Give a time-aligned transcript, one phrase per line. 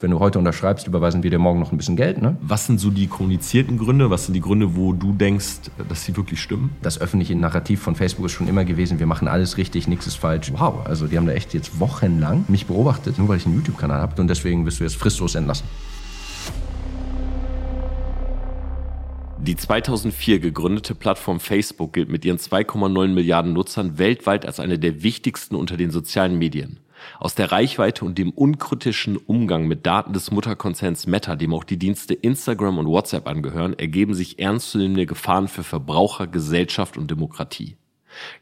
[0.00, 2.22] Wenn du heute unterschreibst, überweisen wir dir morgen noch ein bisschen Geld.
[2.22, 2.36] Ne?
[2.40, 4.10] Was sind so die kommunizierten Gründe?
[4.10, 6.70] Was sind die Gründe, wo du denkst, dass sie wirklich stimmen?
[6.82, 10.14] Das öffentliche Narrativ von Facebook ist schon immer gewesen, wir machen alles richtig, nichts ist
[10.14, 10.52] falsch.
[10.52, 14.00] Wow, also die haben da echt jetzt wochenlang mich beobachtet, nur weil ich einen YouTube-Kanal
[14.00, 15.66] habe und deswegen wirst du jetzt fristlos entlassen.
[19.40, 25.02] Die 2004 gegründete Plattform Facebook gilt mit ihren 2,9 Milliarden Nutzern weltweit als eine der
[25.02, 26.78] wichtigsten unter den sozialen Medien.
[27.18, 31.78] Aus der Reichweite und dem unkritischen Umgang mit Daten des Mutterkonzerns Meta, dem auch die
[31.78, 37.76] Dienste Instagram und WhatsApp angehören, ergeben sich ernstzunehmende Gefahren für Verbraucher, Gesellschaft und Demokratie.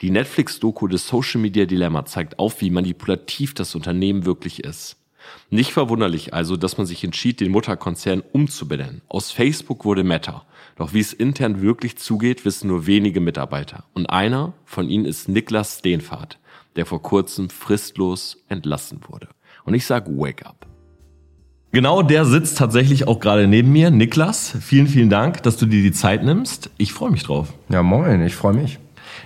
[0.00, 4.96] Die Netflix-Doku des Social Media Dilemma zeigt auf, wie manipulativ das Unternehmen wirklich ist.
[5.50, 9.02] Nicht verwunderlich also, dass man sich entschied, den Mutterkonzern umzubenennen.
[9.08, 10.44] Aus Facebook wurde Meta.
[10.76, 13.84] Doch wie es intern wirklich zugeht, wissen nur wenige Mitarbeiter.
[13.94, 16.38] Und einer von ihnen ist Niklas Steenfahrt
[16.76, 19.28] der vor kurzem fristlos entlassen wurde.
[19.64, 20.66] Und ich sage Wake up.
[21.72, 23.90] Genau der sitzt tatsächlich auch gerade neben mir.
[23.90, 26.70] Niklas, vielen, vielen Dank, dass du dir die Zeit nimmst.
[26.78, 27.52] Ich freue mich drauf.
[27.68, 28.78] Ja, moin, ich freue mich.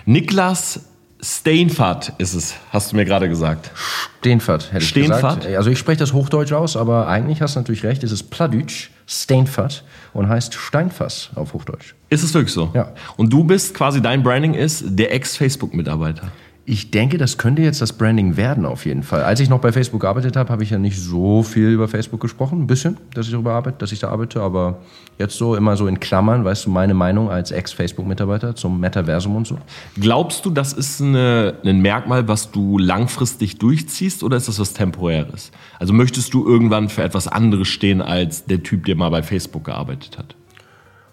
[0.05, 0.85] Niklas
[1.23, 3.71] Steenfahrt ist es, hast du mir gerade gesagt.
[4.19, 5.41] Steenfahrt, hätte ich Steenfahrt?
[5.41, 5.55] gesagt.
[5.55, 8.89] Also ich spreche das Hochdeutsch aus, aber eigentlich hast du natürlich recht, es ist Pladütsch,
[9.05, 11.93] Steenfahrt und heißt Steinfass auf Hochdeutsch.
[12.09, 12.71] Ist es wirklich so?
[12.73, 12.93] Ja.
[13.17, 16.31] Und du bist quasi, dein Branding ist der Ex-Facebook-Mitarbeiter.
[16.71, 19.23] Ich denke, das könnte jetzt das Branding werden auf jeden Fall.
[19.23, 22.21] Als ich noch bei Facebook gearbeitet habe, habe ich ja nicht so viel über Facebook
[22.21, 22.61] gesprochen.
[22.61, 24.79] Ein bisschen, dass ich darüber arbeite, dass ich da arbeite, aber
[25.19, 29.47] jetzt so immer so in Klammern, weißt du, meine Meinung als Ex-Facebook-Mitarbeiter zum Metaversum und
[29.47, 29.57] so.
[29.99, 34.71] Glaubst du, das ist eine, ein Merkmal, was du langfristig durchziehst oder ist das was
[34.71, 35.51] Temporäres?
[35.77, 39.65] Also möchtest du irgendwann für etwas anderes stehen als der Typ, der mal bei Facebook
[39.65, 40.37] gearbeitet hat?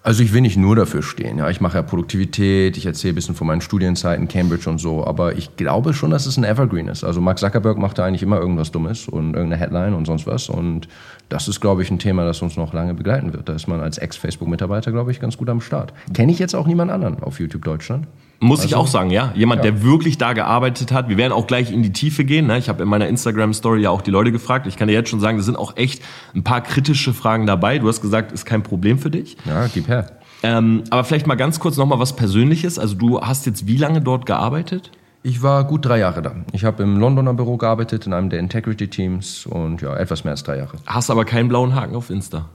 [0.09, 1.37] Also ich will nicht nur dafür stehen.
[1.37, 5.06] Ja, ich mache ja Produktivität, ich erzähle ein bisschen von meinen Studienzeiten, Cambridge und so.
[5.06, 7.05] Aber ich glaube schon, dass es ein Evergreen ist.
[7.05, 10.48] Also Mark Zuckerberg macht da eigentlich immer irgendwas Dummes und irgendeine Headline und sonst was.
[10.48, 10.89] Und
[11.28, 13.48] das ist, glaube ich, ein Thema, das uns noch lange begleiten wird.
[13.48, 15.92] Da ist man als Ex-Facebook-Mitarbeiter, glaube ich, ganz gut am Start.
[16.14, 18.06] Kenne ich jetzt auch niemand anderen auf YouTube Deutschland.
[18.40, 19.33] Muss also, ich auch sagen, ja.
[19.34, 19.70] Jemand, ja.
[19.70, 21.08] der wirklich da gearbeitet hat.
[21.08, 22.46] Wir werden auch gleich in die Tiefe gehen.
[22.46, 22.56] Ne?
[22.58, 24.67] Ich habe in meiner Instagram-Story ja auch die Leute gefragt.
[24.67, 26.02] Ich kann dir jetzt schon sagen, da sind auch echt
[26.34, 27.78] ein paar kritische Fragen dabei.
[27.78, 29.36] Du hast gesagt, ist kein Problem für dich.
[29.44, 30.18] Ja, gib her.
[30.42, 32.78] Ähm, aber vielleicht mal ganz kurz nochmal was Persönliches.
[32.78, 34.92] Also du hast jetzt wie lange dort gearbeitet?
[35.23, 36.34] Ich war gut drei Jahre da.
[36.52, 40.45] Ich habe im Londoner Büro gearbeitet, in einem der Integrity-Teams und ja, etwas mehr als
[40.45, 40.79] drei Jahre.
[40.86, 42.48] Hast aber keinen blauen Haken auf Insta?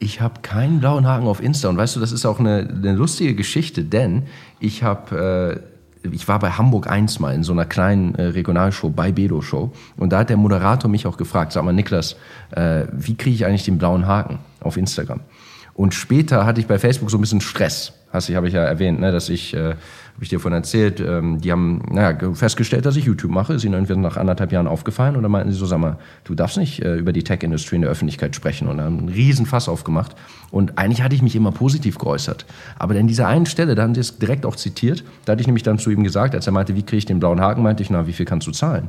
[0.00, 1.68] Ich habe keinen blauen Haken auf Insta.
[1.68, 4.24] Und weißt du, das ist auch eine, eine lustige Geschichte, denn
[4.60, 5.60] ich habe...
[5.64, 5.78] Äh,
[6.12, 9.72] ich war bei Hamburg 1 mal in so einer kleinen äh, Regionalshow bei Bedo Show
[9.96, 12.16] und da hat der Moderator mich auch gefragt, sag mal Niklas,
[12.52, 15.20] äh, wie kriege ich eigentlich den blauen Haken auf Instagram?
[15.74, 17.92] Und später hatte ich bei Facebook so ein bisschen Stress.
[18.12, 19.74] Hast du, habe ich ja erwähnt, ne, dass ich, äh,
[20.18, 23.54] habe ich dir von erzählt, ähm, die haben naja, festgestellt, dass ich YouTube mache.
[23.54, 26.34] Ist ihnen irgendwie nach anderthalb Jahren aufgefallen und dann meinten sie so, sag mal, du
[26.34, 29.68] darfst nicht äh, über die Tech-Industrie in der Öffentlichkeit sprechen und haben einen riesen Fass
[29.68, 30.16] aufgemacht.
[30.50, 32.46] Und eigentlich hatte ich mich immer positiv geäußert.
[32.80, 35.46] Aber an dieser einen Stelle, da haben sie es direkt auch zitiert, da hatte ich
[35.46, 37.84] nämlich dann zu ihm gesagt, als er meinte, wie kriege ich den blauen Haken, meinte
[37.84, 38.88] ich, na, wie viel kannst du zahlen?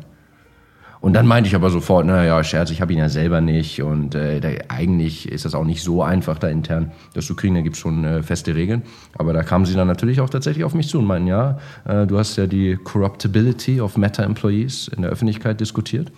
[1.02, 3.82] Und dann meinte ich aber sofort, naja, Scherz, ich habe ihn ja selber nicht.
[3.82, 7.56] Und äh, da, eigentlich ist das auch nicht so einfach da intern, das zu kriegen,
[7.56, 8.84] da gibt's schon äh, feste Regeln.
[9.18, 12.06] Aber da kamen sie dann natürlich auch tatsächlich auf mich zu und meinten, ja, äh,
[12.06, 16.12] du hast ja die Corruptibility of Meta-Employees in der Öffentlichkeit diskutiert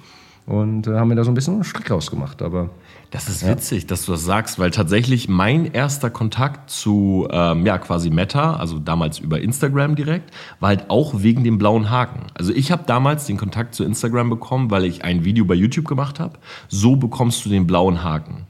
[0.46, 2.70] und äh, haben mir da so ein bisschen einen Strick rausgemacht, aber...
[3.12, 3.88] Das ist witzig, ja.
[3.90, 8.80] dass du das sagst, weil tatsächlich mein erster Kontakt zu, ähm, ja, quasi Meta, also
[8.80, 10.32] damals über Instagram direkt,
[10.62, 12.28] war halt auch wegen dem blauen Haken.
[12.36, 15.90] Also ich habe damals den Kontakt zu Instagram bekommen, weil ich ein Video bei YouTube
[15.90, 16.40] gemacht habe.
[16.70, 18.46] So bekommst du den blauen Haken.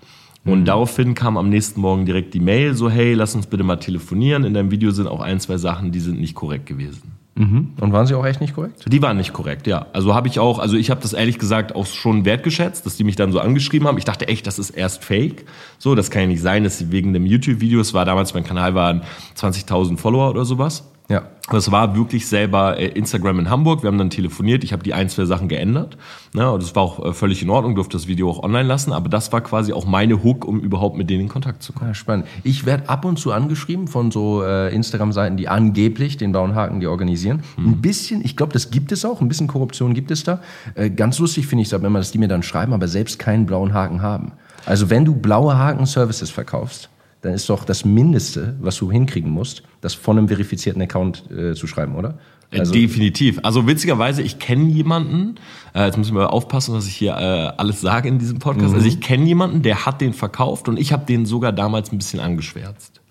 [0.46, 0.66] Und mhm.
[0.66, 4.44] daraufhin kam am nächsten Morgen direkt die Mail, so hey, lass uns bitte mal telefonieren.
[4.44, 7.11] In deinem Video sind auch ein, zwei Sachen, die sind nicht korrekt gewesen.
[7.36, 7.74] Mhm.
[7.80, 8.84] Und waren sie auch echt nicht korrekt?
[8.86, 9.88] Die waren nicht korrekt, ja.
[9.94, 13.06] Also habe ich auch, also ich habe das ehrlich gesagt auch schon wertgeschätzt, dass die
[13.06, 13.98] mich dann so angeschrieben haben.
[13.98, 15.46] Ich dachte echt, das ist erst Fake.
[15.78, 18.44] So, das kann ja nicht sein, dass sie wegen dem YouTube-Video, es war damals, mein
[18.44, 19.04] Kanal waren
[19.38, 20.91] 20.000 Follower oder sowas.
[21.12, 21.24] Ja.
[21.50, 23.84] Das war wirklich selber äh, Instagram in Hamburg.
[23.84, 24.64] Wir haben dann telefoniert.
[24.64, 25.98] Ich habe die ein, zwei Sachen geändert.
[26.34, 28.94] Ne, und das war auch äh, völlig in Ordnung, durfte das Video auch online lassen.
[28.94, 31.90] Aber das war quasi auch meine Hook, um überhaupt mit denen in Kontakt zu kommen.
[31.90, 32.28] Ja, spannend.
[32.44, 36.80] Ich werde ab und zu angeschrieben von so äh, Instagram-Seiten, die angeblich den blauen Haken,
[36.80, 37.44] die organisieren.
[37.56, 37.68] Hm.
[37.68, 39.20] Ein bisschen, ich glaube, das gibt es auch.
[39.20, 40.40] Ein bisschen Korruption gibt es da.
[40.76, 43.20] Äh, ganz lustig finde ich es, wenn man das die mir dann schreiben, aber selbst
[43.20, 44.32] keinen blauen Haken haben.
[44.66, 46.90] Also wenn du blaue Haken-Services verkaufst,
[47.22, 51.54] dann ist doch das Mindeste, was du hinkriegen musst, das von einem verifizierten Account äh,
[51.54, 52.18] zu schreiben, oder?
[52.52, 53.40] Äh, also Definitiv.
[53.44, 55.36] Also witzigerweise, ich kenne jemanden,
[55.74, 58.70] äh, jetzt muss ich mal aufpassen, was ich hier äh, alles sage in diesem Podcast.
[58.70, 58.76] Mhm.
[58.76, 61.98] Also ich kenne jemanden, der hat den verkauft und ich habe den sogar damals ein
[61.98, 63.02] bisschen angeschwärzt.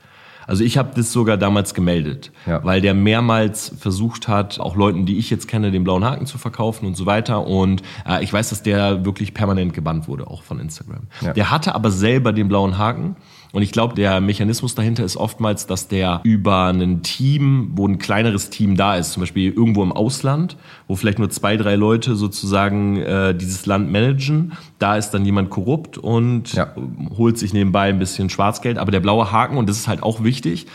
[0.46, 2.64] Also ich habe das sogar damals gemeldet, Ja.
[2.64, 6.38] weil der mehrmals versucht hat, auch Leuten, die ich jetzt kenne, den blauen Haken zu
[6.38, 7.46] verkaufen und so weiter.
[7.46, 11.02] Und äh, ich weiß, dass der wirklich permanent gebannt wurde, auch von Instagram.
[11.20, 11.34] Ja.
[11.34, 13.14] Der hatte aber selber den blauen Haken.
[13.52, 17.98] Und ich glaube, der Mechanismus dahinter ist oftmals, dass der über ein Team, wo ein
[17.98, 20.56] kleineres Team da ist, zum Beispiel irgendwo im Ausland,
[20.86, 25.50] wo vielleicht nur zwei, drei Leute sozusagen äh, dieses Land managen, da ist dann jemand
[25.50, 26.72] korrupt und Ja.
[27.18, 28.78] holt sich nebenbei ein bisschen Schwarzgeld.
[28.78, 30.66] Aber der blaue Haken, und das ist halt auch wichtig,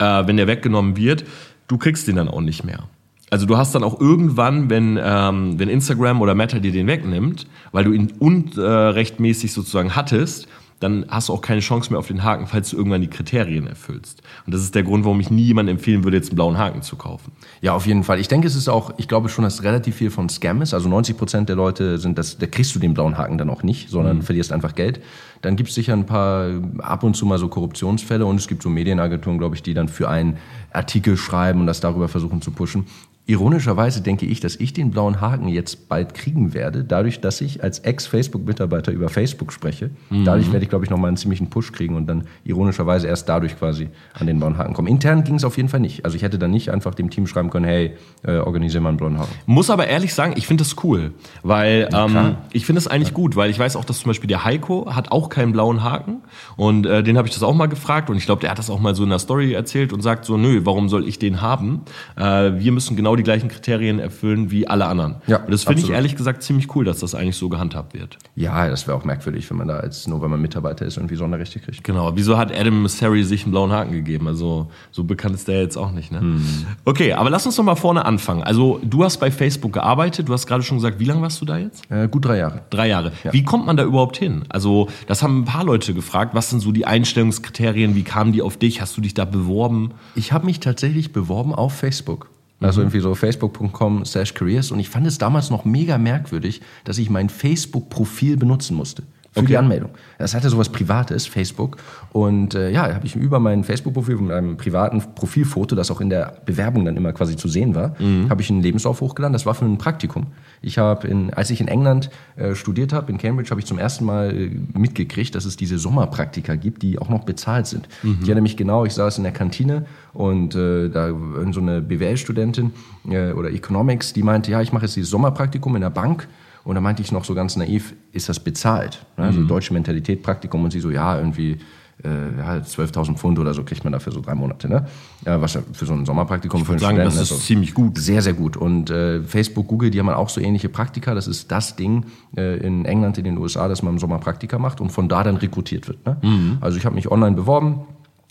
[0.00, 1.24] äh, wenn der weggenommen wird,
[1.68, 2.84] du kriegst den dann auch nicht mehr.
[3.30, 7.46] Also du hast dann auch irgendwann, wenn, ähm, wenn Instagram oder Meta dir den wegnimmt,
[7.72, 10.46] weil du ihn unrechtmäßig sozusagen hattest,
[10.84, 13.66] dann hast du auch keine Chance mehr auf den Haken, falls du irgendwann die Kriterien
[13.66, 14.22] erfüllst.
[14.46, 16.82] Und das ist der Grund, warum ich nie jemandem empfehlen würde, jetzt einen blauen Haken
[16.82, 17.32] zu kaufen.
[17.62, 18.20] Ja, auf jeden Fall.
[18.20, 20.74] Ich denke, es ist auch, ich glaube schon, dass relativ viel von Scam ist.
[20.74, 23.62] Also 90 Prozent der Leute sind das, da kriegst du den blauen Haken dann auch
[23.62, 25.00] nicht, sondern verlierst einfach Geld.
[25.40, 28.62] Dann gibt es sicher ein paar ab und zu mal so Korruptionsfälle und es gibt
[28.62, 30.36] so Medienagenturen, glaube ich, die dann für einen
[30.72, 32.86] Artikel schreiben und das darüber versuchen zu pushen.
[33.26, 37.62] Ironischerweise denke ich, dass ich den blauen Haken jetzt bald kriegen werde, dadurch, dass ich
[37.62, 39.90] als Ex-Facebook-Mitarbeiter über Facebook spreche.
[40.10, 43.58] Dadurch werde ich, glaube ich, nochmal einen ziemlichen Push kriegen und dann ironischerweise erst dadurch
[43.58, 44.88] quasi an den blauen Haken kommen.
[44.88, 46.04] Intern ging es auf jeden Fall nicht.
[46.04, 47.94] Also ich hätte dann nicht einfach dem Team schreiben können, hey,
[48.24, 49.32] äh, organisier mal einen blauen Haken.
[49.46, 51.12] Muss aber ehrlich sagen, ich finde das cool,
[51.42, 54.44] weil ähm, ich finde es eigentlich gut, weil ich weiß auch, dass zum Beispiel der
[54.44, 56.22] Heiko hat auch keinen blauen Haken
[56.56, 58.68] und äh, den habe ich das auch mal gefragt und ich glaube, der hat das
[58.68, 61.40] auch mal so in der Story erzählt und sagt so, nö, warum soll ich den
[61.40, 61.82] haben?
[62.16, 65.16] Äh, wir müssen genau die gleichen Kriterien erfüllen wie alle anderen.
[65.26, 68.18] Ja, und das finde ich ehrlich gesagt ziemlich cool, dass das eigentlich so gehandhabt wird.
[68.34, 71.16] Ja, das wäre auch merkwürdig, wenn man da als, nur weil man Mitarbeiter ist, irgendwie
[71.16, 71.84] Sonderrechte kriegt.
[71.84, 74.28] Genau, wieso hat Adam Mosseri sich einen blauen Haken gegeben?
[74.28, 76.12] Also so bekannt ist der jetzt auch nicht.
[76.12, 76.40] Ne?
[76.84, 78.42] Okay, aber lass uns doch mal vorne anfangen.
[78.42, 81.44] Also du hast bei Facebook gearbeitet, du hast gerade schon gesagt, wie lange warst du
[81.44, 81.90] da jetzt?
[81.90, 82.62] Äh, gut drei Jahre.
[82.70, 83.12] Drei Jahre.
[83.30, 84.44] Wie kommt man da überhaupt hin?
[84.48, 86.34] Also, das haben ein paar Leute gefragt.
[86.34, 87.94] Was sind so die Einstellungskriterien?
[87.94, 88.80] Wie kamen die auf dich?
[88.80, 89.92] Hast du dich da beworben?
[90.14, 92.28] Ich habe mich tatsächlich beworben auf Facebook.
[92.64, 94.70] Also irgendwie so facebook.com slash careers.
[94.70, 99.02] Und ich fand es damals noch mega merkwürdig, dass ich mein Facebook-Profil benutzen musste.
[99.34, 99.90] Für die Anmeldung.
[100.18, 101.76] Das hatte sowas Privates, Facebook.
[102.12, 106.08] Und äh, ja, habe ich über mein Facebook-Profil mit einem privaten Profilfoto, das auch in
[106.08, 107.96] der Bewerbung dann immer quasi zu sehen war,
[108.28, 109.32] habe ich einen Lebenslauf hochgeladen.
[109.32, 110.28] Das war für ein Praktikum.
[110.62, 113.78] Ich habe, in, als ich in England äh, studiert habe, in Cambridge, habe ich zum
[113.78, 117.88] ersten Mal äh, mitgekriegt, dass es diese Sommerpraktika gibt, die auch noch bezahlt sind.
[118.02, 121.08] Ich erinnere mich genau, ich saß in der Kantine und äh, da
[121.50, 122.72] so eine BWL-Studentin
[123.10, 126.28] äh, oder Economics, die meinte, ja, ich mache jetzt dieses Sommerpraktikum in der Bank.
[126.64, 129.04] Und da meinte ich noch so ganz naiv, ist das bezahlt?
[129.16, 129.24] Ne?
[129.24, 130.64] Also deutsche Mentalität, Praktikum.
[130.64, 131.58] Und sie so, ja, irgendwie
[132.02, 134.68] äh, ja, 12.000 Pfund oder so kriegt man dafür so drei Monate.
[134.68, 134.86] Ne?
[135.24, 137.98] Ja, was für so ein Sommerpraktikum für einen sagen, das Studenten ist ziemlich gut.
[137.98, 138.56] Sehr, sehr gut.
[138.56, 141.14] Und äh, Facebook, Google, die haben auch so ähnliche Praktika.
[141.14, 142.06] Das ist das Ding
[142.36, 145.22] äh, in England, in den USA, dass man im Sommer Praktika macht und von da
[145.22, 146.04] dann rekrutiert wird.
[146.06, 146.16] Ne?
[146.60, 147.82] Also ich habe mich online beworben,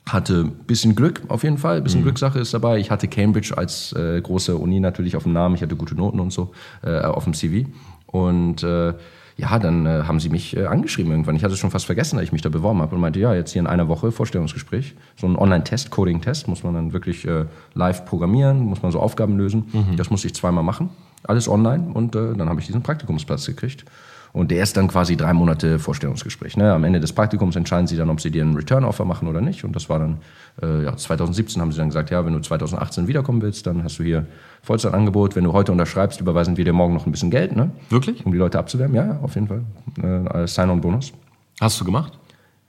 [0.07, 2.77] hatte ein bisschen Glück auf jeden Fall, ein bisschen Glückssache ist dabei.
[2.77, 6.19] Ich hatte Cambridge als äh, große Uni natürlich auf dem Namen, ich hatte gute Noten
[6.19, 6.51] und so
[6.83, 7.68] äh, auf dem CV.
[8.13, 8.94] Und äh,
[9.38, 11.36] ja, dann äh, haben sie mich äh, angeschrieben irgendwann.
[11.36, 13.33] Ich hatte es schon fast vergessen, dass ich mich da beworben habe und meinte, ja,
[13.33, 14.94] jetzt hier in einer Woche Vorstellungsgespräch.
[15.18, 19.36] So ein Online-Test, Coding-Test, muss man dann wirklich äh, live programmieren, muss man so Aufgaben
[19.36, 19.65] lösen.
[19.98, 20.92] Das musste ich zweimal machen,
[21.24, 23.83] alles online und äh, dann habe ich diesen Praktikumsplatz gekriegt.
[24.33, 26.57] Und der ist dann quasi drei Monate Vorstellungsgespräch.
[26.57, 26.74] Ne?
[26.74, 29.63] Am Ende des Praktikums entscheiden sie dann, ob sie dir einen Return-Offer machen oder nicht.
[29.63, 30.18] Und das war dann,
[30.59, 34.00] äh, ja, 2017 haben sie dann gesagt, ja, wenn du 2018 wiederkommen willst, dann hast
[34.00, 34.25] du hier
[34.63, 35.35] Vollzeitangebot.
[35.35, 37.69] Wenn du heute unterschreibst, überweisen wir dir morgen noch ein bisschen Geld, ne?
[37.91, 38.25] Wirklich?
[38.25, 38.95] um die Leute abzuwerben.
[38.95, 39.62] Ja, auf jeden Fall.
[40.01, 41.13] Äh, als Sign-on-Bonus.
[41.62, 42.18] Hast du gemacht?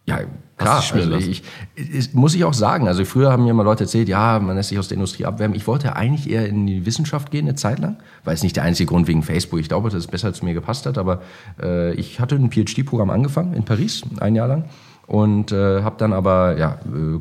[0.07, 0.21] Ja,
[0.59, 0.83] klar.
[0.93, 1.43] Also ich,
[1.75, 2.89] ich, muss ich auch sagen.
[2.89, 5.55] Also früher haben mir mal Leute erzählt, ja, man lässt sich aus der Industrie abwerben.
[5.55, 7.97] Ich wollte eigentlich eher in die Wissenschaft gehen, eine Zeit lang.
[8.23, 9.61] War jetzt nicht der einzige Grund wegen Facebook.
[9.61, 10.99] Ich glaube, dass es besser zu mir gepasst hat.
[10.99, 11.23] Aber
[11.61, 14.65] äh, ich hatte ein PhD-Programm angefangen in Paris, ein Jahr lang.
[15.07, 17.21] Und äh, habe dann aber, ja, äh,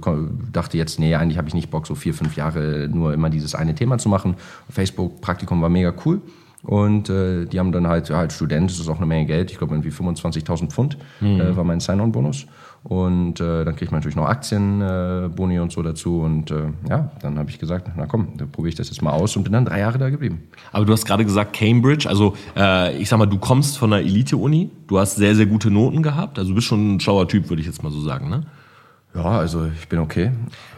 [0.51, 3.55] dachte jetzt, nee, eigentlich habe ich nicht Bock, so vier, fünf Jahre nur immer dieses
[3.55, 4.35] eine Thema zu machen.
[4.69, 6.21] Facebook-Praktikum war mega cool.
[6.63, 9.51] Und äh, die haben dann halt, ja, als Student, das ist auch eine Menge Geld,
[9.51, 12.45] ich glaube irgendwie 25.000 Pfund äh, war mein Sign-on-Bonus.
[12.83, 16.19] Und äh, dann kriegt man natürlich noch Aktien, äh, und so dazu.
[16.19, 19.11] Und äh, ja, dann habe ich gesagt, na komm, dann probiere ich das jetzt mal
[19.11, 20.43] aus und bin dann drei Jahre da geblieben.
[20.73, 24.03] Aber du hast gerade gesagt Cambridge, also äh, ich sag mal, du kommst von einer
[24.05, 27.49] Elite-Uni, du hast sehr, sehr gute Noten gehabt, also du bist schon ein schlauer Typ,
[27.49, 28.43] würde ich jetzt mal so sagen, ne?
[29.15, 30.31] Ja, also ich bin okay.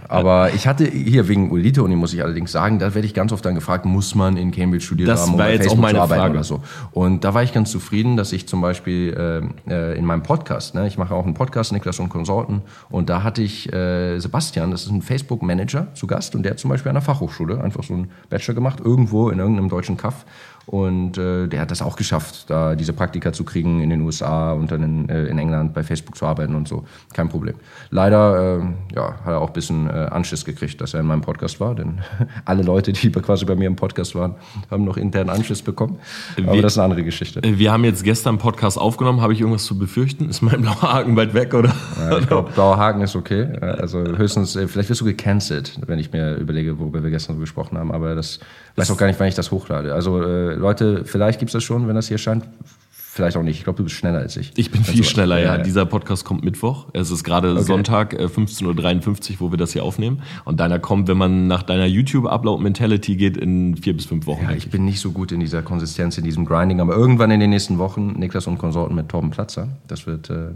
[0.08, 3.44] Aber ich hatte hier wegen Elite-Uni, muss ich allerdings sagen, da werde ich ganz oft
[3.44, 5.82] dann gefragt, muss man in Cambridge studiert Das haben, um war bei jetzt auch Facebook
[5.82, 6.34] meine zu arbeiten Frage.
[6.34, 6.62] oder so.
[6.92, 10.76] Und da war ich ganz zufrieden, dass ich zum Beispiel äh, äh, in meinem Podcast,
[10.76, 14.72] ne, ich mache auch einen Podcast, Niklas und Consulten, und da hatte ich äh, Sebastian,
[14.72, 17.84] das ist ein Facebook-Manager zu Gast, und der hat zum Beispiel an der Fachhochschule einfach
[17.84, 20.26] so einen Bachelor gemacht, irgendwo in irgendeinem deutschen Kaff.
[20.68, 24.52] Und äh, der hat das auch geschafft, da diese Praktika zu kriegen in den USA
[24.54, 26.86] und dann in, äh, in England bei Facebook zu arbeiten und so.
[27.14, 27.56] Kein Problem.
[27.92, 31.22] Leider äh, ja, hat er auch ein bisschen äh, Anschiss gekriegt, dass er in meinem
[31.22, 32.00] Podcast war, denn
[32.46, 34.36] alle Leute, die quasi bei mir im Podcast waren,
[34.72, 35.98] haben noch internen Anschiss bekommen.
[36.38, 37.42] Aber Wir- das ist eine andere Geschichte.
[37.44, 39.22] Wir haben jetzt gestern einen Podcast aufgenommen.
[39.22, 40.30] Habe ich irgendwas zu befürchten?
[40.30, 41.74] Ist mein blauer Haken bald weg, oder?
[42.00, 43.42] Ja, ich glaube, blauer Haken ist okay.
[43.62, 47.36] Äh, Also höchstens, äh, vielleicht wirst du gecancelt, wenn ich mir überlege, worüber wir gestern
[47.36, 47.92] so gesprochen haben.
[47.92, 48.40] Aber das
[48.78, 49.94] weiß auch gar nicht, wann ich das hochlade.
[49.94, 52.46] Also äh, Leute, vielleicht gibt's das schon, wenn das hier scheint.
[52.92, 53.58] Vielleicht auch nicht.
[53.60, 54.52] Ich glaube, du bist schneller als ich.
[54.58, 55.56] Ich bin Wenn viel so- schneller, ja.
[55.56, 55.64] ja.
[55.64, 56.88] Dieser Podcast kommt Mittwoch.
[56.92, 60.22] Es ist gerade Sonntag, äh, 15.53 Uhr, wo wir das hier aufnehmen.
[60.44, 64.44] Und deiner kommt, wenn man nach deiner YouTube-Upload-Mentality geht, in vier bis fünf Wochen.
[64.44, 67.40] Ja, ich bin nicht so gut in dieser Konsistenz, in diesem Grinding, aber irgendwann in
[67.40, 69.70] den nächsten Wochen Niklas und Konsorten mit Torben Platzer.
[69.88, 70.50] Das wird, äh,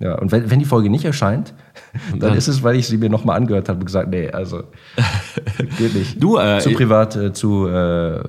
[0.00, 1.54] ja, und wenn, wenn die Folge nicht erscheint,
[2.10, 2.34] dann, dann?
[2.34, 4.64] ist es, weil ich sie mir nochmal angehört habe und gesagt, nee, also
[5.78, 6.22] geht nicht.
[6.22, 8.20] Du, äh, zu privat, äh, zu äh,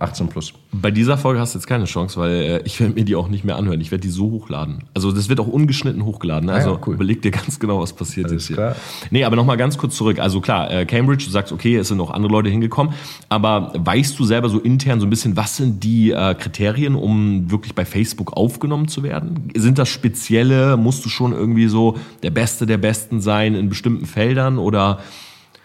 [0.00, 0.52] 18 plus.
[0.74, 3.28] Bei dieser Folge hast du jetzt keine Chance, weil äh, ich werde mir die auch
[3.28, 3.78] nicht mehr anhören.
[3.82, 4.84] Ich werde die so hochladen.
[4.94, 6.46] Also das wird auch ungeschnitten hochgeladen.
[6.46, 6.52] ne?
[6.54, 6.94] Ah ja, Also cool.
[6.94, 8.56] überleg dir ganz genau, was passiert Alles ist hier.
[8.56, 8.76] klar.
[9.10, 10.18] Nee, aber nochmal ganz kurz zurück.
[10.18, 12.94] Also klar, äh, Cambridge, du sagst, okay, es sind noch andere Leute hingekommen.
[13.28, 17.50] Aber weißt du selber so intern so ein bisschen, was sind die äh, Kriterien, um
[17.50, 19.50] wirklich bei Facebook aufgenommen zu werden?
[19.54, 24.06] Sind das spezielle, musst du schon irgendwie so der Beste der Besten sein in bestimmten
[24.06, 25.00] Feldern oder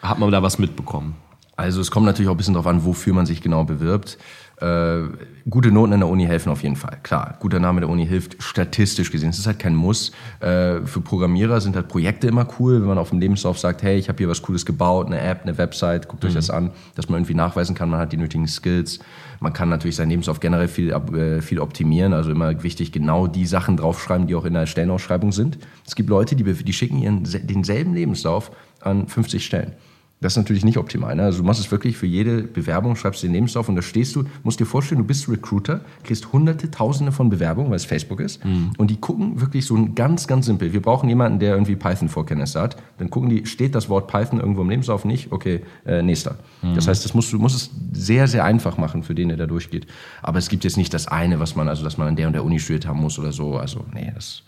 [0.02, 1.16] hat man da was mitbekommen?
[1.56, 4.18] Also es kommt natürlich auch ein bisschen darauf an, wofür man sich genau bewirbt.
[4.60, 5.04] Äh,
[5.50, 6.98] gute Noten in der Uni helfen auf jeden Fall.
[7.04, 9.30] Klar, guter Name der Uni hilft statistisch gesehen.
[9.30, 10.12] Es ist halt kein Muss.
[10.40, 13.98] Äh, für Programmierer sind halt Projekte immer cool, wenn man auf dem Lebenslauf sagt, hey,
[14.00, 17.08] ich habe hier was Cooles gebaut, eine App, eine Website, guckt euch das an, dass
[17.08, 18.98] man irgendwie nachweisen kann, man hat die nötigen Skills.
[19.40, 23.46] Man kann natürlich sein Lebenslauf generell viel, äh, viel optimieren, also immer wichtig, genau die
[23.46, 25.60] Sachen draufschreiben, die auch in der Stellenausschreibung sind.
[25.86, 28.50] Es gibt Leute, die, die schicken ihren se- denselben Lebenslauf
[28.82, 29.74] an 50 Stellen.
[30.20, 31.16] Das ist natürlich nicht optimal.
[31.16, 31.24] Ne?
[31.24, 34.24] Also du machst es wirklich für jede Bewerbung, schreibst den Lebenslauf und da stehst du,
[34.44, 38.44] musst dir vorstellen, du bist Recruiter, kriegst hunderte, tausende von Bewerbungen, weil es Facebook ist.
[38.78, 40.74] Und die gucken wirklich so ein ganz, ganz simpel.
[40.74, 42.78] Wir brauchen jemanden, der irgendwie Python-Vorkenntnisse hat.
[42.98, 45.32] Dann gucken die, steht das Wort Python irgendwo im Lebenslauf nicht?
[45.32, 46.38] Okay, äh, nächster.
[46.74, 49.46] Das heißt, das musst du musst es sehr, sehr einfach machen für den, der da
[49.46, 49.86] durchgeht.
[50.24, 52.34] Aber es gibt jetzt nicht das eine, was man, also dass man an der und
[52.34, 53.58] der Uni studiert haben muss oder so.
[53.58, 54.42] Also, nee, das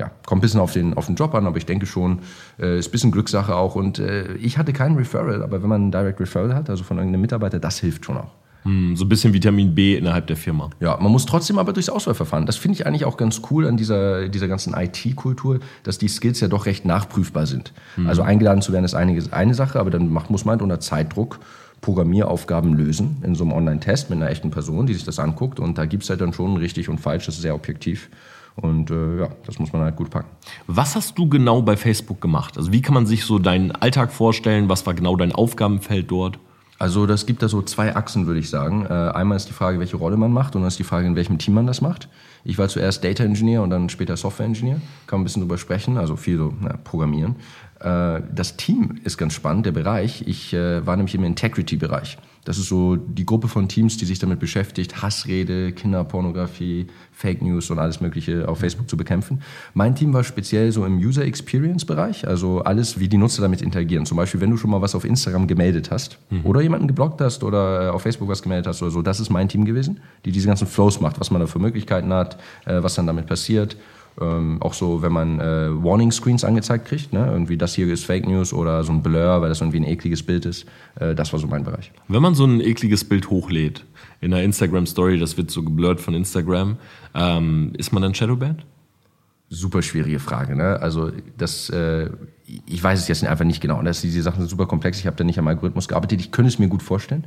[0.00, 2.20] ja, kommt ein bisschen auf den, auf den Job an, aber ich denke schon,
[2.58, 3.74] äh, ist ein bisschen Glückssache auch.
[3.74, 6.96] Und äh, ich hatte keinen Referral, aber wenn man einen Direct Referral hat, also von
[6.96, 8.32] irgendeinem Mitarbeiter, das hilft schon auch.
[8.62, 10.70] Hm, so ein bisschen Vitamin B innerhalb der Firma.
[10.80, 12.46] Ja, man muss trotzdem aber durchs Auswahlverfahren.
[12.46, 16.40] Das finde ich eigentlich auch ganz cool an dieser, dieser ganzen IT-Kultur, dass die Skills
[16.40, 17.72] ja doch recht nachprüfbar sind.
[18.06, 20.80] Also eingeladen zu werden ist einige, eine Sache, aber dann macht, muss man halt unter
[20.80, 21.40] Zeitdruck
[21.80, 25.58] Programmieraufgaben lösen in so einem Online-Test mit einer echten Person, die sich das anguckt.
[25.60, 28.10] Und da gibt's halt dann schon richtig und falsch, das ist sehr objektiv.
[28.56, 30.28] Und äh, ja, das muss man halt gut packen.
[30.66, 32.58] Was hast du genau bei Facebook gemacht?
[32.58, 34.68] Also wie kann man sich so deinen Alltag vorstellen?
[34.68, 36.38] Was war genau dein Aufgabenfeld dort?
[36.80, 38.86] Also das gibt da so zwei Achsen, würde ich sagen.
[38.86, 41.14] Äh, einmal ist die Frage, welche Rolle man macht und dann ist die Frage, in
[41.14, 42.08] welchem Team man das macht.
[42.42, 44.80] Ich war zuerst Data Engineer und dann später Software Engineer.
[45.06, 47.36] Kann man ein bisschen drüber sprechen, also viel so na, Programmieren.
[47.80, 50.24] Äh, das Team ist ganz spannend, der Bereich.
[50.26, 52.16] Ich äh, war nämlich im Integrity-Bereich.
[52.44, 57.70] Das ist so die Gruppe von Teams, die sich damit beschäftigt, Hassrede, Kinderpornografie, Fake News
[57.70, 59.42] und alles Mögliche auf Facebook zu bekämpfen.
[59.74, 63.60] Mein Team war speziell so im User Experience Bereich, also alles, wie die Nutzer damit
[63.60, 64.06] interagieren.
[64.06, 67.44] Zum Beispiel, wenn du schon mal was auf Instagram gemeldet hast oder jemanden geblockt hast
[67.44, 70.32] oder äh, auf Facebook was gemeldet hast oder so, das ist mein Team gewesen, die
[70.32, 73.76] diese ganzen Flows macht, was man da für Möglichkeiten hat, äh, was dann damit passiert.
[74.20, 77.26] Ähm, auch so, wenn man äh, Warning Screens angezeigt kriegt, ne?
[77.30, 80.22] irgendwie das hier ist Fake News oder so ein Blur, weil das irgendwie ein ekliges
[80.22, 80.66] Bild ist.
[80.96, 81.92] Äh, das war so mein Bereich.
[82.08, 83.84] Wenn man so ein ekliges Bild hochlädt
[84.20, 86.76] in einer Instagram-Story, das wird so geblurrt von Instagram,
[87.14, 88.64] ähm, ist man dann Shadowbanned?
[89.48, 90.54] Super schwierige Frage.
[90.54, 90.80] Ne?
[90.80, 92.10] Also das, äh,
[92.66, 93.82] ich weiß es jetzt einfach nicht genau.
[93.82, 94.98] Das, diese Sachen sind super komplex.
[94.98, 96.20] Ich habe da nicht am Algorithmus gearbeitet.
[96.20, 97.24] Ich könnte es mir gut vorstellen.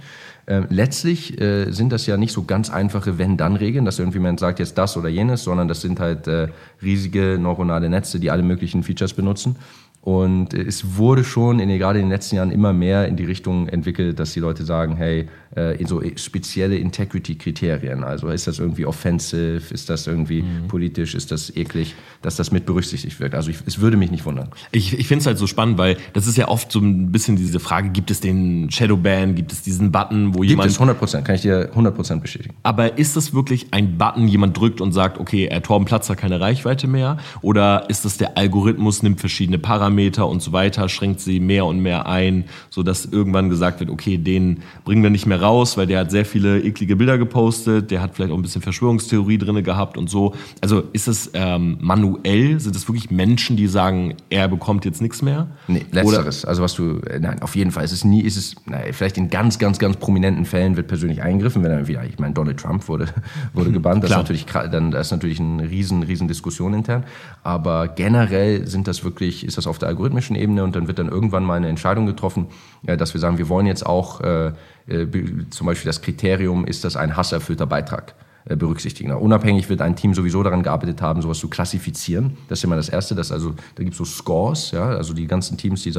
[0.48, 4.60] Ähm, letztlich äh, sind das ja nicht so ganz einfache Wenn-Dann-Regeln, dass irgendwie man sagt
[4.60, 6.48] jetzt das oder jenes, sondern das sind halt äh,
[6.82, 9.56] riesige neuronale Netze, die alle möglichen Features benutzen.
[10.04, 13.70] Und es wurde schon in, gerade in den letzten Jahren immer mehr in die Richtung
[13.70, 18.04] entwickelt, dass die Leute sagen, hey, äh, in so spezielle Integrity-Kriterien.
[18.04, 22.66] Also ist das irgendwie offensive, ist das irgendwie politisch, ist das eklig, dass das mit
[22.66, 23.34] berücksichtigt wird.
[23.34, 24.50] Also ich, es würde mich nicht wundern.
[24.74, 27.38] Ich, ich finde es halt so spannend, weil das ist ja oft so ein bisschen
[27.38, 30.70] diese Frage, gibt es den Shadowban, gibt es diesen Button, wo Gibt jemand...
[30.70, 32.56] es 100 Prozent, kann ich dir 100 Prozent bestätigen.
[32.64, 36.18] Aber ist das wirklich ein Button, jemand drückt und sagt, okay, äh, Torben Platz hat
[36.18, 37.18] keine Reichweite mehr?
[37.42, 41.66] Oder ist das der Algorithmus, nimmt verschiedene Parameter Parameter und so weiter, schränkt sie mehr
[41.66, 45.78] und mehr ein, so dass irgendwann gesagt wird, okay, den bringen wir nicht mehr raus,
[45.78, 49.38] weil der hat sehr viele eklige Bilder gepostet, der hat vielleicht auch ein bisschen Verschwörungstheorie
[49.38, 50.34] drinne gehabt und so.
[50.62, 55.22] Also ist es ähm, manuell, sind es wirklich Menschen, die sagen, er bekommt jetzt nichts
[55.22, 55.48] mehr?
[55.68, 56.44] Nee, letzteres.
[56.44, 56.50] Oder?
[56.50, 57.84] Also was du, äh, nein, auf jeden Fall.
[57.84, 61.22] Es ist nie, ist es, nein, vielleicht in ganz, ganz, ganz prominenten Fällen wird persönlich
[61.22, 63.08] eingegriffen, wenn er wieder, ich meine, Donald Trump wurde,
[63.54, 64.04] wurde gebannt.
[64.04, 67.04] Das ist natürlich, dann, das ist natürlich eine riesen, riesen Diskussion intern.
[67.44, 71.10] Aber generell sind das wirklich, ist das auf der algorithmischen Ebene und dann wird dann
[71.10, 72.48] irgendwann mal eine Entscheidung getroffen,
[72.86, 74.48] äh, dass wir sagen, wir wollen jetzt auch äh,
[74.88, 75.08] äh,
[75.50, 78.16] zum Beispiel das Kriterium, ist das ein hasserfüllter Beitrag?
[78.46, 79.13] Berücksichtigen.
[79.13, 82.36] Unabhängig wird ein Team sowieso daran gearbeitet haben, sowas zu klassifizieren.
[82.50, 83.16] Das ist immer das Erste.
[83.16, 85.94] Dass also, da gibt es so Scores, ja, also die ganzen Teams, die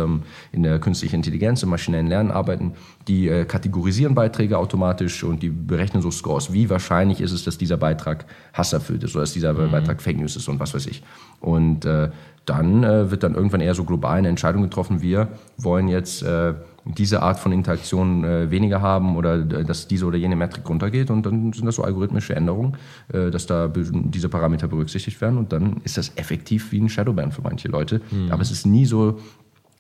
[0.53, 2.75] in der künstlichen Intelligenz, im maschinellen Lernen arbeiten,
[3.09, 6.53] die äh, kategorisieren Beiträge automatisch und die berechnen so Scores.
[6.53, 9.71] Wie wahrscheinlich ist es, dass dieser Beitrag hasserfüllt ist oder dass dieser mhm.
[9.71, 11.03] Beitrag Fake News ist und was weiß ich.
[11.41, 12.11] Und äh,
[12.45, 16.55] dann äh, wird dann irgendwann eher so global eine Entscheidung getroffen, wir wollen jetzt äh,
[16.85, 21.11] diese Art von Interaktion äh, weniger haben oder äh, dass diese oder jene Metrik runtergeht
[21.11, 22.77] und dann sind das so algorithmische Änderungen,
[23.13, 27.33] äh, dass da diese Parameter berücksichtigt werden und dann ist das effektiv wie ein Shadowban
[27.33, 28.01] für manche Leute.
[28.11, 28.31] Mhm.
[28.31, 29.19] Aber es ist nie so,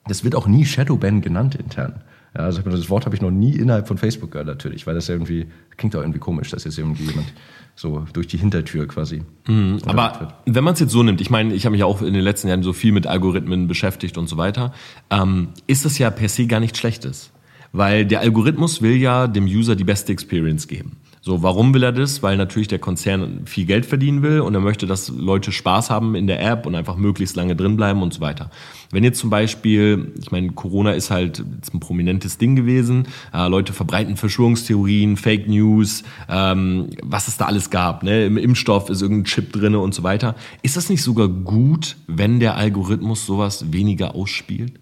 [0.06, 2.02] das wird auch nie Shadowban genannt intern.
[2.36, 5.08] Ja, also das Wort habe ich noch nie innerhalb von Facebook gehört natürlich, weil das
[5.08, 7.32] irgendwie, klingt auch irgendwie komisch, dass jetzt irgendwie jemand
[7.76, 9.22] so durch die Hintertür quasi.
[9.46, 10.34] Mhm, aber wird.
[10.46, 12.48] wenn man es jetzt so nimmt, ich meine, ich habe mich auch in den letzten
[12.48, 14.72] Jahren so viel mit Algorithmen beschäftigt und so weiter,
[15.10, 17.30] ähm, ist das ja per se gar nichts Schlechtes.
[17.72, 20.96] Weil der Algorithmus will ja dem User die beste Experience geben.
[21.26, 22.22] So, warum will er das?
[22.22, 26.14] Weil natürlich der Konzern viel Geld verdienen will und er möchte, dass Leute Spaß haben
[26.14, 28.50] in der App und einfach möglichst lange drin bleiben und so weiter.
[28.90, 33.72] Wenn jetzt zum Beispiel, ich meine, Corona ist halt ein prominentes Ding gewesen, äh, Leute
[33.72, 38.26] verbreiten Verschwörungstheorien, Fake News, ähm, was es da alles gab, ne?
[38.26, 40.34] im Impfstoff ist irgendein Chip drinne und so weiter.
[40.60, 44.74] Ist das nicht sogar gut, wenn der Algorithmus sowas weniger ausspielt?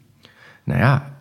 [0.67, 1.13] Naja,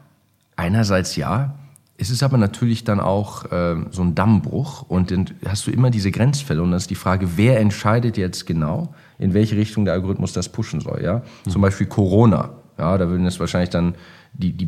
[0.56, 1.60] einerseits ja,
[2.02, 5.92] es ist aber natürlich dann auch äh, so ein Dammbruch und dann hast du immer
[5.92, 9.94] diese Grenzfälle und dann ist die Frage, wer entscheidet jetzt genau, in welche Richtung der
[9.94, 11.04] Algorithmus das pushen soll.
[11.04, 11.22] Ja?
[11.46, 11.52] Mhm.
[11.52, 12.50] Zum Beispiel Corona.
[12.80, 13.94] Ja, da würden es wahrscheinlich dann
[14.34, 14.68] die, die,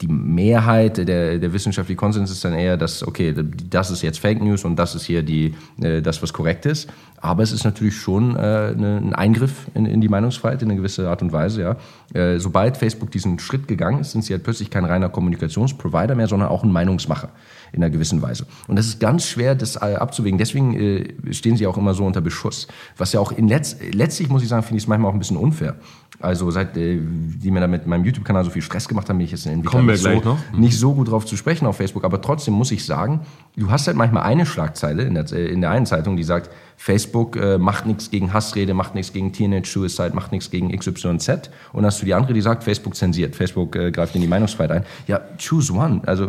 [0.00, 3.34] die Mehrheit der, der wissenschaftliche Konsens ist dann eher, dass, okay,
[3.68, 6.88] das ist jetzt Fake News und das ist hier die, äh, das, was korrekt ist.
[7.22, 11.08] Aber es ist natürlich schon äh, ein Eingriff in, in die Meinungsfreiheit in eine gewisse
[11.08, 11.62] Art und Weise.
[11.62, 11.76] Ja.
[12.20, 16.26] Äh, sobald Facebook diesen Schritt gegangen ist, sind sie halt plötzlich kein reiner Kommunikationsprovider mehr,
[16.26, 17.30] sondern auch ein Meinungsmacher
[17.72, 18.46] in einer gewissen Weise.
[18.66, 20.36] Und das ist ganz schwer, das äh, abzuwägen.
[20.36, 22.66] Deswegen äh, stehen sie auch immer so unter Beschuss.
[22.96, 25.20] Was ja auch in letz letztlich, muss ich sagen, finde ich es manchmal auch ein
[25.20, 25.76] bisschen unfair.
[26.20, 29.24] Also seit äh, die mir da mit meinem YouTube-Kanal so viel Stress gemacht haben, bin
[29.24, 30.38] ich jetzt in Entwickler nicht, so, noch.
[30.52, 32.04] nicht so gut drauf zu sprechen auf Facebook.
[32.04, 33.20] Aber trotzdem muss ich sagen,
[33.56, 36.50] du hast halt manchmal eine Schlagzeile in der, äh, in der einen Zeitung, die sagt,
[36.76, 41.28] Facebook äh, macht nichts gegen Hassrede, macht nichts gegen Teenage Suicide, macht nichts gegen XYZ.
[41.72, 44.26] Und dann hast du die andere, die sagt, Facebook zensiert, Facebook äh, greift in die
[44.26, 44.84] Meinungsfreiheit ein.
[45.06, 46.02] Ja, choose one.
[46.06, 46.28] Also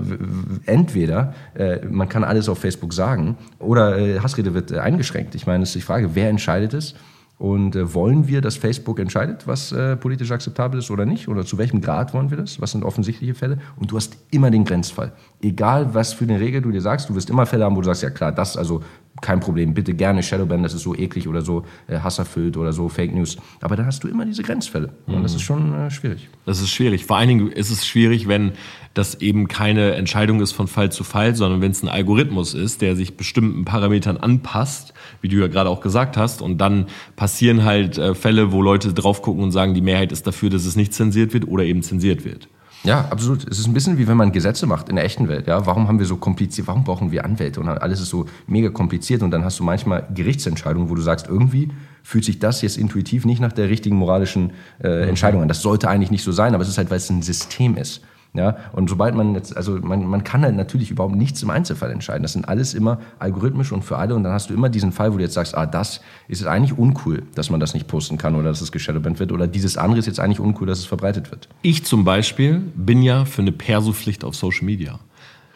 [0.65, 5.35] entweder äh, man kann alles auf Facebook sagen oder äh, Hassrede wird äh, eingeschränkt.
[5.35, 6.95] Ich meine, es ist die Frage, wer entscheidet es?
[7.43, 11.27] Und äh, wollen wir, dass Facebook entscheidet, was äh, politisch akzeptabel ist oder nicht?
[11.27, 12.61] Oder zu welchem Grad wollen wir das?
[12.61, 13.57] Was sind offensichtliche Fälle?
[13.75, 15.11] Und du hast immer den Grenzfall.
[15.41, 17.87] Egal, was für eine Regel du dir sagst, du wirst immer Fälle haben, wo du
[17.87, 18.81] sagst, ja klar, das also
[19.21, 22.89] kein Problem, bitte gerne Shadowban, das ist so eklig oder so äh, hasserfüllt oder so
[22.89, 23.37] Fake News.
[23.61, 24.93] Aber da hast du immer diese Grenzfälle.
[25.05, 25.37] Und das mhm.
[25.37, 26.29] ist schon äh, schwierig.
[26.45, 27.05] Das ist schwierig.
[27.05, 28.53] Vor allen Dingen ist es schwierig, wenn
[28.93, 32.81] das eben keine Entscheidung ist von Fall zu Fall, sondern wenn es ein Algorithmus ist,
[32.81, 37.63] der sich bestimmten Parametern anpasst, wie du ja gerade auch gesagt hast, und dann passieren
[37.63, 40.75] halt äh, Fälle, wo Leute drauf gucken und sagen, die Mehrheit ist dafür, dass es
[40.75, 42.49] nicht zensiert wird oder eben zensiert wird.
[42.83, 43.47] Ja, absolut.
[43.47, 45.47] Es ist ein bisschen wie wenn man Gesetze macht in der echten Welt.
[45.47, 46.67] Ja, warum haben wir so kompliziert?
[46.67, 47.61] Warum brauchen wir Anwälte?
[47.61, 49.23] Und alles ist so mega kompliziert.
[49.23, 51.69] Und dann hast du manchmal Gerichtsentscheidungen, wo du sagst, irgendwie
[52.03, 54.51] fühlt sich das jetzt intuitiv nicht nach der richtigen moralischen
[54.83, 55.47] äh, Entscheidung an.
[55.47, 58.01] Das sollte eigentlich nicht so sein, aber es ist halt, weil es ein System ist.
[58.35, 61.91] Ja, und sobald man jetzt, also man, man kann halt natürlich überhaupt nichts im Einzelfall
[61.91, 62.23] entscheiden.
[62.23, 64.15] Das sind alles immer algorithmisch und für alle.
[64.15, 66.75] Und dann hast du immer diesen Fall, wo du jetzt sagst, ah, das ist eigentlich
[66.75, 69.31] uncool, dass man das nicht posten kann oder dass es geshadowbannt wird.
[69.31, 71.47] Oder dieses andere ist jetzt eigentlich uncool, dass es verbreitet wird.
[71.61, 74.99] Ich zum Beispiel bin ja für eine Perso-Pflicht auf Social Media.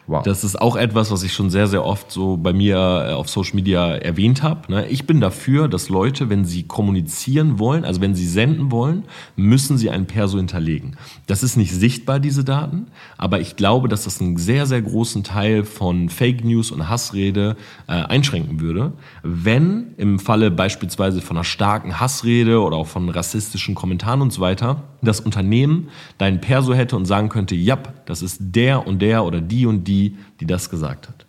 [0.08, 0.22] Wow.
[0.22, 3.28] Das ist auch etwas, was ich schon sehr, sehr oft so bei mir äh, auf
[3.28, 4.72] Social Media erwähnt habe.
[4.72, 4.88] Ne?
[4.88, 9.04] Ich bin dafür, dass Leute, wenn sie kommunizieren wollen, also wenn sie senden wollen,
[9.36, 10.96] müssen sie ein Perso hinterlegen.
[11.26, 12.86] Das ist nicht sichtbar, diese Daten,
[13.18, 17.56] aber ich glaube, dass das einen sehr, sehr großen Teil von Fake News und Hassrede
[17.86, 23.74] äh, einschränken würde, wenn im Falle beispielsweise von einer starken Hassrede oder auch von rassistischen
[23.74, 28.38] Kommentaren und so weiter, das Unternehmen deinen Perso hätte und sagen könnte, ja, das ist
[28.40, 31.26] der und der oder die und die, die das gesagt hat.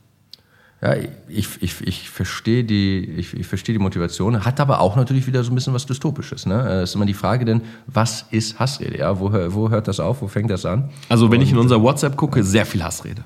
[0.81, 0.95] Ja,
[1.27, 5.43] ich, ich, ich verstehe die, ich, ich verstehe die Motivation, hat aber auch natürlich wieder
[5.43, 6.45] so ein bisschen was Dystopisches.
[6.45, 6.55] Ne?
[6.55, 8.97] Es ist immer die Frage denn, was ist Hassrede?
[8.97, 9.19] Ja?
[9.19, 10.21] Wo, wo hört das auf?
[10.21, 10.89] Wo fängt das an?
[11.09, 13.23] Also wenn Und, ich in unser WhatsApp gucke, sehr viel Hassrede.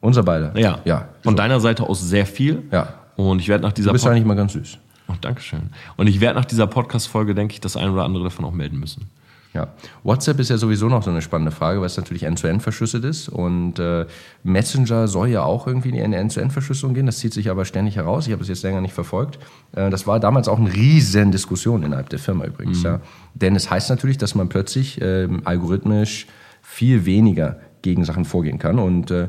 [0.00, 0.58] Unser beide?
[0.58, 0.78] Ja.
[0.86, 1.36] ja Von so.
[1.36, 2.62] deiner Seite aus sehr viel.
[2.72, 2.94] Ja.
[3.16, 3.88] Und ich werde nach dieser...
[3.88, 4.78] Du bist eigentlich mal ganz süß.
[5.08, 5.70] Oh, Dankeschön.
[5.96, 8.80] Und ich werde nach dieser Podcast-Folge, denke ich, das ein oder andere davon auch melden
[8.80, 9.10] müssen.
[9.56, 9.68] Ja,
[10.04, 13.30] WhatsApp ist ja sowieso noch so eine spannende Frage, weil es natürlich end-to-end verschlüsselt ist.
[13.30, 14.04] Und äh,
[14.42, 17.06] Messenger soll ja auch irgendwie in eine End-to-End-Verschlüsselung gehen.
[17.06, 18.26] Das zieht sich aber ständig heraus.
[18.26, 19.38] Ich habe es jetzt länger nicht verfolgt.
[19.74, 22.80] Äh, das war damals auch eine riesen Diskussion innerhalb der Firma übrigens.
[22.80, 22.84] Mhm.
[22.84, 23.00] Ja.
[23.32, 26.26] Denn es heißt natürlich, dass man plötzlich äh, algorithmisch
[26.60, 28.78] viel weniger gegen Sachen vorgehen kann.
[28.78, 29.28] Und äh,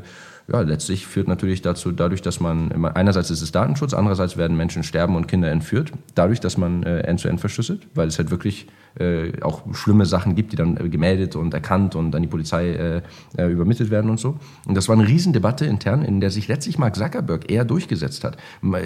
[0.50, 4.82] ja, letztlich führt natürlich dazu, dadurch, dass man, einerseits ist es Datenschutz, andererseits werden Menschen
[4.82, 8.66] sterben und Kinder entführt, dadurch, dass man äh, end-to-end verschlüsselt, weil es halt wirklich
[8.98, 12.70] äh, auch schlimme Sachen gibt, die dann äh, gemeldet und erkannt und an die Polizei
[12.70, 13.02] äh,
[13.36, 14.38] äh, übermittelt werden und so.
[14.66, 18.38] Und das war eine Riesendebatte intern, in der sich letztlich Mark Zuckerberg eher durchgesetzt hat.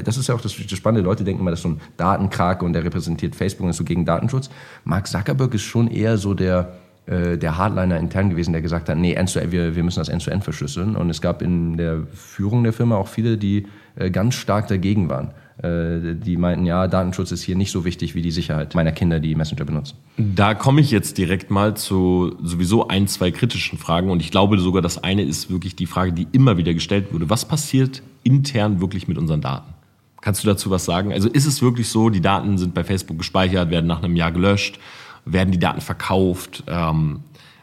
[0.05, 1.05] Das ist ja auch das, das Spannende.
[1.05, 3.85] Leute denken immer, das ist so ein Datenkrake und der repräsentiert Facebook und ist so
[3.85, 4.51] gegen Datenschutz.
[4.85, 6.73] Mark Zuckerberg ist schon eher so der
[7.07, 10.95] der Hardliner intern gewesen, der gesagt hat, nee, end wir, wir müssen das End-to-End verschlüsseln.
[10.95, 15.09] Und es gab in der Führung der Firma auch viele, die äh, ganz stark dagegen
[15.09, 15.33] waren.
[15.63, 19.21] Äh, die meinten, ja, Datenschutz ist hier nicht so wichtig wie die Sicherheit meiner Kinder,
[19.21, 19.97] die Messenger benutzen.
[20.17, 24.11] Da komme ich jetzt direkt mal zu sowieso ein, zwei kritischen Fragen.
[24.11, 27.29] Und ich glaube sogar, das eine ist wirklich die Frage, die immer wieder gestellt wurde.
[27.29, 29.75] Was passiert intern wirklich mit unseren Daten?
[30.21, 31.13] Kannst du dazu was sagen?
[31.13, 34.31] Also ist es wirklich so, die Daten sind bei Facebook gespeichert, werden nach einem Jahr
[34.31, 34.79] gelöscht?
[35.25, 36.65] Werden die Daten verkauft?
[36.67, 37.21] Ähm,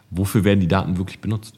[0.09, 1.55] wofür werden die Daten wirklich benutzt?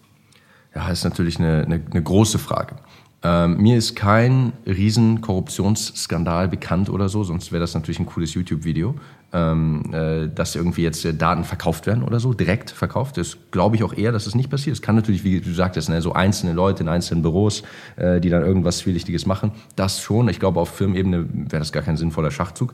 [0.73, 2.75] Ja, das ist natürlich eine, eine, eine große Frage.
[3.23, 8.33] Ähm, mir ist kein riesen Korruptionsskandal bekannt oder so, sonst wäre das natürlich ein cooles
[8.33, 8.95] YouTube-Video,
[9.31, 13.17] ähm, äh, dass irgendwie jetzt äh, Daten verkauft werden oder so, direkt verkauft.
[13.17, 14.75] Das glaube ich auch eher, dass es das nicht passiert.
[14.75, 17.61] Es kann natürlich, wie du sagtest, ne, so einzelne Leute in einzelnen Büros,
[17.95, 19.51] äh, die dann irgendwas Zwielichtiges machen.
[19.75, 20.27] Das schon.
[20.27, 22.73] Ich glaube, auf Firmenebene wäre das gar kein sinnvoller Schachzug.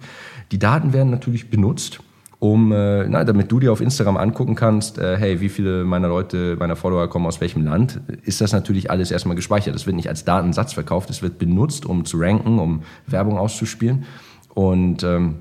[0.53, 1.99] Die Daten werden natürlich benutzt
[2.39, 6.07] um, äh, na, damit du dir auf Instagram angucken kannst, äh, hey, wie viele meiner
[6.07, 9.73] Leute, meiner Follower kommen aus welchem Land, ist das natürlich alles erstmal gespeichert.
[9.73, 14.05] Das wird nicht als Datensatz verkauft, es wird benutzt, um zu ranken, um Werbung auszuspielen.
[14.53, 15.35] Und ähm,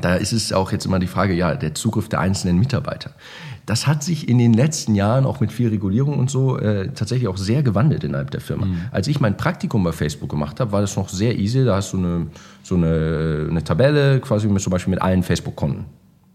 [0.00, 3.12] da ist es auch jetzt immer die Frage, ja, der Zugriff der einzelnen Mitarbeiter.
[3.66, 7.28] Das hat sich in den letzten Jahren auch mit viel Regulierung und so äh, tatsächlich
[7.28, 8.66] auch sehr gewandelt innerhalb der Firma.
[8.66, 8.80] Mhm.
[8.90, 11.64] Als ich mein Praktikum bei Facebook gemacht habe, war das noch sehr easy.
[11.64, 12.26] Da hast du eine,
[12.62, 15.84] so eine, eine Tabelle quasi mit, zum Beispiel mit allen Facebook-Konten.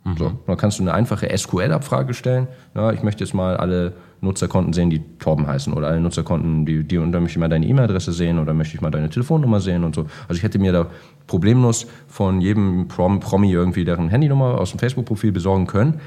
[0.03, 0.17] Mhm.
[0.17, 2.47] So, dann kannst du eine einfache SQL-Abfrage stellen.
[2.75, 6.83] Ja, ich möchte jetzt mal alle Nutzerkonten sehen, die Torben heißen oder alle Nutzerkonten, die,
[6.83, 9.59] die und dann möchte ich mal deine E-Mail-Adresse sehen oder möchte ich mal deine Telefonnummer
[9.59, 10.05] sehen und so.
[10.27, 10.87] Also ich hätte mir da
[11.27, 16.01] problemlos von jedem Prom Promi irgendwie deren Handynummer aus dem Facebook-Profil besorgen können.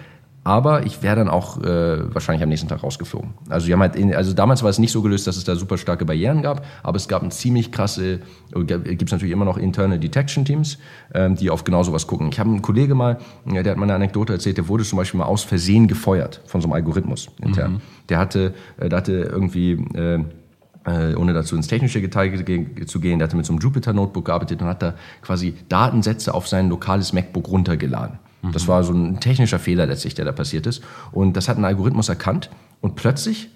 [0.44, 3.34] Aber ich wäre dann auch äh, wahrscheinlich am nächsten Tag rausgeflogen.
[3.48, 5.54] Also, die haben halt in, also damals war es nicht so gelöst, dass es da
[5.54, 8.20] super starke Barrieren gab, aber es gab ein ziemlich krasse,
[8.52, 10.78] gibt es natürlich immer noch interne Detection Teams,
[11.14, 12.28] ähm, die auf genau sowas gucken.
[12.32, 15.18] Ich habe einen Kollege mal, der hat mal eine Anekdote erzählt, der wurde zum Beispiel
[15.18, 17.74] mal aus Versehen gefeuert von so einem Algorithmus intern.
[17.74, 17.80] Mhm.
[18.08, 20.24] Der hatte, äh, der hatte irgendwie äh,
[20.84, 22.44] äh, ohne dazu ins technische Detail
[22.86, 26.34] zu gehen, der hatte mit so einem Jupyter Notebook gearbeitet und hat da quasi Datensätze
[26.34, 28.18] auf sein lokales MacBook runtergeladen.
[28.50, 30.82] Das war so ein technischer Fehler letztlich, der da passiert ist.
[31.12, 32.50] Und das hat ein Algorithmus erkannt
[32.80, 33.50] und plötzlich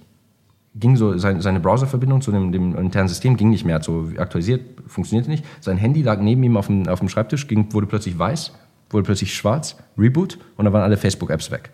[0.79, 4.11] ging so seine, seine Browserverbindung zu dem, dem, internen System ging nicht mehr, hat so
[4.19, 5.45] aktualisiert, funktionierte nicht.
[5.61, 8.53] Sein Handy lag neben ihm auf dem, auf dem Schreibtisch, ging, wurde plötzlich weiß,
[8.91, 11.71] wurde plötzlich schwarz, Reboot und dann waren alle Facebook-Apps weg.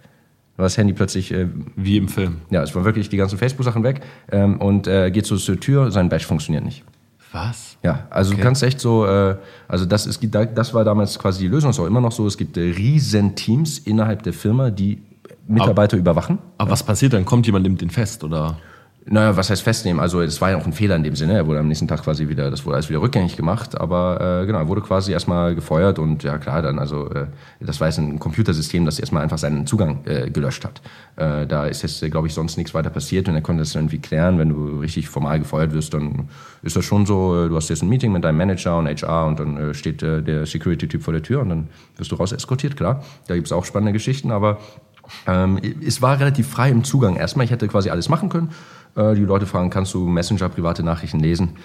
[0.56, 2.38] Da war das Handy plötzlich äh, wie im Film.
[2.50, 5.90] Ja, es waren wirklich die ganzen Facebook-Sachen weg ähm, und äh, geht so zur Tür,
[5.90, 6.84] sein Badge funktioniert nicht.
[7.32, 7.78] Was?
[7.82, 8.40] Ja, also okay.
[8.40, 11.80] du kannst echt so, äh, also das, gibt, das war damals quasi die Lösung, ist
[11.80, 15.02] auch immer noch so, es gibt äh, riesen Teams innerhalb der Firma, die
[15.48, 16.38] Mitarbeiter aber, überwachen.
[16.58, 16.72] Aber ja.
[16.72, 17.24] was passiert dann?
[17.24, 18.58] Kommt jemand, nimmt den fest oder?
[19.04, 20.00] Naja, was heißt festnehmen?
[20.00, 21.34] Also es war ja auch ein Fehler in dem Sinne.
[21.34, 23.80] Er wurde am nächsten Tag quasi wieder, das wurde alles wieder rückgängig gemacht.
[23.80, 27.26] Aber äh, genau, er wurde quasi erstmal gefeuert und ja klar, dann also äh,
[27.58, 30.82] das war jetzt ein Computersystem, das erstmal einfach seinen Zugang äh, gelöscht hat.
[31.16, 33.98] Äh, da ist jetzt, glaube ich, sonst nichts weiter passiert und er konnte das irgendwie
[33.98, 34.38] klären.
[34.38, 36.28] Wenn du richtig formal gefeuert wirst, dann
[36.62, 39.26] ist das schon so, äh, du hast jetzt ein Meeting mit deinem Manager und HR
[39.26, 42.30] und dann äh, steht äh, der Security-Typ vor der Tür und dann wirst du raus
[42.30, 43.02] eskortiert, klar.
[43.26, 44.58] Da gibt's auch spannende Geschichten, aber
[45.26, 47.44] ähm, es war relativ frei im Zugang erstmal.
[47.44, 48.50] Ich hätte quasi alles machen können.
[48.96, 51.56] Äh, die Leute fragen, kannst du Messenger private Nachrichten lesen?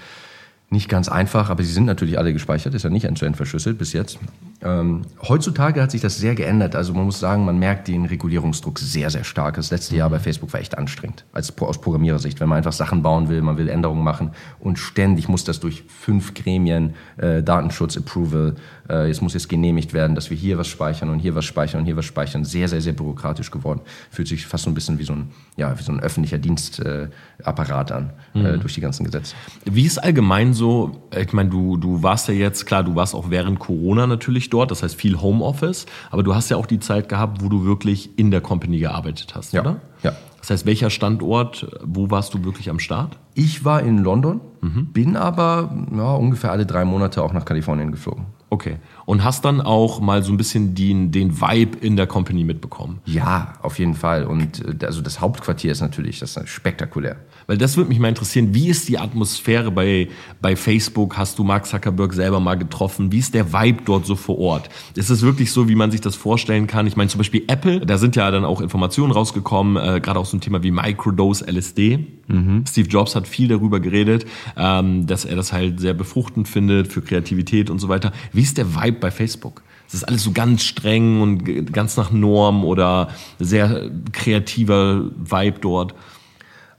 [0.70, 3.94] Nicht ganz einfach, aber sie sind natürlich alle gespeichert, ist ja nicht end-to-end verschlüsselt bis
[3.94, 4.20] jetzt.
[4.62, 6.76] Ähm, heutzutage hat sich das sehr geändert.
[6.76, 9.56] Also man muss sagen, man merkt den Regulierungsdruck sehr, sehr stark.
[9.56, 12.42] Das letzte Jahr bei Facebook war echt anstrengend, als, aus Programmierersicht.
[12.42, 15.84] Wenn man einfach Sachen bauen will, man will Änderungen machen und ständig muss das durch
[15.88, 18.56] fünf Gremien, äh, Datenschutz, Approval,
[18.90, 21.82] äh, es muss jetzt genehmigt werden, dass wir hier was speichern und hier was speichern
[21.82, 22.46] und hier was speichern.
[22.46, 23.82] Sehr, sehr, sehr bürokratisch geworden.
[24.12, 27.92] Fühlt sich fast so ein bisschen wie so ein, ja, wie so ein öffentlicher Dienstapparat
[27.92, 28.46] äh, an mhm.
[28.46, 29.36] äh, durch die ganzen Gesetze.
[29.66, 33.30] Wie ist allgemein so, ich meine, du, du warst ja jetzt, klar, du warst auch
[33.30, 37.10] während Corona natürlich dort, das heißt viel Homeoffice, aber du hast ja auch die Zeit
[37.10, 39.62] gehabt, wo du wirklich in der Company gearbeitet hast, ja.
[39.62, 39.82] oder?
[40.04, 40.14] Ja.
[40.40, 43.18] Das heißt, welcher Standort, wo warst du wirklich am Start?
[43.34, 44.88] Ich war in London, mhm.
[44.94, 48.28] bin aber ja, ungefähr alle drei Monate auch nach Kalifornien geflogen.
[48.50, 48.78] Okay.
[49.06, 53.00] Und hast dann auch mal so ein bisschen den, den Vibe in der Company mitbekommen?
[53.06, 54.24] Ja, auf jeden Fall.
[54.24, 57.18] Und äh, also das Hauptquartier ist natürlich das ist spektakulär.
[57.48, 60.10] Weil das würde mich mal interessieren, wie ist die Atmosphäre bei,
[60.42, 61.18] bei Facebook?
[61.18, 63.12] Hast du Mark Zuckerberg selber mal getroffen?
[63.12, 64.70] Wie ist der Vibe dort so vor Ort?
[64.96, 66.88] Ist es wirklich so, wie man sich das vorstellen kann?
[66.88, 70.26] Ich meine zum Beispiel Apple, da sind ja dann auch Informationen rausgekommen, äh, gerade auch
[70.26, 72.00] so ein Thema wie Microdose LSD.
[72.28, 72.66] Mhm.
[72.68, 74.26] Steve Jobs hat viel darüber geredet,
[74.58, 78.12] ähm, dass er das halt sehr befruchtend findet für Kreativität und so weiter.
[78.38, 79.64] Wie ist der Vibe bei Facebook?
[79.88, 85.96] Es ist alles so ganz streng und ganz nach Norm oder sehr kreativer Vibe dort.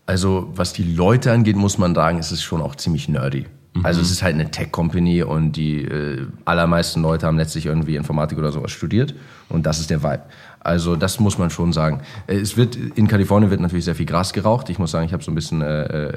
[0.06, 3.46] Also was die Leute angeht, muss man sagen, ist es schon auch ziemlich nerdy.
[3.74, 3.84] Mhm.
[3.84, 8.38] Also es ist halt eine Tech-Company und die äh, allermeisten Leute haben letztlich irgendwie Informatik
[8.38, 9.16] oder sowas studiert
[9.48, 10.22] und das ist der Vibe.
[10.60, 12.00] Also das muss man schon sagen.
[12.26, 14.70] Äh, es wird in Kalifornien wird natürlich sehr viel Gras geraucht.
[14.70, 16.12] Ich muss sagen, ich habe so ein bisschen äh, äh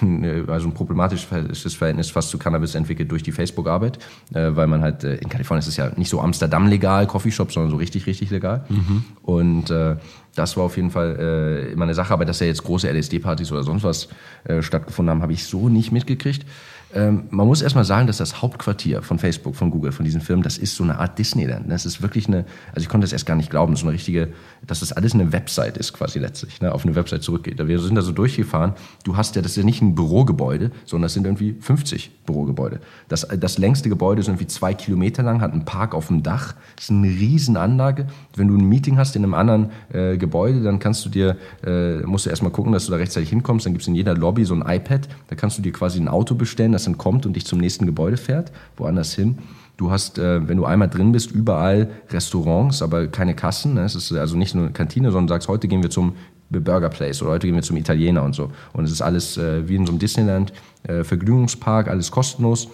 [0.46, 3.98] also ein problematisches Verhältnis fast zu Cannabis entwickelt durch die Facebook-Arbeit,
[4.34, 7.52] äh, weil man halt äh, in Kalifornien ist es ja nicht so Amsterdam legal Coffeeshop,
[7.52, 8.64] sondern so richtig richtig legal.
[8.68, 9.04] Mhm.
[9.22, 9.96] Und äh,
[10.34, 13.52] das war auf jeden Fall äh, immer eine Sache, aber dass ja jetzt große LSD-Partys
[13.52, 14.08] oder sonst was
[14.44, 16.46] äh, stattgefunden haben, habe ich so nicht mitgekriegt.
[16.94, 20.42] Ähm, man muss erstmal sagen, dass das Hauptquartier von Facebook, von Google, von diesen Firmen,
[20.42, 21.70] das ist so eine Art Disneyland.
[21.70, 24.28] Das ist wirklich eine, also ich konnte das erst gar nicht glauben, so eine richtige,
[24.66, 27.66] dass das alles eine Website ist quasi letztlich, ne, auf eine Website zurückgeht.
[27.66, 28.74] Wir sind da so durchgefahren.
[29.04, 32.80] Du hast ja, das ist ja nicht ein Bürogebäude, sondern das sind irgendwie 50 Bürogebäude.
[33.08, 36.54] Das, das längste Gebäude ist irgendwie zwei Kilometer lang, hat einen Park auf dem Dach.
[36.78, 38.06] Ist eine Riesenanlage.
[38.36, 42.00] Wenn du ein Meeting hast in einem anderen äh, Gebäude, dann kannst du dir, äh,
[42.00, 43.66] musst du erstmal gucken, dass du da rechtzeitig hinkommst.
[43.66, 45.08] Dann gibt es in jeder Lobby so ein iPad.
[45.28, 47.86] Da kannst du dir quasi ein Auto bestellen, das dann kommt und dich zum nächsten
[47.86, 49.38] Gebäude fährt, woanders hin.
[49.76, 53.74] Du hast, äh, wenn du einmal drin bist, überall Restaurants, aber keine Kassen.
[53.74, 53.84] Ne?
[53.84, 56.14] Es ist also nicht nur eine Kantine, sondern sagst, heute gehen wir zum
[56.50, 58.50] Burger Place oder heute gehen wir zum Italiener und so.
[58.74, 62.68] Und es ist alles äh, wie in so einem Disneyland, äh, Vergnügungspark, alles kostenlos.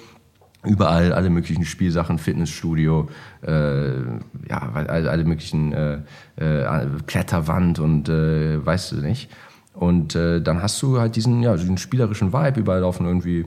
[0.65, 3.09] Überall alle möglichen Spielsachen, Fitnessstudio,
[3.47, 3.91] äh,
[4.51, 6.01] ja, alle, möglichen äh,
[6.35, 9.31] äh, Kletterwand und weißt du nicht.
[9.73, 13.47] Und dann hast du halt diesen, ja, diesen spielerischen Vibe, überall laufen irgendwie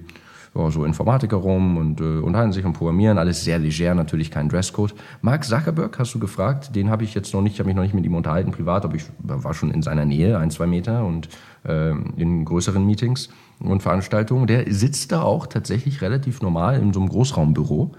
[0.54, 4.50] ja, so Informatiker rum und äh, unterhalten sich und programmieren, alles sehr leger, natürlich kein
[4.50, 4.94] Dresscode.
[5.22, 7.94] Mark Zuckerberg hast du gefragt, den habe ich jetzt noch nicht, habe mich noch nicht
[7.94, 11.30] mit ihm unterhalten privat, aber ich war schon in seiner Nähe, ein, zwei Meter und
[11.64, 14.48] äh, in größeren Meetings und Veranstaltungen.
[14.48, 17.92] Der sitzt da auch tatsächlich relativ normal in so einem Großraumbüro,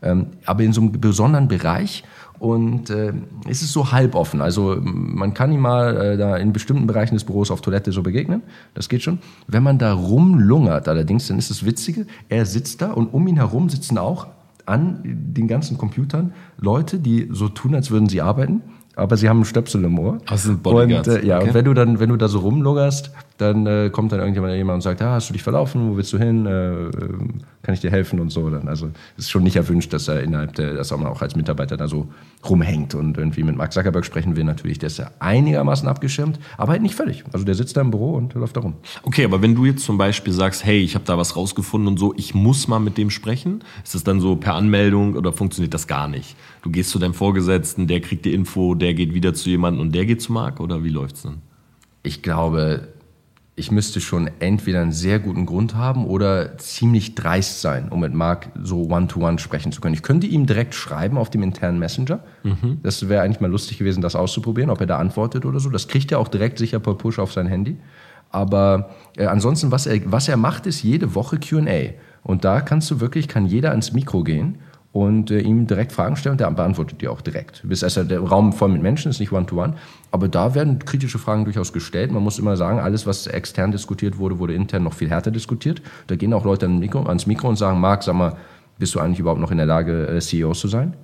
[0.00, 2.04] ähm, aber in so einem besonderen Bereich
[2.38, 3.12] und äh,
[3.48, 4.40] es ist so halboffen.
[4.40, 8.02] Also man kann ihm mal äh, da in bestimmten Bereichen des Büros auf Toilette so
[8.02, 8.42] begegnen.
[8.74, 9.18] Das geht schon.
[9.46, 13.36] Wenn man da rumlungert allerdings, dann ist das Witzige, er sitzt da und um ihn
[13.36, 14.28] herum sitzen auch
[14.66, 18.62] an den ganzen Computern Leute, die so tun, als würden sie arbeiten
[18.98, 20.18] aber sie haben einen Stöpsel im Ohr.
[20.26, 21.08] Das sind Bodyguards.
[21.08, 21.48] Und, äh, ja, okay.
[21.48, 24.76] und wenn du dann, wenn du da so rumlungerst, dann äh, kommt dann irgendjemand jemand
[24.76, 26.90] und sagt, ah, hast du dich verlaufen, wo willst du hin, äh, äh,
[27.62, 28.50] kann ich dir helfen und so.
[28.50, 31.36] Dann, also es ist schon nicht erwünscht, dass er innerhalb der, dass man auch als
[31.36, 32.08] Mitarbeiter da so
[32.48, 34.78] rumhängt und irgendwie mit Mark Zuckerberg sprechen will natürlich.
[34.78, 37.24] Der ist ja einigermaßen abgeschirmt, aber halt nicht völlig.
[37.32, 38.74] Also der sitzt da im Büro und läuft da rum.
[39.04, 41.98] Okay, aber wenn du jetzt zum Beispiel sagst, hey, ich habe da was rausgefunden und
[41.98, 45.74] so, ich muss mal mit dem sprechen, ist das dann so per Anmeldung oder funktioniert
[45.74, 46.36] das gar nicht?
[46.62, 49.94] Du gehst zu deinem Vorgesetzten, der kriegt die Info, der geht wieder zu jemandem und
[49.94, 51.38] der geht zu Marc oder wie läuft's dann?
[52.02, 52.88] Ich glaube,
[53.58, 58.14] ich müsste schon entweder einen sehr guten Grund haben oder ziemlich dreist sein, um mit
[58.14, 59.94] Marc so one-to-one -one sprechen zu können.
[59.94, 62.20] Ich könnte ihm direkt schreiben auf dem internen Messenger.
[62.44, 62.78] Mhm.
[62.82, 65.70] Das wäre eigentlich mal lustig gewesen, das auszuprobieren, ob er da antwortet oder so.
[65.70, 67.76] Das kriegt er auch direkt sicher per Push auf sein Handy.
[68.30, 71.94] Aber äh, ansonsten, was er, was er macht, ist jede Woche QA.
[72.22, 74.58] Und da kannst du wirklich, kann jeder ans Mikro gehen
[74.92, 77.62] und äh, ihm direkt Fragen stellen und der beantwortet die auch direkt.
[77.64, 79.76] Bis also der Raum voll mit Menschen ist nicht One-to-One, -one,
[80.10, 82.10] aber da werden kritische Fragen durchaus gestellt.
[82.10, 85.82] Man muss immer sagen, alles, was extern diskutiert wurde, wurde intern noch viel härter diskutiert.
[86.06, 88.36] Da gehen auch Leute ans Mikro, ans Mikro und sagen, Marc, sag mal,
[88.78, 90.94] bist du eigentlich überhaupt noch in der Lage, äh, CEO zu sein?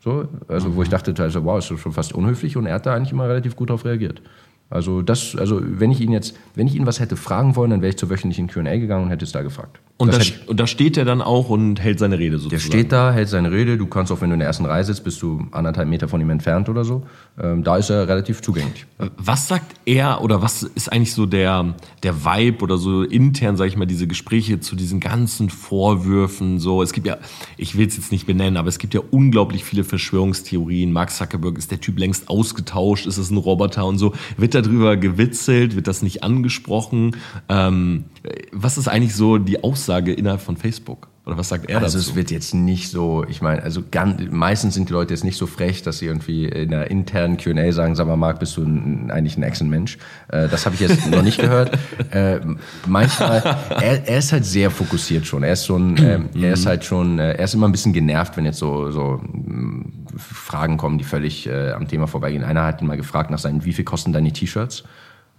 [0.00, 0.76] So, also mhm.
[0.76, 3.28] wo ich dachte, also, wow, ist schon fast unhöflich und er hat da eigentlich immer
[3.28, 4.22] relativ gut darauf reagiert.
[4.70, 7.82] Also das, also wenn ich ihn jetzt, wenn ich ihn was hätte fragen wollen, dann
[7.82, 9.80] wäre ich zur wöchentlichen Q&A gegangen und hätte es da gefragt.
[10.00, 12.70] Und da, und da, steht er dann auch und hält seine Rede sozusagen.
[12.70, 13.76] Der steht da, hält seine Rede.
[13.76, 16.22] Du kannst auch, wenn du in der ersten Reihe sitzt, bist du anderthalb Meter von
[16.22, 17.02] ihm entfernt oder so.
[17.38, 18.86] Ähm, da ist er relativ zugänglich.
[19.18, 23.68] Was sagt er oder was ist eigentlich so der, der Vibe oder so intern, sage
[23.68, 26.60] ich mal, diese Gespräche zu diesen ganzen Vorwürfen?
[26.60, 27.18] So, es gibt ja,
[27.58, 30.92] ich will es jetzt nicht benennen, aber es gibt ja unglaublich viele Verschwörungstheorien.
[30.92, 34.14] Mark Zuckerberg ist der Typ längst ausgetauscht, ist es ein Roboter und so.
[34.38, 37.16] Wird darüber gewitzelt, wird das nicht angesprochen?
[37.50, 38.04] Ähm,
[38.52, 41.08] was ist eigentlich so die Aussage innerhalb von Facebook?
[41.26, 41.98] Oder was sagt er also dazu?
[41.98, 45.22] Also es wird jetzt nicht so, ich meine, also ganz, meistens sind die Leute jetzt
[45.22, 48.56] nicht so frech, dass sie irgendwie in einer internen Q&A sagen, sag mal Marc, bist
[48.56, 49.98] du ein, eigentlich ein Echsenmensch?
[50.28, 51.78] Äh, das habe ich jetzt noch nicht gehört.
[52.10, 52.40] Äh,
[52.86, 53.40] manchmal,
[53.80, 55.44] er, er, ist halt sehr fokussiert schon.
[55.44, 58.36] Er ist schon, äh, er ist halt schon, äh, er ist immer ein bisschen genervt,
[58.36, 62.42] wenn jetzt so, so mm, Fragen kommen, die völlig äh, am Thema vorbeigehen.
[62.42, 64.82] Einer hat ihn mal gefragt nach seinen, wie viel kosten deine T-Shirts?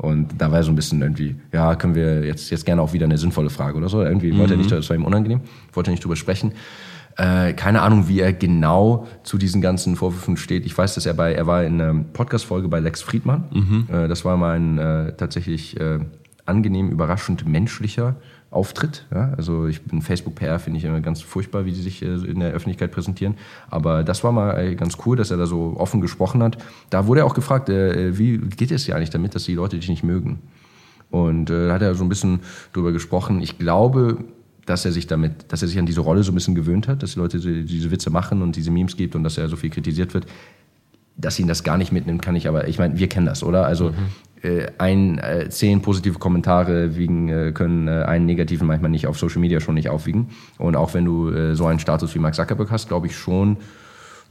[0.01, 2.91] Und da war er so ein bisschen irgendwie, ja, können wir jetzt, jetzt gerne auch
[2.91, 4.01] wieder eine sinnvolle Frage oder so.
[4.01, 4.39] Irgendwie mhm.
[4.39, 5.41] wollte er nicht, das war ihm unangenehm,
[5.73, 6.53] wollte er nicht drüber sprechen.
[7.17, 10.65] Äh, keine Ahnung, wie er genau zu diesen ganzen Vorwürfen steht.
[10.65, 13.43] Ich weiß, dass er bei, er war in einer Podcast-Folge bei Lex Friedmann.
[13.53, 13.87] Mhm.
[13.93, 15.99] Äh, das war mal ein äh, tatsächlich äh,
[16.47, 18.15] angenehm, überraschend menschlicher
[18.51, 19.05] Auftritt.
[19.11, 19.33] Ja?
[19.37, 22.41] Also ich bin Facebook PR, finde ich immer ganz furchtbar, wie sie sich äh, in
[22.41, 23.35] der Öffentlichkeit präsentieren.
[23.69, 26.57] Aber das war mal äh, ganz cool, dass er da so offen gesprochen hat.
[26.89, 29.77] Da wurde er auch gefragt, äh, wie geht es dir eigentlich damit, dass die Leute
[29.77, 30.39] dich nicht mögen?
[31.09, 32.39] Und da hat er so ein bisschen
[32.71, 33.41] drüber gesprochen.
[33.41, 34.19] Ich glaube,
[34.65, 37.03] dass er sich damit, dass er sich an diese Rolle so ein bisschen gewöhnt hat,
[37.03, 39.69] dass die Leute diese Witze machen und diese Memes gibt und dass er so viel
[39.69, 40.25] kritisiert wird.
[41.17, 43.65] Dass ihn das gar nicht mitnimmt, kann ich aber, ich meine, wir kennen das, oder?
[43.65, 44.07] Also mhm
[44.77, 49.39] ein, äh, zehn positive Kommentare wiegen, äh, können äh, einen negativen manchmal nicht auf Social
[49.39, 50.29] Media schon nicht aufwiegen.
[50.57, 53.57] Und auch wenn du äh, so einen Status wie Mark Zuckerberg hast, glaube ich schon,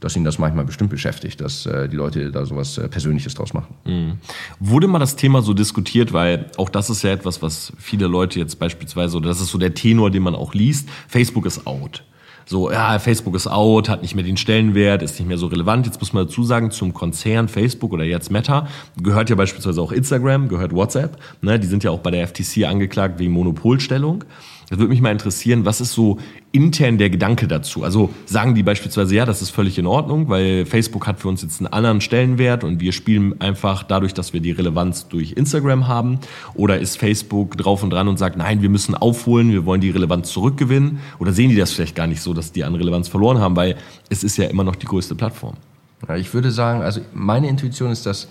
[0.01, 3.53] dass ihn das manchmal bestimmt beschäftigt, dass äh, die Leute da sowas äh, Persönliches draus
[3.53, 3.75] machen.
[3.85, 4.13] Mhm.
[4.59, 8.39] Wurde mal das Thema so diskutiert, weil auch das ist ja etwas, was viele Leute
[8.39, 12.03] jetzt beispielsweise, oder das ist so der Tenor, den man auch liest, Facebook ist out
[12.45, 15.85] so, ja, Facebook ist out, hat nicht mehr den Stellenwert, ist nicht mehr so relevant.
[15.85, 18.67] Jetzt muss man dazu sagen, zum Konzern Facebook oder jetzt Meta
[19.01, 21.17] gehört ja beispielsweise auch Instagram, gehört WhatsApp.
[21.41, 24.23] Ne, die sind ja auch bei der FTC angeklagt wegen Monopolstellung.
[24.71, 26.17] Das würde mich mal interessieren, was ist so
[26.53, 27.83] intern der Gedanke dazu?
[27.83, 31.41] Also sagen die beispielsweise, ja, das ist völlig in Ordnung, weil Facebook hat für uns
[31.41, 35.89] jetzt einen anderen Stellenwert und wir spielen einfach dadurch, dass wir die Relevanz durch Instagram
[35.89, 36.19] haben?
[36.53, 39.89] Oder ist Facebook drauf und dran und sagt, nein, wir müssen aufholen, wir wollen die
[39.89, 40.99] Relevanz zurückgewinnen?
[41.19, 43.75] Oder sehen die das vielleicht gar nicht so, dass die an Relevanz verloren haben, weil
[44.07, 45.55] es ist ja immer noch die größte Plattform?
[46.07, 48.29] Ja, ich würde sagen, also meine Intuition ist, dass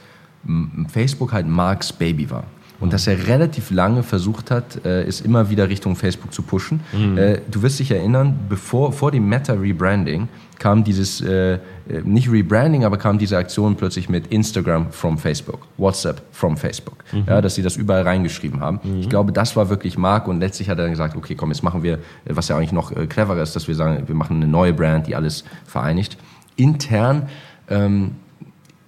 [0.89, 2.45] Facebook halt Marks Baby war
[2.81, 6.81] und dass er relativ lange versucht hat, äh, es immer wieder Richtung Facebook zu pushen.
[6.93, 7.19] Mhm.
[7.19, 11.59] Äh, du wirst dich erinnern, bevor vor dem Meta Rebranding kam dieses äh, äh,
[12.05, 17.25] nicht Rebranding, aber kam diese Aktion plötzlich mit Instagram from Facebook, WhatsApp from Facebook, mhm.
[17.27, 18.81] ja, dass sie das überall reingeschrieben haben.
[18.83, 19.01] Mhm.
[19.01, 21.63] Ich glaube, das war wirklich Mark und letztlich hat er dann gesagt, okay, komm, jetzt
[21.63, 24.47] machen wir, was ja eigentlich noch äh, cleverer ist, dass wir sagen, wir machen eine
[24.47, 26.19] neue Brand, die alles vereinigt.
[26.57, 27.29] Intern
[27.69, 28.17] ähm,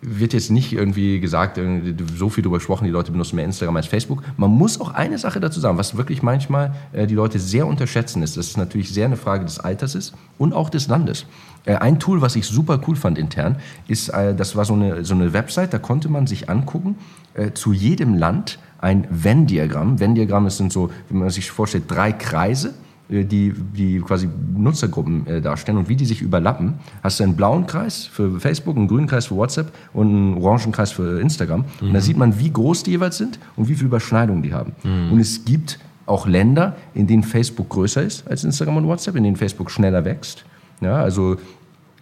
[0.05, 1.61] wird jetzt nicht irgendwie gesagt,
[2.17, 4.23] so viel darüber gesprochen, die Leute benutzen mehr Instagram als Facebook.
[4.37, 8.23] Man muss auch eine Sache dazu sagen, was wirklich manchmal äh, die Leute sehr unterschätzen
[8.23, 11.27] ist, dass es natürlich sehr eine Frage des Alters ist und auch des Landes.
[11.65, 15.05] Äh, ein Tool, was ich super cool fand intern, ist, äh, das war so eine,
[15.05, 16.97] so eine Website, da konnte man sich angucken,
[17.55, 19.99] zu jedem Land ein Venn-Diagramm.
[19.99, 22.73] Venn-Diagramm sind so, wie man sich vorstellt, drei Kreise äh,
[23.13, 27.67] die, die quasi Nutzergruppen äh, darstellen und wie die sich überlappen, hast du einen blauen
[27.67, 31.65] Kreis für Facebook, einen grünen Kreis für WhatsApp und einen orangen Kreis für Instagram.
[31.81, 31.89] Mhm.
[31.89, 34.73] Und da sieht man, wie groß die jeweils sind und wie viel Überschneidungen die haben.
[34.83, 35.13] Mhm.
[35.13, 39.25] Und es gibt auch Länder, in denen Facebook größer ist als Instagram und WhatsApp, in
[39.25, 40.45] denen Facebook schneller wächst.
[40.81, 41.37] Ja, also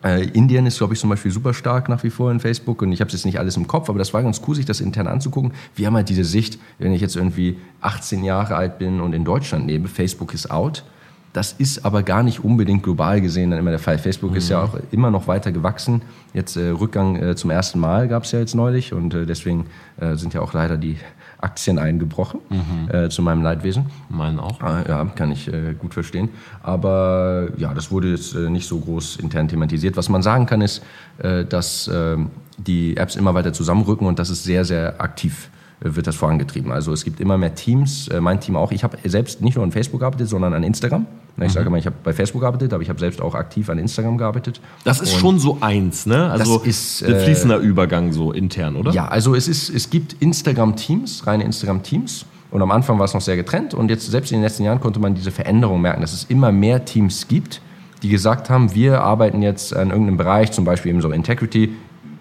[0.02, 2.92] äh, Indien ist, glaube ich, zum Beispiel super stark nach wie vor in Facebook und
[2.92, 4.80] ich habe es jetzt nicht alles im Kopf, aber das war ganz cool, sich das
[4.80, 5.52] intern anzugucken.
[5.74, 9.24] Wir haben halt diese Sicht, wenn ich jetzt irgendwie 18 Jahre alt bin und in
[9.24, 10.84] Deutschland lebe, Facebook ist out
[11.32, 13.98] das ist aber gar nicht unbedingt global gesehen dann immer der Fall.
[13.98, 14.36] Facebook mhm.
[14.36, 14.64] ist ja mhm.
[14.64, 16.02] auch immer noch weiter gewachsen.
[16.34, 19.66] Jetzt äh, Rückgang äh, zum ersten Mal gab es ja jetzt neulich und äh, deswegen
[20.00, 20.96] äh, sind ja auch leider die
[21.38, 22.94] Aktien eingebrochen, mhm.
[22.94, 23.86] Äh, zu meinem Leidwesen.
[24.10, 24.60] Meinen auch.
[24.60, 26.28] Ah, ja, kann ich äh, gut verstehen.
[26.62, 29.96] Aber ja, das wurde jetzt nicht so groß intern thematisiert.
[29.96, 30.82] Was man sagen kann, ist,
[31.18, 35.48] dass ähm, die Apps immer weiter zusammenrücken und das ist sehr, sehr aktiv
[35.82, 36.72] wird das vorangetrieben.
[36.72, 38.70] Also es gibt immer mehr Teams, mein Team auch.
[38.70, 41.06] Ich habe selbst nicht nur an Facebook gearbeitet, sondern an Instagram.
[41.36, 41.48] Ich mhm.
[41.48, 44.18] sage immer, ich habe bei Facebook gearbeitet, aber ich habe selbst auch aktiv an Instagram
[44.18, 44.60] gearbeitet.
[44.84, 46.30] Das ist Und schon so eins, ne?
[46.30, 48.92] Also das ist ein fließender äh, Übergang so intern, oder?
[48.92, 52.26] Ja, also es ist, es gibt Instagram-Teams, reine Instagram-Teams.
[52.50, 53.74] Und am Anfang war es noch sehr getrennt.
[53.74, 56.50] Und jetzt selbst in den letzten Jahren konnte man diese Veränderung merken, dass es immer
[56.50, 57.60] mehr Teams gibt,
[58.02, 61.74] die gesagt haben, wir arbeiten jetzt an irgendeinem Bereich, zum Beispiel eben so Integrity,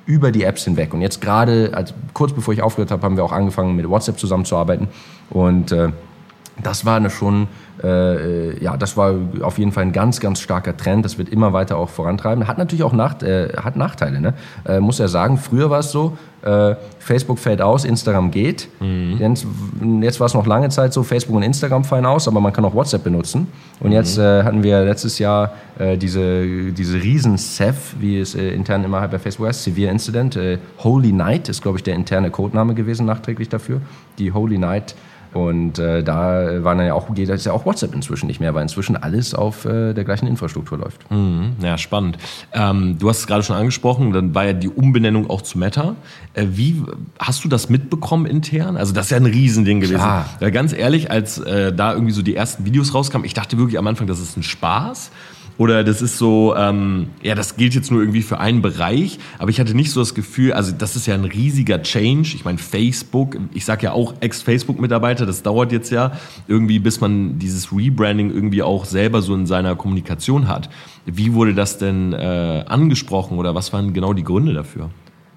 [0.05, 0.93] über die Apps hinweg.
[0.93, 4.19] Und jetzt gerade, also kurz bevor ich aufgehört habe, haben wir auch angefangen, mit WhatsApp
[4.19, 4.87] zusammenzuarbeiten.
[5.29, 5.89] Und äh,
[6.61, 7.47] das war eine schon,
[7.83, 11.05] äh, ja, das war auf jeden Fall ein ganz, ganz starker Trend.
[11.05, 12.47] Das wird immer weiter auch vorantreiben.
[12.47, 14.19] Hat natürlich auch Nacht, äh, hat Nachteile.
[14.19, 14.33] Ne?
[14.65, 18.67] Äh, muss ja sagen, früher war es so, äh, Facebook fällt aus, Instagram geht.
[18.79, 19.17] Mhm.
[19.19, 19.45] Jetzt,
[20.01, 22.65] jetzt war es noch lange Zeit so, Facebook und Instagram fallen aus, aber man kann
[22.65, 23.47] auch WhatsApp benutzen.
[23.79, 23.93] Und mhm.
[23.93, 29.07] jetzt äh, hatten wir letztes Jahr äh, diese, diese riesen CEF, wie es intern immer
[29.07, 30.37] bei Facebook heißt, Severe Incident.
[30.79, 33.81] Holy Night ist, glaube ich, der interne Codename gewesen, nachträglich dafür.
[34.17, 34.95] Die Holy Night
[35.33, 38.55] und äh, da war dann ja auch, geht das ja auch WhatsApp inzwischen nicht mehr,
[38.55, 41.09] weil inzwischen alles auf äh, der gleichen Infrastruktur läuft.
[41.11, 42.17] Mhm, ja, spannend.
[42.51, 45.95] Ähm, du hast es gerade schon angesprochen, dann war ja die Umbenennung auch zu Meta.
[46.33, 46.83] Äh, wie
[47.19, 48.75] hast du das mitbekommen intern?
[48.75, 49.97] Also das ist ja ein Riesending gewesen.
[49.97, 50.25] Klar.
[50.39, 53.77] Ja, ganz ehrlich, als äh, da irgendwie so die ersten Videos rauskamen, ich dachte wirklich
[53.77, 55.11] am Anfang, das ist ein Spaß.
[55.59, 59.49] Oder das ist so, ähm, ja, das gilt jetzt nur irgendwie für einen Bereich, aber
[59.49, 62.31] ich hatte nicht so das Gefühl, also das ist ja ein riesiger Change.
[62.33, 66.13] Ich meine, Facebook, ich sage ja auch Ex-Facebook-Mitarbeiter, das dauert jetzt ja
[66.47, 70.69] irgendwie, bis man dieses Rebranding irgendwie auch selber so in seiner Kommunikation hat.
[71.05, 74.89] Wie wurde das denn äh, angesprochen oder was waren genau die Gründe dafür?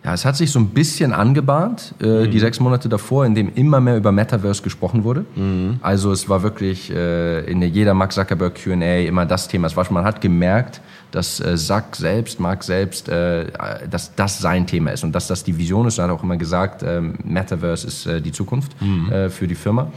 [0.04, 2.30] Ja, es hat sich so ein bisschen angebahnt, äh, mhm.
[2.32, 5.24] die sechs Monate davor, in dem immer mehr über Metaverse gesprochen wurde.
[5.36, 5.78] Mhm.
[5.80, 9.68] Also es war wirklich äh, in jeder Mark Zuckerberg Q&A immer das Thema.
[9.68, 10.80] Es war schon, man hat gemerkt,
[11.12, 13.46] dass äh, Zuck selbst, Mark selbst, äh,
[13.88, 15.98] dass das sein Thema ist und dass das die Vision ist.
[15.98, 19.12] Er hat auch immer gesagt, äh, Metaverse ist äh, die Zukunft mhm.
[19.12, 19.92] äh, für die Firma.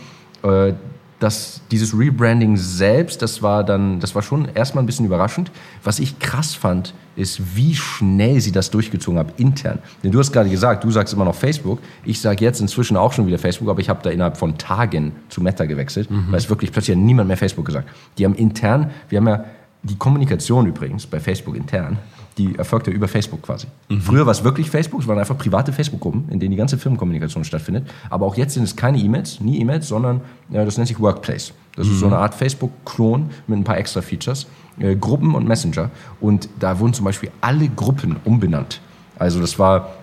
[1.25, 5.51] Äh, das, dieses Rebranding selbst, das war dann, das war schon erstmal ein bisschen überraschend.
[5.83, 9.79] Was ich krass fand, ist, wie schnell sie das durchgezogen haben, intern.
[10.03, 11.79] Denn du hast gerade gesagt, du sagst immer noch Facebook.
[12.03, 15.13] Ich sage jetzt inzwischen auch schon wieder Facebook, aber ich habe da innerhalb von Tagen
[15.29, 16.27] zu Meta gewechselt, mhm.
[16.29, 17.89] weil es wirklich plötzlich niemand mehr Facebook gesagt.
[18.17, 19.45] Die haben intern, wir haben ja
[19.83, 21.97] die Kommunikation übrigens bei Facebook intern,
[22.37, 23.67] die erfolgte über Facebook quasi.
[23.89, 24.01] Mhm.
[24.01, 27.43] Früher war es wirklich Facebook, es waren einfach private Facebook-Gruppen, in denen die ganze Firmenkommunikation
[27.43, 27.87] stattfindet.
[28.09, 30.21] Aber auch jetzt sind es keine E-Mails, nie E-Mails, sondern
[30.51, 31.53] äh, das nennt sich Workplace.
[31.75, 31.93] Das mhm.
[31.93, 34.47] ist so eine Art Facebook-Klon mit ein paar extra Features,
[34.79, 35.91] äh, Gruppen und Messenger.
[36.19, 38.81] Und da wurden zum Beispiel alle Gruppen umbenannt.
[39.17, 39.93] Also das war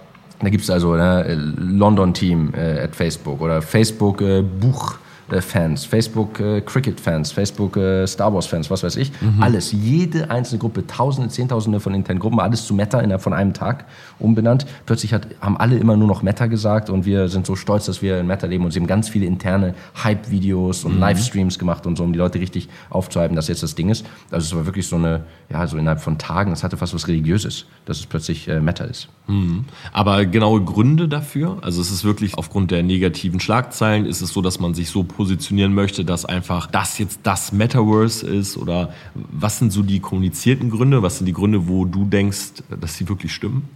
[0.42, 5.11] da gibt es also ne, London Team äh, at Facebook oder Facebook äh, Buch äh,
[5.40, 9.12] Fans, Facebook äh, Cricket Fans, Facebook äh, Star Wars Fans, was weiß ich.
[9.20, 9.42] Mhm.
[9.42, 13.54] Alles, jede einzelne Gruppe, Tausende, Zehntausende von internen Gruppen, alles zu Meta innerhalb von einem
[13.54, 13.86] Tag
[14.18, 14.66] umbenannt.
[14.84, 18.02] Plötzlich hat, haben alle immer nur noch Meta gesagt und wir sind so stolz, dass
[18.02, 21.00] wir in Meta leben und sie haben ganz viele interne Hype-Videos und mhm.
[21.00, 24.04] Livestreams gemacht und so, um die Leute richtig aufzuhalten, dass jetzt das Ding ist.
[24.30, 27.08] Also es war wirklich so eine, ja, so innerhalb von Tagen, das hatte fast was
[27.08, 29.08] Religiöses, dass es plötzlich äh, Meta ist.
[29.26, 29.64] Mhm.
[29.92, 31.58] Aber genaue Gründe dafür?
[31.62, 35.04] Also ist es wirklich aufgrund der negativen Schlagzeilen, ist es so, dass man sich so
[35.22, 38.56] positionieren möchte, dass einfach das jetzt das Metaverse ist?
[38.56, 41.00] Oder was sind so die kommunizierten Gründe?
[41.02, 43.68] Was sind die Gründe, wo du denkst, dass sie wirklich stimmen?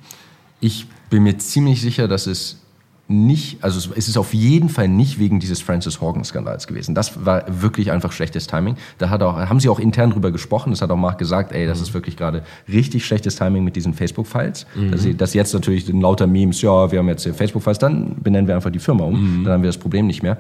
[0.61, 2.61] Ich bin mir ziemlich sicher, dass es
[3.09, 6.95] nicht, also es ist auf jeden Fall nicht wegen dieses Francis Horgan-Skandals gewesen.
[6.95, 8.77] Das war wirklich einfach schlechtes Timing.
[8.99, 10.71] Da hat auch, haben sie auch intern drüber gesprochen.
[10.71, 11.85] Das hat auch Mark gesagt, ey, das mhm.
[11.85, 14.67] ist wirklich gerade richtig schlechtes Timing mit diesen Facebook-Files.
[14.75, 14.91] Mhm.
[14.91, 18.73] Dass, dass jetzt natürlich lauter Memes, ja, wir haben jetzt Facebook-Files, dann benennen wir einfach
[18.73, 19.41] die Firma um.
[19.41, 19.45] Mhm.
[19.45, 20.39] Dann haben wir das Problem nicht mehr.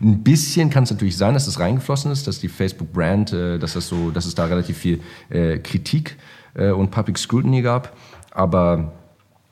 [0.00, 3.74] Ein bisschen kann es natürlich sein, dass das reingeflossen ist, dass die Facebook-Brand, äh, dass
[3.74, 5.00] das so, dass es da relativ viel
[5.30, 6.16] äh, Kritik
[6.54, 7.96] äh, und Public Scrutiny gab.
[8.32, 8.92] Aber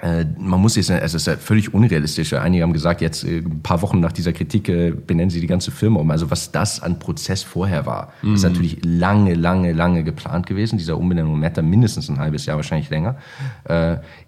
[0.03, 2.35] man muss jetzt, also es ist ja völlig unrealistisch.
[2.35, 5.47] Einige haben gesagt, jetzt äh, ein paar Wochen nach dieser Kritik äh, benennen sie die
[5.47, 6.11] ganze Firma um.
[6.11, 8.35] Also was das an Prozess vorher war, mhm.
[8.35, 10.77] ist natürlich lange, lange, lange geplant gewesen.
[10.77, 13.17] Dieser Umbenennung Meta mindestens ein halbes Jahr, wahrscheinlich länger.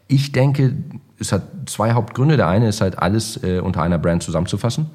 [0.06, 0.74] Ich denke,
[1.18, 2.36] es hat zwei Hauptgründe.
[2.36, 4.86] Der eine ist halt alles unter einer Brand zusammenzufassen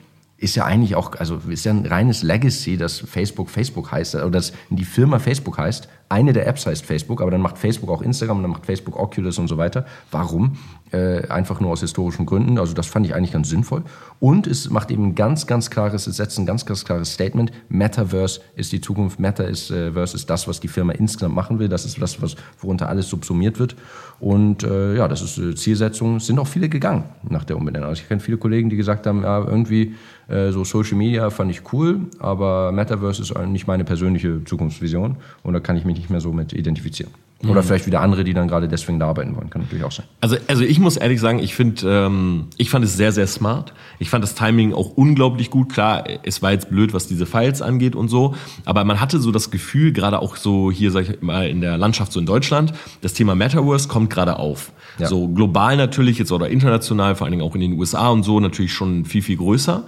[0.43, 4.30] ist ja eigentlich auch, also ist ja ein reines Legacy, dass Facebook Facebook heißt, oder
[4.30, 5.88] dass die Firma Facebook heißt.
[6.14, 9.39] Eine der Apps heißt Facebook, aber dann macht Facebook auch Instagram dann macht Facebook Oculus
[9.39, 9.84] und so weiter.
[10.11, 10.57] Warum?
[10.91, 12.59] Äh, einfach nur aus historischen Gründen.
[12.59, 13.82] Also das fand ich eigentlich ganz sinnvoll.
[14.20, 17.51] Und es macht eben ein ganz, ganz klares, es setzt ein ganz, ganz klares Statement.
[17.68, 19.20] Metaverse ist die Zukunft.
[19.20, 21.68] Meta ist, äh, ist das, was die Firma insgesamt machen will.
[21.68, 23.76] Das ist das, was, worunter alles subsumiert wird.
[24.20, 26.18] Und äh, ja, das ist äh, Zielsetzung.
[26.18, 27.89] Es sind auch viele gegangen nach der Umbenennung.
[27.89, 29.95] Also ich kenne viele Kollegen, die gesagt haben, ja, irgendwie
[30.51, 35.59] so Social Media fand ich cool, aber Metaverse ist nicht meine persönliche Zukunftsvision und da
[35.59, 37.11] kann ich mich nicht mehr so mit identifizieren.
[37.49, 37.65] Oder mhm.
[37.65, 39.49] vielleicht wieder andere, die dann gerade deswegen da arbeiten wollen.
[39.49, 40.05] Kann natürlich auch sein.
[40.21, 43.73] Also, also ich muss ehrlich sagen, ich finde, ähm, ich fand es sehr, sehr smart.
[43.99, 45.73] Ich fand das Timing auch unglaublich gut.
[45.73, 48.36] Klar, es war jetzt blöd, was diese Files angeht und so.
[48.63, 51.77] Aber man hatte so das Gefühl, gerade auch so hier, sag ich mal, in der
[51.77, 54.71] Landschaft so in Deutschland, das Thema Metaverse kommt gerade auf.
[54.97, 55.07] Ja.
[55.07, 58.39] So global natürlich jetzt oder international, vor allen Dingen auch in den USA und so,
[58.39, 59.84] natürlich schon viel, viel größer.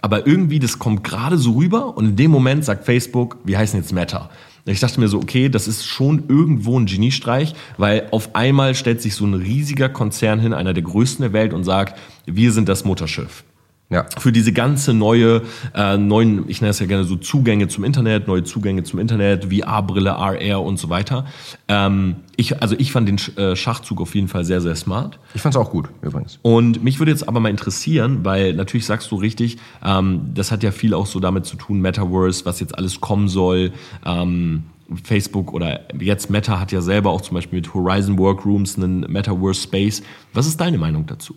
[0.00, 3.78] Aber irgendwie, das kommt gerade so rüber und in dem Moment sagt Facebook, wir heißen
[3.78, 4.30] jetzt Meta.
[4.66, 9.00] Ich dachte mir so, okay, das ist schon irgendwo ein Geniestreich, weil auf einmal stellt
[9.02, 12.68] sich so ein riesiger Konzern hin, einer der größten der Welt und sagt, wir sind
[12.68, 13.44] das Mutterschiff.
[13.90, 14.06] Ja.
[14.18, 15.42] Für diese ganze neue,
[15.74, 19.46] äh, neuen, ich nenne es ja gerne so Zugänge zum Internet, neue Zugänge zum Internet,
[19.52, 21.26] VR-Brille, RR und so weiter.
[21.66, 25.18] Ähm, ich, also ich fand den äh, Schachzug auf jeden Fall sehr, sehr smart.
[25.34, 26.38] Ich fand es auch gut, übrigens.
[26.42, 30.62] Und mich würde jetzt aber mal interessieren, weil natürlich sagst du richtig, ähm, das hat
[30.62, 33.72] ja viel auch so damit zu tun, Metaverse, was jetzt alles kommen soll.
[34.06, 34.64] Ähm,
[35.02, 39.62] Facebook oder jetzt Meta hat ja selber auch zum Beispiel mit Horizon Workrooms einen Metaverse
[39.62, 40.02] Space.
[40.32, 41.34] Was ist deine Meinung dazu?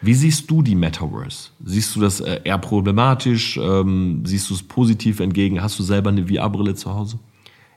[0.00, 1.50] Wie siehst du die Metaverse?
[1.64, 3.56] Siehst du das äh, eher problematisch?
[3.56, 5.62] Ähm, siehst du es positiv entgegen?
[5.62, 7.18] Hast du selber eine VR-Brille zu Hause?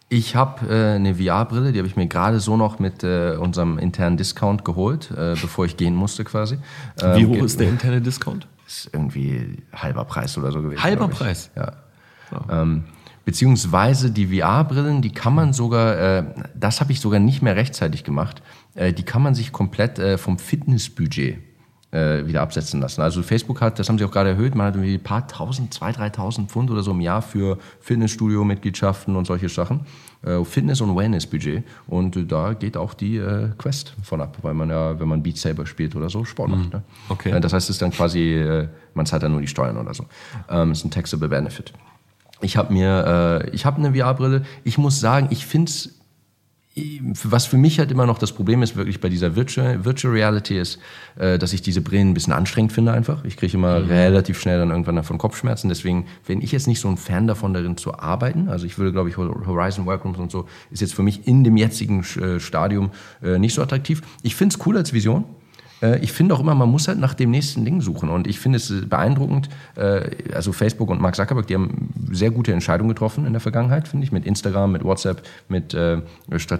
[0.10, 3.78] Ich habe äh, eine VR-Brille, die habe ich mir gerade so noch mit äh, unserem
[3.78, 6.58] internen Discount geholt, äh, bevor ich gehen musste quasi.
[7.02, 8.48] Ähm, Wie hoch ist der interne Discount?
[8.68, 10.84] Ist irgendwie halber Preis oder so gewesen.
[10.84, 11.52] Halber Preis?
[11.56, 11.74] Ja.
[12.32, 12.52] Oh.
[12.52, 12.84] Ähm,
[13.24, 16.24] beziehungsweise die VR-Brillen, die kann man sogar, äh,
[16.56, 18.42] das habe ich sogar nicht mehr rechtzeitig gemacht,
[18.74, 21.49] äh, die kann man sich komplett vom Fitnessbudget
[21.92, 23.02] äh, wieder absetzen lassen.
[23.02, 25.74] Also Facebook hat, das haben sie auch gerade erhöht, man hat irgendwie ein paar tausend,
[25.74, 29.82] zwei, dreitausend Pfund oder so im Jahr für Fitnessstudio-Mitgliedschaften und solche Sachen.
[30.22, 31.64] Äh, Fitness- und Wellness-Budget.
[31.88, 35.24] Und äh, da geht auch die äh, Quest von ab, weil man ja, wenn man
[35.24, 36.66] Beat Saber spielt oder so, Sport macht.
[36.66, 36.72] Mhm.
[36.72, 36.84] Ne?
[37.08, 37.32] Okay.
[37.32, 39.94] Äh, das heißt, es ist dann quasi, äh, man zahlt dann nur die Steuern oder
[39.94, 40.06] so.
[40.50, 41.74] Ähm, ist ein taxable benefit.
[42.42, 44.44] Ich habe mir, ich habe eine VR-Brille.
[44.64, 45.99] Ich muss sagen, ich finde es
[47.24, 50.60] was für mich halt immer noch das Problem ist, wirklich bei dieser Virtual, Virtual Reality
[50.60, 50.80] ist,
[51.18, 53.24] äh, dass ich diese Brillen ein bisschen anstrengend finde einfach.
[53.24, 53.88] Ich kriege immer mhm.
[53.88, 55.70] relativ schnell dann irgendwann davon Kopfschmerzen.
[55.70, 58.50] Deswegen bin ich jetzt nicht so ein Fan davon, darin zu arbeiten.
[58.50, 61.58] Also ich würde, glaube ich, Horizon Workrooms und so ist jetzt für mich in dem
[61.58, 62.92] jetzigen äh, Stadium
[63.24, 64.02] äh, nicht so attraktiv.
[64.24, 65.26] Ich finde es cool als Vision.
[65.82, 68.10] Äh, ich finde auch immer, man muss halt nach dem nächsten Ding suchen.
[68.10, 72.54] Und ich finde es beeindruckend, äh, also Facebook und Mark Zuckerberg, die haben sehr gute
[72.54, 76.02] Entscheidungen getroffen in der Vergangenheit, finde ich, mit Instagram, mit WhatsApp, mit äh,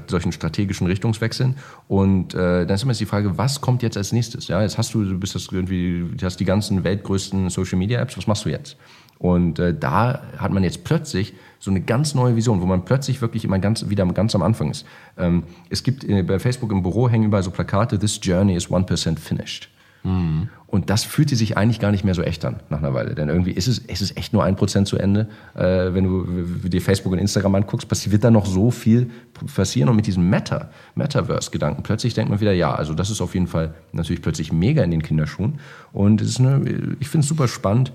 [0.08, 1.56] solchen strategischen Richtungswechseln.
[1.88, 4.48] Und dann ist immer die Frage, was kommt jetzt als nächstes?
[4.48, 8.00] Ja, jetzt hast du, du bist das irgendwie, du hast die ganzen weltgrößten Social Media
[8.00, 8.78] Apps, was machst du jetzt?
[9.18, 13.44] Und da hat man jetzt plötzlich so eine ganz neue Vision, wo man plötzlich wirklich
[13.44, 14.86] immer ganz, wieder ganz am Anfang ist.
[15.18, 18.70] Ähm, es gibt äh, bei Facebook im Büro hängen überall so Plakate, This journey is
[18.70, 19.70] 1% finished.
[20.04, 20.50] Mhm.
[20.68, 23.16] Und das fühlte sich eigentlich gar nicht mehr so echt an nach einer Weile.
[23.16, 25.28] Denn irgendwie ist es, es ist echt nur ein Prozent zu Ende.
[25.56, 29.10] Äh, wenn du dir Facebook und Instagram anguckst, passiert da noch so viel
[29.56, 29.90] passieren.
[29.90, 33.48] Und mit diesem Meta, Metaverse-Gedanken, plötzlich denkt man wieder, ja, also das ist auf jeden
[33.48, 35.60] Fall natürlich plötzlich mega in den Kinderschuhen.
[35.92, 37.92] Und es ist eine, ich finde es super spannend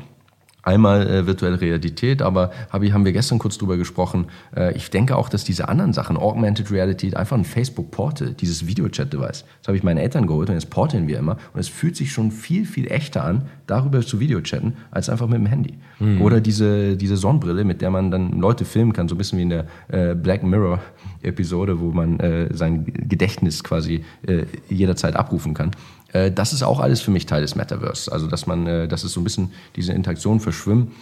[0.64, 4.26] Einmal äh, virtuelle Realität, aber hab ich, haben wir gestern kurz drüber gesprochen.
[4.56, 9.44] Äh, ich denke auch, dass diese anderen Sachen, Augmented Reality, einfach ein Facebook-Portal, dieses Videochat-Device,
[9.60, 11.36] das habe ich meinen Eltern geholt und jetzt porteln wir immer.
[11.52, 15.38] Und es fühlt sich schon viel, viel echter an, darüber zu Videochatten, als einfach mit
[15.38, 15.74] dem Handy.
[15.98, 16.22] Mhm.
[16.22, 19.42] Oder diese, diese Sonnenbrille, mit der man dann Leute filmen kann, so ein bisschen wie
[19.42, 25.72] in der äh, Black Mirror-Episode, wo man äh, sein Gedächtnis quasi äh, jederzeit abrufen kann.
[26.14, 28.10] Äh, das ist auch alles für mich Teil des Metaverse.
[28.10, 30.92] Also, dass man, äh, dass es so ein bisschen diese Interaktion verschwimmen.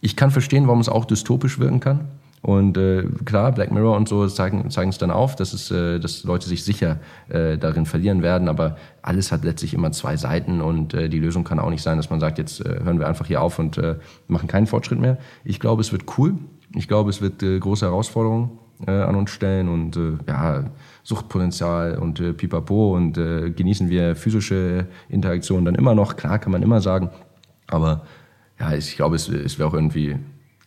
[0.00, 2.08] Ich kann verstehen, warum es auch dystopisch wirken kann.
[2.42, 5.98] Und äh, klar, Black Mirror und so zeigen, zeigen es dann auf, dass, es, äh,
[5.98, 6.98] dass Leute sich sicher
[7.28, 8.48] äh, darin verlieren werden.
[8.48, 11.98] Aber alles hat letztlich immer zwei Seiten und äh, die Lösung kann auch nicht sein,
[11.98, 13.96] dass man sagt, jetzt äh, hören wir einfach hier auf und äh,
[14.26, 15.18] machen keinen Fortschritt mehr.
[15.44, 16.38] Ich glaube, es wird cool.
[16.74, 18.52] Ich glaube, es wird äh, große Herausforderungen
[18.86, 20.64] äh, an uns stellen und äh, ja,
[21.02, 26.16] Suchtpotenzial und äh, pipapo und äh, genießen wir physische Interaktionen dann immer noch.
[26.16, 27.10] Klar kann man immer sagen,
[27.66, 28.02] aber
[28.58, 30.18] ja, ich glaube, es, es wäre auch irgendwie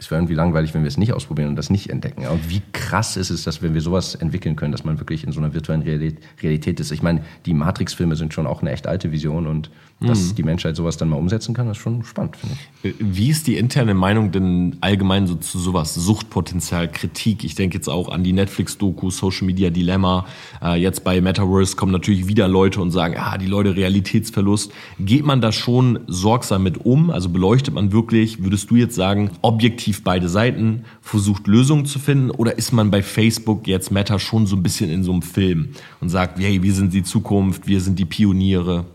[0.03, 2.27] es wäre irgendwie langweilig, wenn wir es nicht ausprobieren und das nicht entdecken.
[2.27, 5.31] Und wie krass ist es, dass wenn wir sowas entwickeln können, dass man wirklich in
[5.31, 6.91] so einer virtuellen Realität ist.
[6.91, 9.69] Ich meine, die Matrix-Filme sind schon auch eine echt alte Vision und
[10.01, 10.35] dass mhm.
[10.35, 12.95] die Menschheit sowas dann mal umsetzen kann, ist schon spannend, finde ich.
[12.99, 15.93] Wie ist die interne Meinung denn allgemein so zu sowas?
[15.95, 17.43] Suchtpotenzial, Kritik.
[17.43, 20.25] Ich denke jetzt auch an die Netflix-Doku, Social Media Dilemma.
[20.61, 24.71] Äh, jetzt bei Metaverse kommen natürlich wieder Leute und sagen, ah, die Leute Realitätsverlust.
[24.99, 27.09] Geht man da schon sorgsam mit um?
[27.09, 32.31] Also beleuchtet man wirklich, würdest du jetzt sagen, objektiv beide Seiten, versucht Lösungen zu finden?
[32.31, 35.69] Oder ist man bei Facebook jetzt Meta schon so ein bisschen in so einem Film
[35.99, 38.85] und sagt, hey, wir sind die Zukunft, wir sind die Pioniere?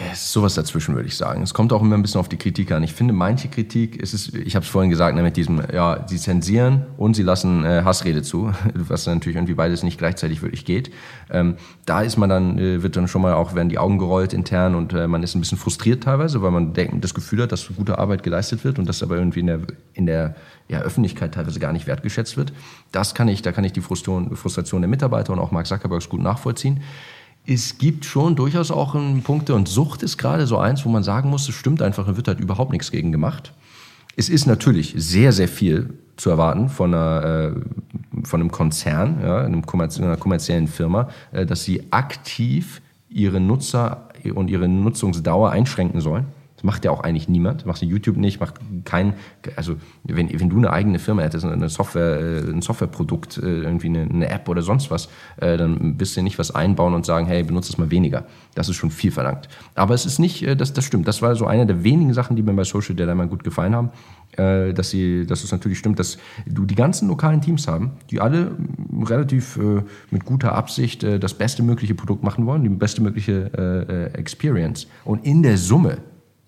[0.00, 1.42] Es ist sowas dazwischen, würde ich sagen.
[1.42, 2.84] Es kommt auch immer ein bisschen auf die Kritik an.
[2.84, 6.06] Ich finde, manche Kritik, ist es ich habe es vorhin gesagt, ne, mit diesem, ja,
[6.06, 10.64] sie zensieren und sie lassen äh, Hassrede zu, was natürlich irgendwie beides nicht gleichzeitig wirklich
[10.64, 10.92] geht.
[11.30, 14.32] Ähm, da ist man dann, äh, wird dann schon mal auch, werden die Augen gerollt
[14.32, 17.50] intern und äh, man ist ein bisschen frustriert teilweise, weil man denkt, das Gefühl hat,
[17.50, 19.60] dass gute Arbeit geleistet wird und das aber irgendwie in der,
[19.94, 20.36] in der
[20.68, 22.52] ja, Öffentlichkeit teilweise gar nicht wertgeschätzt wird.
[22.92, 26.08] Das kann ich, da kann ich die Frustration, Frustration der Mitarbeiter und auch Mark Zuckerbergs
[26.08, 26.82] gut nachvollziehen
[27.48, 28.94] es gibt schon durchaus auch
[29.24, 32.14] Punkte und Sucht ist gerade so eins, wo man sagen muss, es stimmt einfach, da
[32.16, 33.54] wird halt überhaupt nichts gegen gemacht.
[34.16, 39.38] Es ist natürlich sehr, sehr viel zu erwarten von, einer, äh, von einem Konzern, ja,
[39.44, 46.26] einer kommerziellen Firma, äh, dass sie aktiv ihre Nutzer und ihre Nutzungsdauer einschränken sollen.
[46.58, 47.66] Das macht ja auch eigentlich niemand.
[47.66, 49.14] Macht YouTube nicht, macht kein,
[49.54, 53.86] also wenn, wenn du eine eigene Firma hättest, eine Software, äh, ein Softwareprodukt, äh, irgendwie
[53.86, 57.26] eine, eine App oder sonst was, äh, dann bist du nicht was einbauen und sagen,
[57.26, 58.24] hey, benutze es mal weniger.
[58.56, 59.48] Das ist schon viel verlangt.
[59.76, 61.06] Aber es ist nicht, das, das stimmt.
[61.06, 63.90] Das war so eine der wenigen Sachen, die mir bei Social Dilemma gut gefallen haben,
[64.36, 68.56] dass sie, dass es natürlich stimmt, dass du die ganzen lokalen Teams haben, die alle
[69.04, 69.58] relativ
[70.10, 74.88] mit guter Absicht das beste mögliche Produkt machen wollen, die beste mögliche Experience.
[75.04, 75.98] Und in der Summe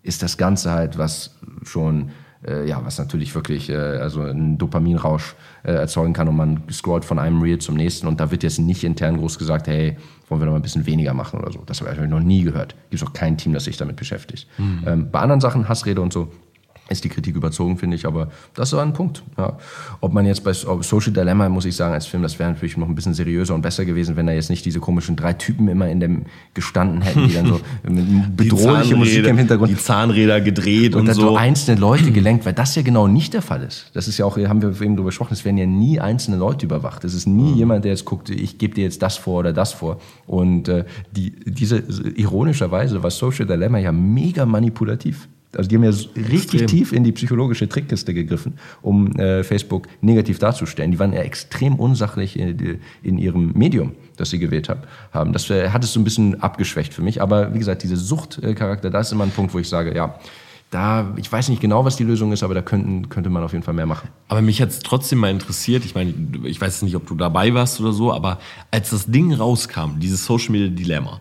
[0.03, 2.11] ist das Ganze halt, was schon,
[2.47, 7.05] äh, ja, was natürlich wirklich äh, also einen Dopaminrausch äh, erzeugen kann und man scrollt
[7.05, 9.97] von einem Reel zum nächsten und da wird jetzt nicht intern groß gesagt, hey,
[10.29, 11.63] wollen wir noch mal ein bisschen weniger machen oder so.
[11.67, 12.75] Das habe ich noch nie gehört.
[12.89, 14.49] Gibt es auch kein Team, das sich damit beschäftigt.
[14.59, 14.85] Mhm.
[14.87, 16.33] Ähm, bei anderen Sachen, Hassrede und so,
[16.91, 19.23] ist die Kritik überzogen, finde ich, aber das war ein Punkt.
[19.39, 19.57] Ja.
[20.01, 22.89] Ob man jetzt bei Social Dilemma, muss ich sagen, als Film, das wäre natürlich noch
[22.89, 25.89] ein bisschen seriöser und besser gewesen, wenn da jetzt nicht diese komischen drei Typen immer
[25.89, 26.23] in dem
[26.55, 27.61] gestanden hätten, die dann so
[28.37, 29.71] bedrohliche Musik im Hintergrund.
[29.71, 31.21] Die Zahnräder gedreht und, und so.
[31.23, 33.91] so einzelne Leute gelenkt, weil das ja genau nicht der Fall ist.
[33.95, 36.67] Das ist ja auch, haben wir eben darüber gesprochen, es werden ja nie einzelne Leute
[36.67, 37.05] überwacht.
[37.05, 37.57] Es ist nie mhm.
[37.57, 40.01] jemand, der jetzt guckt, ich gebe dir jetzt das vor oder das vor.
[40.27, 41.79] Und äh, die, diese
[42.17, 45.29] ironischerweise war Social Dilemma ja mega manipulativ.
[45.57, 46.67] Also die haben ja richtig Extrem.
[46.67, 50.93] tief in die psychologische Trickkiste gegriffen, um äh, Facebook negativ darzustellen.
[50.93, 55.33] Die waren ja extrem unsachlich in, in ihrem Medium, das sie gewählt hab, haben.
[55.33, 57.21] Das äh, hat es so ein bisschen abgeschwächt für mich.
[57.21, 60.19] Aber wie gesagt, diese Suchtcharakter, da ist immer ein Punkt, wo ich sage, ja,
[60.71, 63.53] da, ich weiß nicht genau, was die Lösung ist, aber da könnten, könnte man auf
[63.53, 64.09] jeden Fall mehr machen.
[64.29, 67.53] Aber mich hat es trotzdem mal interessiert, ich meine, ich weiß nicht, ob du dabei
[67.55, 68.39] warst oder so, aber
[68.71, 71.21] als das Ding rauskam, dieses Social Media Dilemma,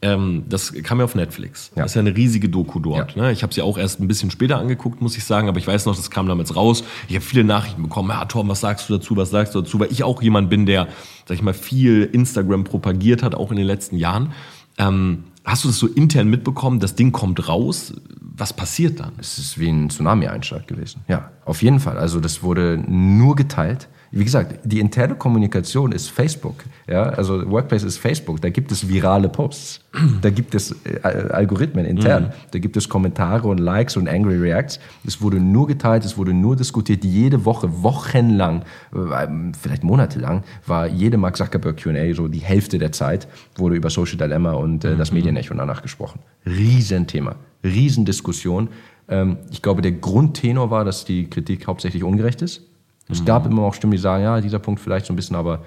[0.00, 1.72] ähm, das kam ja auf Netflix.
[1.74, 1.82] Ja.
[1.82, 3.16] Das ist ja eine riesige Doku dort.
[3.16, 3.22] Ja.
[3.22, 3.32] Ne?
[3.32, 5.86] Ich habe sie auch erst ein bisschen später angeguckt, muss ich sagen, aber ich weiß
[5.86, 6.84] noch, das kam damals raus.
[7.08, 8.10] Ich habe viele Nachrichten bekommen.
[8.10, 9.16] Ja, Tom, was sagst du dazu?
[9.16, 9.80] Was sagst du dazu?
[9.80, 10.86] Weil ich auch jemand bin, der,
[11.26, 14.32] sag ich mal, viel Instagram propagiert hat, auch in den letzten Jahren.
[14.78, 16.78] Ähm, hast du das so intern mitbekommen?
[16.78, 17.92] Das Ding kommt raus.
[18.20, 19.14] Was passiert dann?
[19.18, 21.02] Es ist wie ein Tsunami-Einschlag gewesen.
[21.08, 21.98] Ja, auf jeden Fall.
[21.98, 26.64] Also das wurde nur geteilt wie gesagt, die interne Kommunikation ist Facebook.
[26.86, 27.04] Ja?
[27.04, 28.40] Also Workplace ist Facebook.
[28.40, 29.80] Da gibt es virale Posts.
[30.22, 31.00] Da gibt es äh,
[31.30, 32.24] Algorithmen intern.
[32.24, 32.50] Mhm.
[32.52, 34.80] Da gibt es Kommentare und Likes und Angry Reacts.
[35.06, 37.04] Es wurde nur geteilt, es wurde nur diskutiert.
[37.04, 38.62] Jede Woche, wochenlang,
[38.94, 39.26] äh,
[39.60, 44.16] vielleicht monatelang, war jede Mark Zuckerberg Q&A, so die Hälfte der Zeit, wurde über Social
[44.16, 45.18] Dilemma und äh, das mhm.
[45.18, 46.20] Medienecho danach gesprochen.
[46.46, 48.68] Riesenthema, Riesendiskussion.
[49.08, 52.62] Ähm, ich glaube, der Grundtenor war, dass die Kritik hauptsächlich ungerecht ist
[53.08, 55.64] es gab immer auch Stimmen, die sagen, ja, dieser Punkt vielleicht so ein bisschen, aber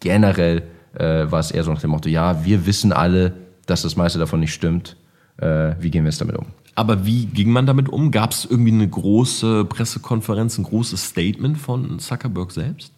[0.00, 0.62] generell
[0.94, 3.34] äh, war es eher so nach dem Motto, ja, wir wissen alle,
[3.66, 4.96] dass das meiste davon nicht stimmt.
[5.36, 6.46] Äh, wie gehen wir jetzt damit um?
[6.74, 8.10] Aber wie ging man damit um?
[8.10, 12.92] Gab es irgendwie eine große Pressekonferenz, ein großes Statement von Zuckerberg selbst?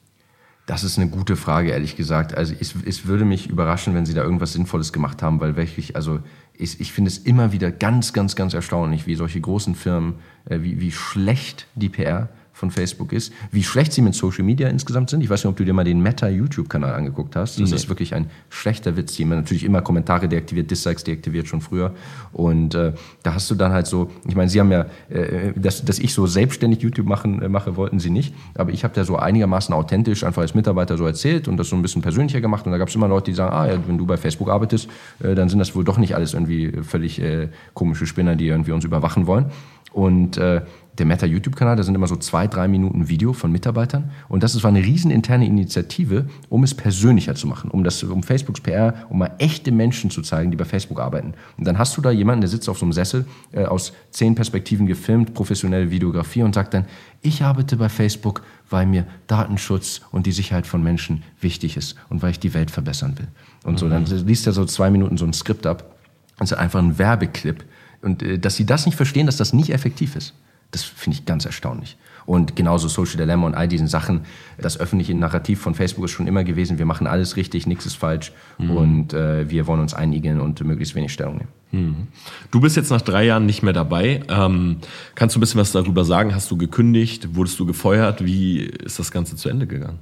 [0.67, 2.37] Das ist eine gute Frage, ehrlich gesagt.
[2.37, 5.97] Also es, es würde mich überraschen, wenn sie da irgendwas Sinnvolles gemacht haben, weil wirklich,
[5.97, 6.21] also
[6.55, 10.15] ich, ich finde es immer wieder ganz, ganz, ganz erstaunlich, wie solche großen Firmen,
[10.45, 12.29] äh, wie, wie schlecht die PR
[12.61, 15.23] von Facebook ist, wie schlecht sie mit Social Media insgesamt sind.
[15.23, 17.59] Ich weiß nicht, ob du dir mal den Meta-YouTube-Kanal angeguckt hast.
[17.59, 17.77] Das nee.
[17.77, 19.17] ist wirklich ein schlechter Witz.
[19.17, 21.95] Die haben natürlich immer Kommentare deaktiviert, Dislikes deaktiviert schon früher.
[22.33, 22.93] Und äh,
[23.23, 26.13] da hast du dann halt so, ich meine, sie haben ja, äh, dass, dass ich
[26.13, 28.35] so selbstständig YouTube machen, äh, mache, wollten sie nicht.
[28.55, 31.77] Aber ich habe da so einigermaßen authentisch einfach als Mitarbeiter so erzählt und das so
[31.77, 32.67] ein bisschen persönlicher gemacht.
[32.67, 34.87] Und da gab es immer Leute, die sagen, ah ja, wenn du bei Facebook arbeitest,
[35.21, 38.73] äh, dann sind das wohl doch nicht alles irgendwie völlig äh, komische Spinner, die irgendwie
[38.73, 39.47] uns überwachen wollen.
[39.93, 40.61] Und äh,
[41.01, 44.11] der Meta YouTube-Kanal, da sind immer so zwei, drei Minuten Video von Mitarbeitern.
[44.29, 48.23] Und das war eine riesen interne Initiative, um es persönlicher zu machen, um das, um
[48.23, 51.35] Facebooks PR, um mal echte Menschen zu zeigen, die bei Facebook arbeiten.
[51.57, 54.35] Und dann hast du da jemanden, der sitzt auf so einem Sessel, äh, aus zehn
[54.35, 56.85] Perspektiven gefilmt, professionelle Videografie und sagt dann,
[57.23, 62.23] ich arbeite bei Facebook, weil mir Datenschutz und die Sicherheit von Menschen wichtig ist und
[62.23, 63.29] weil ich die Welt verbessern will.
[63.65, 64.27] Und so, dann mhm.
[64.27, 65.97] liest er so zwei Minuten so ein Skript ab.
[66.39, 67.65] Das ist einfach ein Werbeclip.
[68.03, 70.35] Und äh, dass sie das nicht verstehen, dass das nicht effektiv ist.
[70.71, 71.97] Das finde ich ganz erstaunlich.
[72.27, 74.21] Und genauso Social Dilemma und all diesen Sachen.
[74.57, 77.97] Das öffentliche Narrativ von Facebook ist schon immer gewesen, wir machen alles richtig, nichts ist
[77.97, 78.71] falsch mhm.
[78.71, 81.49] und äh, wir wollen uns einigen und möglichst wenig Stellung nehmen.
[81.73, 82.09] Mhm.
[82.51, 84.23] Du bist jetzt nach drei Jahren nicht mehr dabei.
[84.29, 84.77] Ähm,
[85.15, 86.35] kannst du ein bisschen was darüber sagen?
[86.35, 87.35] Hast du gekündigt?
[87.35, 88.25] Wurdest du gefeuert?
[88.25, 89.99] Wie ist das Ganze zu Ende gegangen?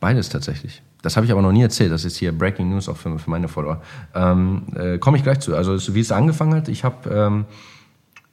[0.00, 0.82] Beides tatsächlich.
[1.02, 1.92] Das habe ich aber noch nie erzählt.
[1.92, 3.80] Das ist hier Breaking News auch für, für meine Follower.
[4.14, 5.54] Ähm, äh, Komme ich gleich zu.
[5.54, 7.08] Also wie es angefangen hat, ich habe...
[7.08, 7.44] Ähm,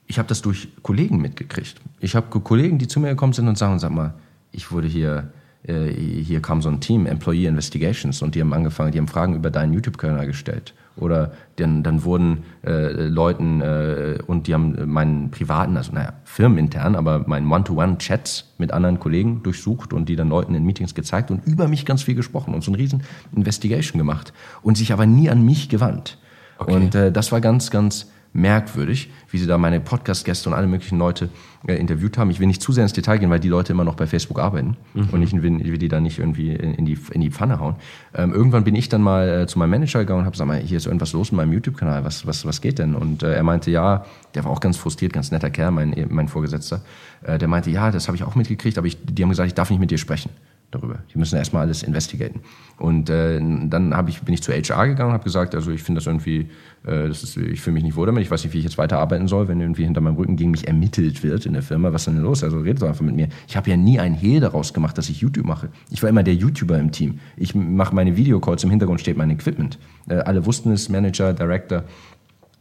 [0.06, 1.76] ich habe das durch Kollegen mitgekriegt.
[2.00, 4.14] Ich habe Kollegen, die zu mir gekommen sind und sagen, sag mal,
[4.52, 5.30] ich wurde hier,
[5.66, 9.34] äh, hier kam so ein Team, Employee Investigations, und die haben angefangen, die haben Fragen
[9.34, 10.74] über deinen YouTube-Kanal gestellt.
[10.96, 16.94] Oder dann, dann wurden äh, Leuten äh, und die haben meinen privaten, also naja, firmenintern,
[16.94, 21.46] aber meinen One-to-One-Chats mit anderen Kollegen durchsucht und die dann Leuten in Meetings gezeigt und
[21.46, 23.02] über mich ganz viel gesprochen und so ein riesen
[23.34, 24.32] Investigation gemacht
[24.62, 26.16] und sich aber nie an mich gewandt.
[26.58, 26.74] Okay.
[26.74, 30.98] Und äh, das war ganz, ganz merkwürdig, wie sie da meine Podcast-Gäste und alle möglichen
[30.98, 31.30] Leute
[31.66, 32.30] äh, interviewt haben.
[32.30, 34.38] Ich will nicht zu sehr ins Detail gehen, weil die Leute immer noch bei Facebook
[34.38, 35.08] arbeiten mhm.
[35.10, 37.76] und ich will, will, die da nicht irgendwie in, die, in die Pfanne hauen.
[38.14, 40.76] Ähm, irgendwann bin ich dann mal äh, zu meinem Manager gegangen und habe gesagt, hier
[40.76, 42.94] ist irgendwas los in meinem YouTube-Kanal, was, was, was geht denn?
[42.94, 46.28] Und äh, er meinte, ja, der war auch ganz frustriert, ganz netter Kerl, mein, mein
[46.28, 46.82] Vorgesetzter.
[47.22, 49.54] Äh, der meinte, ja, das habe ich auch mitgekriegt, aber ich, die haben gesagt, ich
[49.54, 50.30] darf nicht mit dir sprechen
[50.70, 50.98] darüber.
[51.12, 52.40] Die müssen erstmal alles investigaten.
[52.78, 56.00] Und äh, dann ich, bin ich zu HR gegangen und habe gesagt, also ich finde
[56.00, 56.50] das irgendwie,
[56.84, 58.76] äh, das ist, ich fühle mich nicht wohl damit, ich weiß nicht, wie ich jetzt
[58.76, 62.06] weiterarbeiten soll, wenn irgendwie hinter meinem Rücken gegen mich ermittelt wird in der Firma, was
[62.06, 62.44] ist denn los?
[62.44, 63.28] Also redet doch einfach mit mir.
[63.48, 65.70] Ich habe ja nie ein Hehl daraus gemacht, dass ich YouTube mache.
[65.90, 67.20] Ich war immer der YouTuber im Team.
[67.36, 69.78] Ich mache meine Videocalls, im Hintergrund steht mein Equipment.
[70.08, 71.84] Äh, alle wussten es, Manager, Director.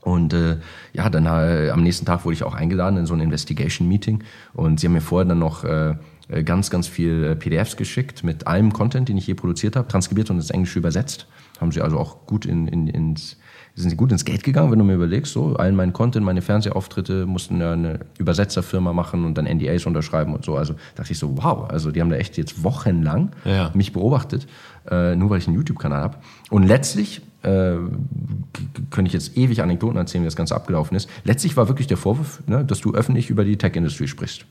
[0.05, 0.57] Und äh,
[0.93, 4.79] ja, dann äh, am nächsten Tag wurde ich auch eingeladen in so ein Investigation-Meeting und
[4.79, 5.95] sie haben mir vorher dann noch äh,
[6.43, 10.29] ganz, ganz viel äh, PDFs geschickt mit allem Content, den ich je produziert habe, transkribiert
[10.29, 11.27] und ins Englische übersetzt.
[11.59, 13.37] Haben sie also auch gut in, in, ins,
[13.75, 16.41] sind sie gut ins Geld gegangen, wenn du mir überlegst, so, allen meinen Content, meine
[16.41, 20.55] Fernsehauftritte mussten ja eine Übersetzerfirma machen und dann NDAs unterschreiben und so.
[20.55, 23.71] Also dachte ich so, wow, also die haben da echt jetzt wochenlang ja.
[23.73, 24.47] mich beobachtet,
[24.89, 26.17] äh, nur weil ich einen YouTube-Kanal habe.
[26.49, 27.75] Und letztlich äh,
[28.89, 31.09] könnte ich jetzt ewig Anekdoten erzählen, wie das Ganze abgelaufen ist.
[31.23, 34.45] Letztlich war wirklich der Vorwurf, ne, dass du öffentlich über die Tech-Industrie sprichst.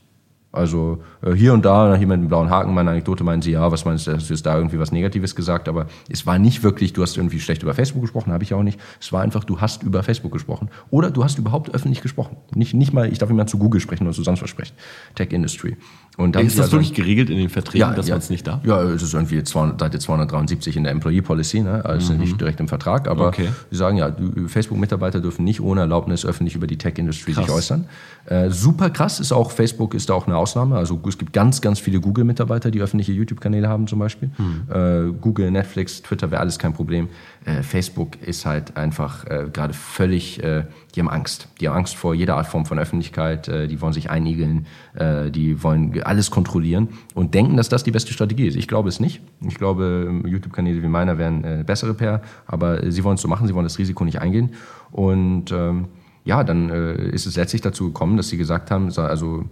[0.55, 3.85] Also äh, hier und da, nach jemandem blauen Haken, meine Anekdote meinen sie, ja, was
[3.85, 6.93] meinst du, hast du jetzt da irgendwie was Negatives gesagt, aber es war nicht wirklich,
[6.93, 8.79] du hast irgendwie schlecht über Facebook gesprochen, habe ich auch nicht.
[8.99, 10.69] Es war einfach, du hast über Facebook gesprochen.
[10.89, 12.37] Oder du hast überhaupt öffentlich gesprochen.
[12.55, 14.73] Nicht, nicht mal, ich darf immer zu Google sprechen oder zu sonst was sprechen.
[15.15, 15.77] Tech Industry.
[16.17, 18.29] Und dann ist das also, wirklich geregelt in den Verträgen, ja, dass ja, man es
[18.29, 18.63] nicht darf?
[18.65, 21.83] Ja, es ist irgendwie 200, Seite 273 in der Employee Policy, ne?
[21.83, 22.19] also mhm.
[22.19, 23.49] nicht direkt im Vertrag, aber okay.
[23.69, 24.15] sie sagen ja,
[24.47, 27.85] Facebook-Mitarbeiter dürfen nicht ohne Erlaubnis öffentlich über die Tech-Industry sich äußern.
[28.27, 31.59] Äh, super krass ist auch, Facebook ist da auch eine Ausnahme, also es gibt ganz,
[31.59, 34.29] ganz viele Google-Mitarbeiter, die öffentliche YouTube-Kanäle haben zum Beispiel.
[34.37, 34.61] Mhm.
[34.71, 37.09] Äh, Google, Netflix, Twitter wäre alles kein Problem.
[37.45, 41.47] Äh, Facebook ist halt einfach äh, gerade völlig, äh, die haben Angst.
[41.59, 45.31] Die haben Angst vor jeder Art Form von Öffentlichkeit, äh, die wollen sich einigeln, äh,
[45.31, 48.55] die wollen alles kontrollieren und denken, dass das die beste Strategie ist.
[48.55, 49.21] Ich glaube es nicht.
[49.47, 53.55] Ich glaube, YouTube-Kanäle wie meiner wären bessere Pair, aber sie wollen es so machen, sie
[53.55, 54.51] wollen das Risiko nicht eingehen.
[54.91, 55.85] Und ähm,
[56.23, 59.45] ja, dann ist es letztlich dazu gekommen, dass sie gesagt haben, also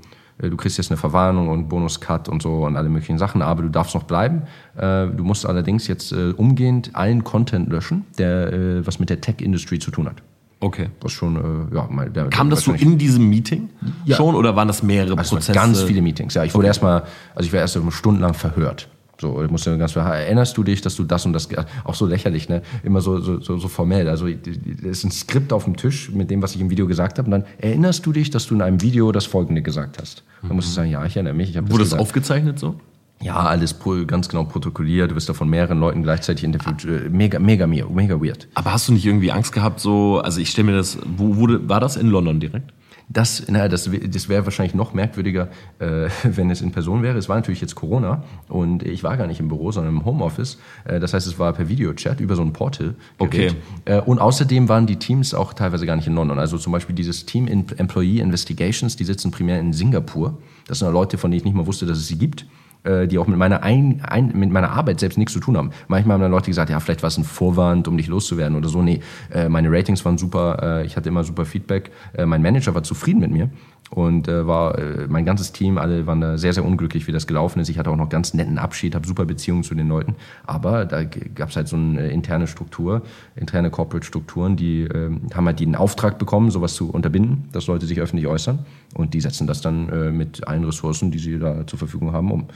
[0.50, 3.70] du kriegst jetzt eine Verwarnung und Bonus-Cut und so und alle möglichen Sachen, aber du
[3.70, 4.44] darfst noch bleiben.
[4.76, 9.80] Äh, du musst allerdings jetzt äh, umgehend allen Content löschen, der was mit der Tech-Industry
[9.80, 10.22] zu tun hat.
[10.60, 10.90] Okay.
[11.02, 13.70] Was schon, ja, mal, der, Kam das so in diesem Meeting
[14.06, 14.16] ja.
[14.16, 15.52] schon oder waren das mehrere also Prozesse?
[15.52, 16.44] Ganz viele Meetings, ja.
[16.44, 16.68] Ich wurde okay.
[16.68, 17.04] erstmal,
[17.36, 18.88] also ich war erst stundenlang verhört.
[19.24, 21.48] So, ich musste ganz erinnerst du dich, dass du das und das,
[21.86, 22.62] auch so lächerlich, ne?
[22.84, 24.10] Immer so, so, so, so formell.
[24.10, 24.36] Also, es
[24.84, 27.28] ist ein Skript auf dem Tisch mit dem, was ich im Video gesagt habe.
[27.28, 30.24] Und dann erinnerst du dich, dass du in einem Video das Folgende gesagt hast.
[30.42, 31.56] Dann musst du sagen, ja, ich erinnere mich.
[31.56, 32.76] Ich Wurde das, das aufgezeichnet so?
[33.22, 35.12] Ja, alles ganz genau protokolliert.
[35.12, 36.84] Du wirst da von mehreren Leuten gleichzeitig interviewt.
[36.84, 38.50] Äh, mega, mega, mega weird.
[38.56, 41.70] Aber hast du nicht irgendwie Angst gehabt, so, also ich stelle mir das, wo wurde,
[41.70, 42.74] war das in London direkt?
[43.10, 45.50] Das, na, das, das wäre wahrscheinlich noch merkwürdiger,
[45.80, 47.18] äh, wenn es in Person wäre.
[47.18, 50.58] Es war natürlich jetzt Corona und ich war gar nicht im Büro, sondern im Homeoffice.
[50.86, 52.96] Äh, das heißt, es war per Videochat über so ein Portal.
[53.18, 53.52] Okay.
[53.86, 56.40] Äh, und außerdem waren die Teams auch teilweise gar nicht in London.
[56.40, 60.38] Also zum Beispiel dieses Team in Employee Investigations, die sitzen primär in Singapur.
[60.68, 62.46] Das sind Leute, von denen ich nicht mal wusste, dass es sie gibt.
[62.84, 65.72] Äh, die auch mit meiner, ein, ein, mit meiner Arbeit selbst nichts zu tun haben.
[65.88, 68.68] Manchmal haben dann Leute gesagt, ja, vielleicht war es ein Vorwand, um dich loszuwerden oder
[68.68, 68.82] so.
[68.82, 69.00] Nee,
[69.34, 71.92] äh, meine Ratings waren super, äh, ich hatte immer super Feedback.
[72.26, 73.50] mein Manager war zufrieden mit mir
[73.94, 74.78] und war
[75.08, 77.70] mein ganzes Team, alle waren da sehr, sehr unglücklich, wie das gelaufen ist.
[77.70, 80.16] Ich hatte auch noch ganz netten Abschied, habe super Beziehungen zu den Leuten,
[80.46, 83.04] aber da gab es halt so eine interne Struktur,
[83.36, 84.88] interne Corporate Strukturen, die
[85.34, 88.60] haben halt den Auftrag bekommen, sowas zu unterbinden, dass Leute sich öffentlich äußern
[88.96, 92.48] und die setzen das dann mit allen Ressourcen, die sie da zur Verfügung haben, um.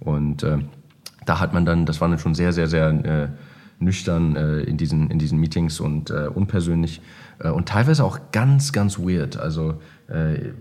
[0.00, 0.58] Und äh,
[1.26, 3.28] da hat man dann, das war dann schon sehr, sehr, sehr äh,
[3.82, 7.00] nüchtern äh, in, diesen, in diesen Meetings und äh, unpersönlich
[7.38, 9.36] äh, und teilweise auch ganz, ganz weird.
[9.36, 10.52] Also äh,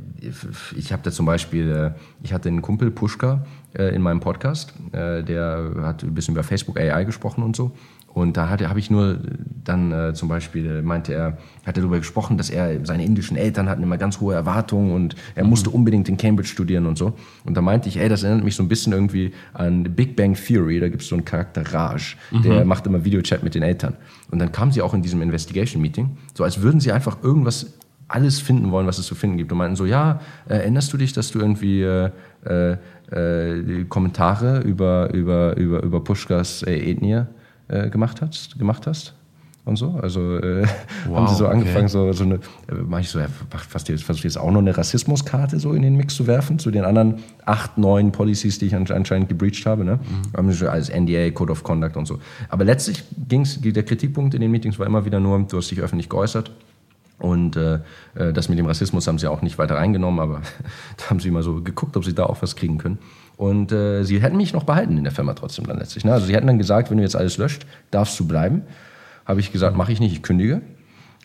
[0.76, 1.92] ich habe da zum Beispiel, äh,
[2.24, 6.80] ich hatte einen Kumpel Pushka äh, in meinem Podcast, der hat ein bisschen über Facebook
[6.80, 7.72] AI gesprochen und so.
[8.14, 9.20] Und da habe ich nur
[9.64, 13.70] dann äh, zum Beispiel, meinte er, hat er darüber gesprochen, dass er, seine indischen Eltern
[13.70, 15.49] hatten immer ganz hohe Erwartungen und er mhm.
[15.49, 17.14] musste unbedingt in Cambridge studieren und so.
[17.45, 20.36] Und da meinte ich, ey, das erinnert mich so ein bisschen irgendwie an Big Bang
[20.36, 22.41] Theory, da gibt es so einen Charakter Raj, mhm.
[22.41, 23.95] der macht immer Videochat mit den Eltern.
[24.30, 27.78] Und dann kam sie auch in diesem Investigation Meeting, so als würden sie einfach irgendwas
[28.09, 29.53] alles finden wollen, was es zu finden gibt.
[29.53, 32.09] Und meinten so, ja, äh, erinnerst du dich, dass du irgendwie äh,
[32.45, 32.74] äh,
[33.12, 37.24] äh Kommentare über, über, über, über Pushkas äh, Ethnie
[37.72, 39.16] äh, gemacht hast, gemacht hast
[39.64, 40.00] und so.
[40.02, 40.66] Also äh,
[41.08, 41.88] wow, haben sie so angefangen, okay.
[41.88, 42.40] so, so eine, äh,
[42.86, 45.96] mach ich so, ja, fast jetzt, versuche jetzt auch noch eine Rassismuskarte so in den
[45.96, 49.86] Mix zu werfen, zu den anderen acht, neun Policies, die ich anscheinend gebreached habe.
[49.86, 49.96] Ne?
[49.96, 50.38] Mhm.
[50.38, 52.20] Haben sie als NDA, Code of Conduct und so.
[52.50, 55.80] Aber letztlich ging's, der Kritikpunkt in den Meetings war immer wieder nur, du hast dich
[55.80, 56.52] öffentlich geäußert
[57.20, 57.76] Und äh,
[58.16, 60.42] äh, das mit dem Rassismus haben sie auch nicht weiter reingenommen, aber
[60.98, 62.98] da haben sie mal so geguckt, ob sie da auch was kriegen können.
[63.42, 66.06] Und äh, sie hätten mich noch behalten in der Firma trotzdem dann letztlich.
[66.06, 66.14] Ne?
[66.14, 68.62] Also sie hätten dann gesagt, wenn du jetzt alles löscht, darfst du bleiben.
[69.26, 70.62] Habe ich gesagt, mache ich nicht, ich kündige.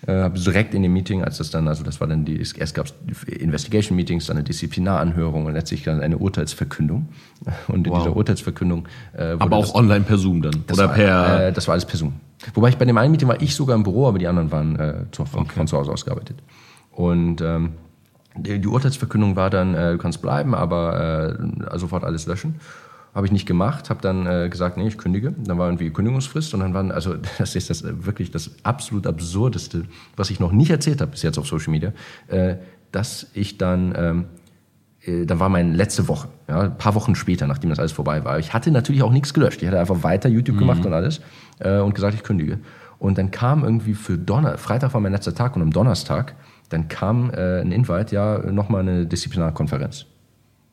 [0.06, 2.74] Äh, habe direkt in dem Meeting, als das dann, also das war dann die, erst
[2.74, 2.94] gab es
[3.24, 7.10] Investigation Meetings, dann eine Disziplinaranhörung und letztlich dann eine Urteilsverkündung.
[7.68, 7.98] Und in wow.
[7.98, 10.64] dieser Urteilsverkündung äh, Aber auch das, online per Zoom dann?
[10.72, 11.48] Oder war, per?
[11.48, 12.14] Äh, das war alles per Zoom.
[12.54, 14.76] Wobei ich bei dem einen Meeting war ich sogar im Büro, aber die anderen waren
[14.76, 15.52] äh, von, okay.
[15.54, 16.38] von zu Hause aus gearbeitet.
[16.92, 17.72] Und ähm,
[18.36, 21.38] die, die Urteilsverkündung war dann, äh, du kannst bleiben, aber
[21.72, 22.56] äh, sofort alles löschen.
[23.14, 25.32] Habe ich nicht gemacht, habe dann äh, gesagt, nee, ich kündige.
[25.38, 29.06] Dann war irgendwie Kündigungsfrist und dann waren, also das ist das äh, wirklich das absolut
[29.06, 29.84] absurdeste,
[30.16, 31.92] was ich noch nicht erzählt habe bis jetzt auf Social Media,
[32.28, 32.56] äh,
[32.92, 34.24] dass ich dann, ähm,
[35.00, 38.24] äh, dann war meine letzte Woche, ja, ein paar Wochen später, nachdem das alles vorbei
[38.24, 38.38] war.
[38.38, 39.62] Ich hatte natürlich auch nichts gelöscht.
[39.62, 40.60] Ich hatte einfach weiter YouTube mhm.
[40.60, 41.20] gemacht und alles
[41.58, 42.58] äh, und gesagt, ich kündige.
[42.98, 46.34] Und dann kam irgendwie für Donner, Freitag war mein letzter Tag und am Donnerstag,
[46.68, 50.06] dann kam äh, ein Invite, ja, nochmal eine Disziplinarkonferenz.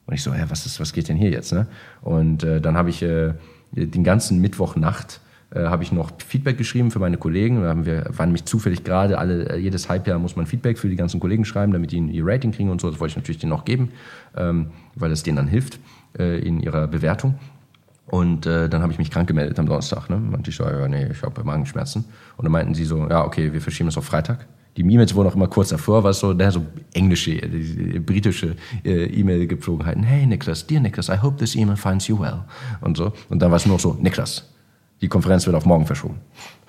[0.05, 1.53] Und ich so, ja, was, ist, was geht denn hier jetzt?
[1.53, 1.67] Ne?
[2.01, 3.33] Und äh, dann habe ich äh,
[3.71, 5.21] den ganzen Mittwochnacht
[5.53, 7.61] äh, habe ich noch Feedback geschrieben für meine Kollegen.
[7.61, 10.89] Da haben wir, waren mich zufällig gerade alle, äh, jedes Halbjahr muss man Feedback für
[10.89, 12.89] die ganzen Kollegen schreiben, damit die ihr Rating kriegen und so.
[12.89, 13.91] Das wollte ich natürlich denen noch geben,
[14.35, 15.79] ähm, weil es denen dann hilft
[16.17, 17.35] äh, in ihrer Bewertung.
[18.13, 20.07] Und äh, dann habe ich mich krank gemeldet am Donnerstag.
[20.07, 20.17] Ne?
[20.17, 22.05] Und ich so, ja, nee, ich habe Magenschmerzen.
[22.37, 24.45] Und dann meinten sie so, ja, okay, wir verschieben das auf Freitag
[24.75, 30.03] die E-Mails wurden auch immer kurz davor, was so, so englische, äh, britische äh, E-Mail-Gepflogenheiten.
[30.03, 32.39] Hey Niklas, dear Niklas, I hope this email finds you well.
[32.81, 33.13] Und so.
[33.29, 34.49] Und dann war es nur so, Niklas,
[35.01, 36.19] die Konferenz wird auf morgen verschoben.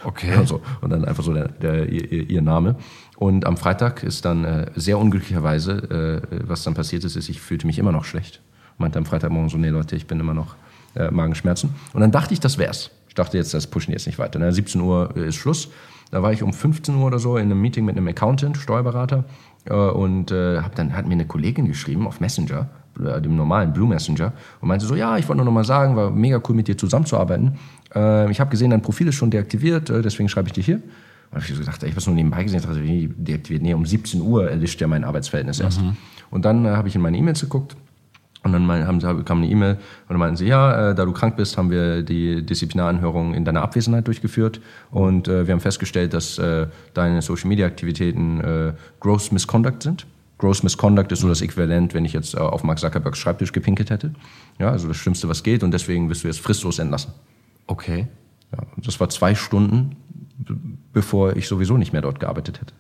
[0.05, 0.37] Okay.
[0.39, 0.61] Und, so.
[0.83, 2.77] und dann einfach so der, der, ihr, ihr Name.
[3.17, 7.41] Und am Freitag ist dann äh, sehr unglücklicherweise, äh, was dann passiert ist, ist, ich
[7.41, 8.43] fühlte mich immer noch schlecht.
[8.77, 10.57] Meinte am Freitagmorgen so, nee Leute, ich bin immer noch
[10.97, 11.71] äh, Magenschmerzen.
[11.93, 12.91] Und dann dachte ich, das wär's.
[13.09, 14.39] Ich dachte jetzt, das pushen jetzt nicht weiter.
[14.39, 14.53] Ne?
[14.53, 15.69] 17 Uhr ist Schluss.
[16.11, 19.25] Da war ich um 15 Uhr oder so in einem Meeting mit einem Accountant, Steuerberater.
[19.67, 22.69] Äh, und äh, hab dann hat mir eine Kollegin geschrieben auf Messenger,
[23.05, 25.97] äh, dem normalen Blue Messenger, und meinte so, ja, ich wollte nur noch mal sagen,
[25.97, 27.59] war mega cool mit dir zusammenzuarbeiten.
[27.95, 30.83] Äh, ich habe gesehen, dein Profil ist schon deaktiviert, äh, deswegen schreibe ich dir hier.
[31.31, 33.85] Und ich so gedacht, ich habe es nur nebenbei gesehen, ich dachte, deaktiviert, nee, um
[33.85, 35.83] 17 Uhr erlischt ja mein Arbeitsverhältnis erst.
[35.83, 35.97] Mhm.
[36.31, 37.77] Und dann äh, habe ich in meine E-Mails geguckt
[38.45, 39.81] und dann haben sie, kam eine E-Mail und
[40.11, 43.63] dann meinten sie, ja, äh, da du krank bist, haben wir die Disziplinaranhörung in deiner
[43.63, 50.07] Abwesenheit durchgeführt und äh, wir haben festgestellt, dass äh, deine Social-Media-Aktivitäten äh, Gross Misconduct sind.
[50.37, 53.89] Gross Misconduct ist so das Äquivalent, wenn ich jetzt äh, auf Mark Zuckerbergs Schreibtisch gepinkelt
[53.89, 54.15] hätte.
[54.59, 57.13] Ja, also das Schlimmste, was geht und deswegen wirst du jetzt fristlos entlassen.
[57.67, 58.09] Okay.
[58.53, 59.97] Ja, das war zwei Stunden,
[60.93, 62.75] bevor ich sowieso nicht mehr dort gearbeitet hätte.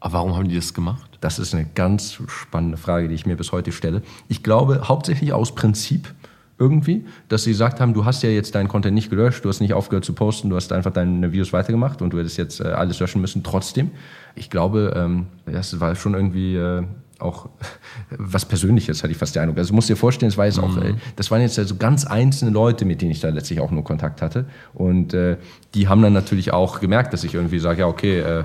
[0.00, 1.11] Aber warum haben die das gemacht?
[1.22, 4.02] Das ist eine ganz spannende Frage, die ich mir bis heute stelle.
[4.28, 6.12] Ich glaube hauptsächlich aus Prinzip
[6.58, 9.60] irgendwie, dass sie gesagt haben, du hast ja jetzt deinen Content nicht gelöscht, du hast
[9.60, 12.64] nicht aufgehört zu posten, du hast einfach deine Videos weitergemacht und du hättest jetzt äh,
[12.64, 13.92] alles löschen müssen trotzdem.
[14.34, 16.82] Ich glaube, ähm, das war schon irgendwie äh,
[17.20, 17.48] auch
[18.10, 19.58] was Persönliches, hatte ich fast den Eindruck.
[19.58, 20.82] Also musst dir vorstellen, das war jetzt auch, mhm.
[20.82, 23.84] äh, das waren jetzt also ganz einzelne Leute, mit denen ich da letztlich auch nur
[23.84, 24.46] Kontakt hatte.
[24.74, 25.36] Und äh,
[25.74, 28.42] die haben dann natürlich auch gemerkt, dass ich irgendwie sage, ja, okay, äh,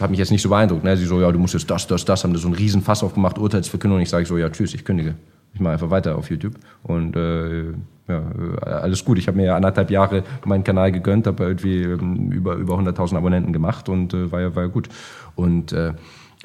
[0.00, 0.84] hat mich jetzt nicht so beeindruckt.
[0.84, 0.96] Ne?
[0.96, 3.02] Sie so, ja, du musst jetzt das, das, das, haben da so einen riesen Fass
[3.02, 4.00] aufgemacht, Urteilsverkündung.
[4.00, 5.14] Ich sage so, ja, tschüss, ich kündige.
[5.54, 6.54] Ich mache einfach weiter auf YouTube.
[6.82, 7.72] Und äh,
[8.08, 8.22] ja,
[8.64, 9.18] alles gut.
[9.18, 13.16] Ich habe mir ja anderthalb Jahre meinen Kanal gegönnt, habe irgendwie ähm, über, über 100.000
[13.16, 14.88] Abonnenten gemacht und äh, war, ja, war ja gut.
[15.34, 15.92] Und äh,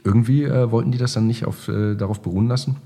[0.03, 2.77] irgendwie äh, wollten die das dann nicht auf, äh, darauf beruhen lassen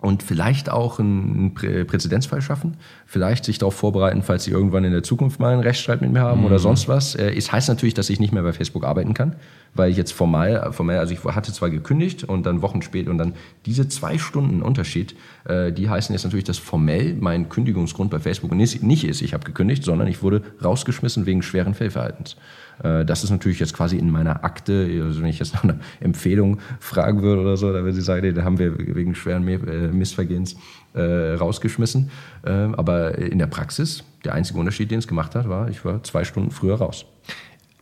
[0.00, 4.92] und vielleicht auch einen Prä Präzedenzfall schaffen, vielleicht sich darauf vorbereiten, falls sie irgendwann in
[4.92, 6.46] der Zukunft mal einen Rechtsstreit mit mir haben mhm.
[6.46, 7.14] oder sonst was.
[7.14, 9.34] Äh, es heißt natürlich, dass ich nicht mehr bei Facebook arbeiten kann,
[9.74, 13.18] weil ich jetzt formal, formal, also ich hatte zwar gekündigt und dann Wochen später und
[13.18, 13.34] dann
[13.66, 15.14] diese zwei Stunden Unterschied,
[15.44, 19.44] äh, die heißen jetzt natürlich, dass formell mein Kündigungsgrund bei Facebook nicht ist, ich habe
[19.44, 22.36] gekündigt, sondern ich wurde rausgeschmissen wegen schweren Fehlverhaltens.
[22.82, 25.78] Äh, das ist natürlich jetzt quasi in meiner Akte, also wenn ich jetzt nach einer
[26.00, 29.46] Empfehlung fragen würde oder so, da würde sie sagen, nee, da haben wir wegen schweren
[29.46, 30.56] äh, Missvergehens
[30.94, 32.10] äh, rausgeschmissen.
[32.44, 36.02] Äh, aber in der Praxis, der einzige Unterschied, den es gemacht hat, war, ich war
[36.02, 37.06] zwei Stunden früher raus.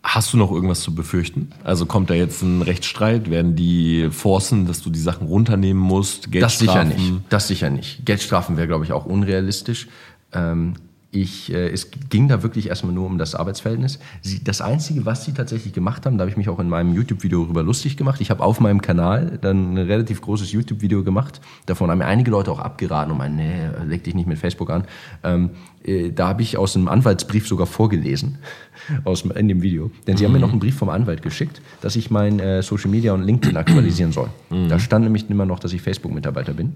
[0.09, 1.51] Hast du noch irgendwas zu befürchten?
[1.65, 3.29] Also kommt da jetzt ein Rechtsstreit?
[3.29, 6.31] Werden die forcen, dass du die Sachen runternehmen musst?
[6.31, 6.91] Geldstrafen?
[6.91, 7.23] Das sicher nicht.
[7.29, 8.07] Das sicher nicht.
[8.07, 9.89] Geldstrafen wäre, glaube ich, auch unrealistisch.
[10.33, 10.75] Ähm,
[11.11, 13.99] ich, äh, es ging da wirklich erstmal nur um das Arbeitsverhältnis.
[14.21, 16.95] Sie, das Einzige, was sie tatsächlich gemacht haben, da habe ich mich auch in meinem
[16.95, 18.21] YouTube-Video darüber lustig gemacht.
[18.21, 21.41] Ich habe auf meinem Kanal dann ein relativ großes YouTube-Video gemacht.
[21.67, 24.71] Davon haben mir einige Leute auch abgeraten und meinen, nee, leg dich nicht mit Facebook
[24.71, 24.85] an.
[25.25, 25.51] Ähm,
[25.85, 28.39] äh, da habe ich aus einem Anwaltsbrief sogar vorgelesen,
[29.05, 29.91] aus, in dem Video.
[30.07, 30.29] Denn sie mhm.
[30.29, 33.23] haben mir noch einen Brief vom Anwalt geschickt, dass ich mein äh, Social Media und
[33.23, 34.31] LinkedIn aktualisieren soll.
[34.51, 34.69] Mhm.
[34.69, 36.75] Da stand nämlich immer noch, dass ich Facebook-Mitarbeiter bin.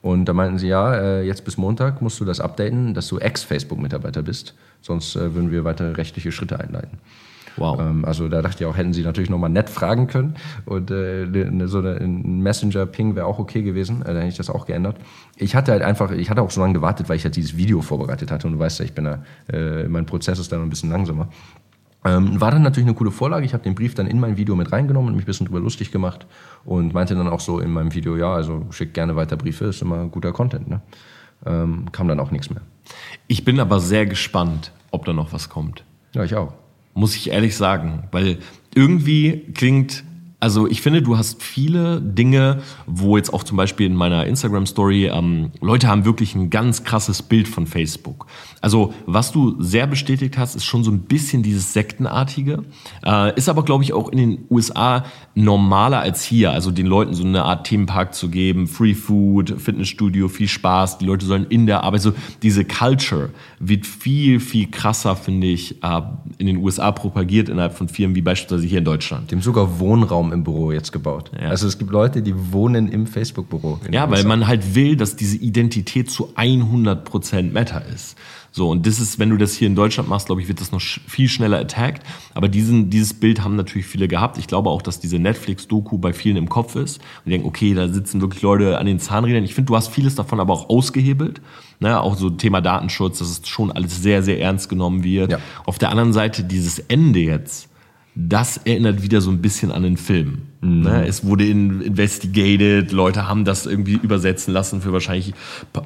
[0.00, 3.18] Und da meinten sie, ja, äh, jetzt bis Montag musst du das updaten, dass du
[3.18, 4.54] Ex-Facebook-Mitarbeiter bist.
[4.80, 6.98] Sonst äh, würden wir weitere rechtliche Schritte einleiten.
[7.58, 7.80] Wow.
[7.80, 10.34] Ähm, also da dachte ich auch, hätten sie natürlich nochmal nett fragen können
[10.64, 14.50] und äh, ne, so ein Messenger-Ping wäre auch okay gewesen, äh, dann hätte ich das
[14.50, 14.96] auch geändert.
[15.36, 17.80] Ich hatte halt einfach, ich hatte auch so lange gewartet, weil ich halt dieses Video
[17.82, 20.70] vorbereitet hatte und du weißt ja, ich bin da, äh, mein Prozess ist dann ein
[20.70, 21.28] bisschen langsamer.
[22.04, 23.44] Ähm, war dann natürlich eine coole Vorlage.
[23.44, 25.60] Ich habe den Brief dann in mein Video mit reingenommen und mich ein bisschen drüber
[25.60, 26.26] lustig gemacht
[26.64, 29.82] und meinte dann auch so in meinem Video, ja, also schick gerne weiter Briefe, ist
[29.82, 30.68] immer guter Content.
[30.68, 30.80] Ne?
[31.44, 32.62] Ähm, kam dann auch nichts mehr.
[33.26, 35.84] Ich bin aber sehr gespannt, ob da noch was kommt.
[36.14, 36.52] Ja, ich auch.
[36.98, 38.38] Muss ich ehrlich sagen, weil
[38.74, 40.02] irgendwie klingt
[40.40, 45.06] also ich finde, du hast viele Dinge, wo jetzt auch zum Beispiel in meiner Instagram-Story
[45.06, 48.26] ähm, Leute haben wirklich ein ganz krasses Bild von Facebook.
[48.60, 52.62] Also was du sehr bestätigt hast, ist schon so ein bisschen dieses Sektenartige.
[53.04, 56.52] Äh, ist aber, glaube ich, auch in den USA normaler als hier.
[56.52, 60.98] Also den Leuten so eine Art Themenpark zu geben, Free Food, Fitnessstudio, viel Spaß.
[60.98, 62.12] Die Leute sollen in der Arbeit, so
[62.42, 66.00] diese Culture wird viel, viel krasser, finde ich, äh,
[66.38, 69.32] in den USA propagiert innerhalb von Firmen wie beispielsweise hier in Deutschland.
[69.32, 71.30] Dem sogar Wohnraum Wohnraum im Büro jetzt gebaut.
[71.40, 71.48] Ja.
[71.48, 73.80] Also es gibt Leute, die wohnen im Facebook-Büro.
[73.90, 78.16] Ja, weil man halt will, dass diese Identität zu 100 Prozent Meta ist.
[78.50, 80.72] So, und das ist, wenn du das hier in Deutschland machst, glaube ich, wird das
[80.72, 82.02] noch viel schneller attacked.
[82.34, 84.38] Aber diesen, dieses Bild haben natürlich viele gehabt.
[84.38, 86.98] Ich glaube auch, dass diese Netflix-Doku bei vielen im Kopf ist.
[86.98, 89.44] Und die denken, okay, da sitzen wirklich Leute an den Zahnrädern.
[89.44, 91.40] Ich finde, du hast vieles davon aber auch ausgehebelt.
[91.80, 95.30] Ne, auch so Thema Datenschutz, dass es schon alles sehr, sehr ernst genommen wird.
[95.30, 95.38] Ja.
[95.64, 97.68] Auf der anderen Seite dieses Ende jetzt
[98.20, 100.42] das erinnert wieder so ein bisschen an den Film.
[100.60, 100.80] Mhm.
[100.80, 101.06] Ne?
[101.06, 105.34] Es wurde in, investigated, Leute haben das irgendwie übersetzen lassen für wahrscheinlich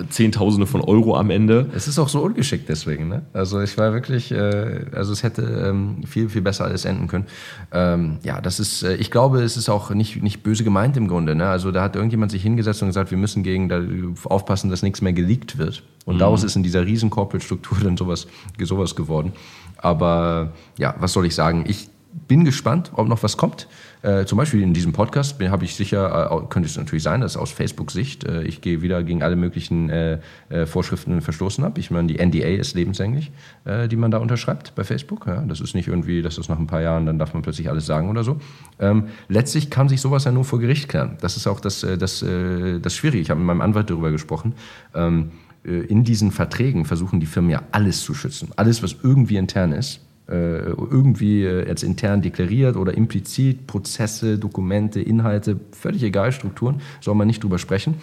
[0.09, 1.66] Zehntausende von Euro am Ende.
[1.76, 3.09] Es ist auch so ungeschickt deswegen.
[3.09, 3.20] Ne?
[3.35, 7.26] Also ich war wirklich, äh, also es hätte ähm, viel, viel besser alles enden können.
[7.70, 11.09] Ähm, ja, das ist, äh, ich glaube, es ist auch nicht, nicht böse gemeint im
[11.09, 11.35] Grunde.
[11.35, 11.47] Ne?
[11.47, 13.83] Also da hat irgendjemand sich hingesetzt und gesagt, wir müssen gegen da
[14.24, 15.83] aufpassen, dass nichts mehr geleakt wird.
[16.07, 16.20] Und mhm.
[16.20, 18.26] daraus ist in dieser riesen Corporate-Struktur dann sowas,
[18.59, 19.33] sowas geworden.
[19.76, 21.64] Aber ja, was soll ich sagen?
[21.66, 21.91] Ich
[22.28, 23.68] bin gespannt, ob noch was kommt.
[24.02, 27.36] Äh, zum Beispiel in diesem Podcast habe ich sicher, äh, könnte es natürlich sein, dass
[27.36, 31.80] aus Facebook-Sicht äh, ich gehe wieder gegen alle möglichen äh, äh, Vorschriften verstoßen habe.
[31.80, 33.30] Ich meine, die NDA ist lebenslänglich,
[33.64, 35.26] äh, die man da unterschreibt bei Facebook.
[35.26, 37.68] Ja, das ist nicht irgendwie, dass das nach ein paar Jahren, dann darf man plötzlich
[37.70, 38.38] alles sagen oder so.
[38.78, 41.16] Ähm, letztlich kann sich sowas ja nur vor Gericht klären.
[41.20, 43.22] Das ist auch das, das, das Schwierige.
[43.22, 44.54] Ich habe mit meinem Anwalt darüber gesprochen.
[44.94, 45.32] Ähm,
[45.64, 48.50] in diesen Verträgen versuchen die Firmen ja alles zu schützen.
[48.56, 50.00] Alles, was irgendwie intern ist
[50.35, 57.26] irgendwie äh, jetzt intern deklariert oder implizit, Prozesse, Dokumente, Inhalte, völlig egal, Strukturen, soll man
[57.26, 57.95] nicht drüber sprechen.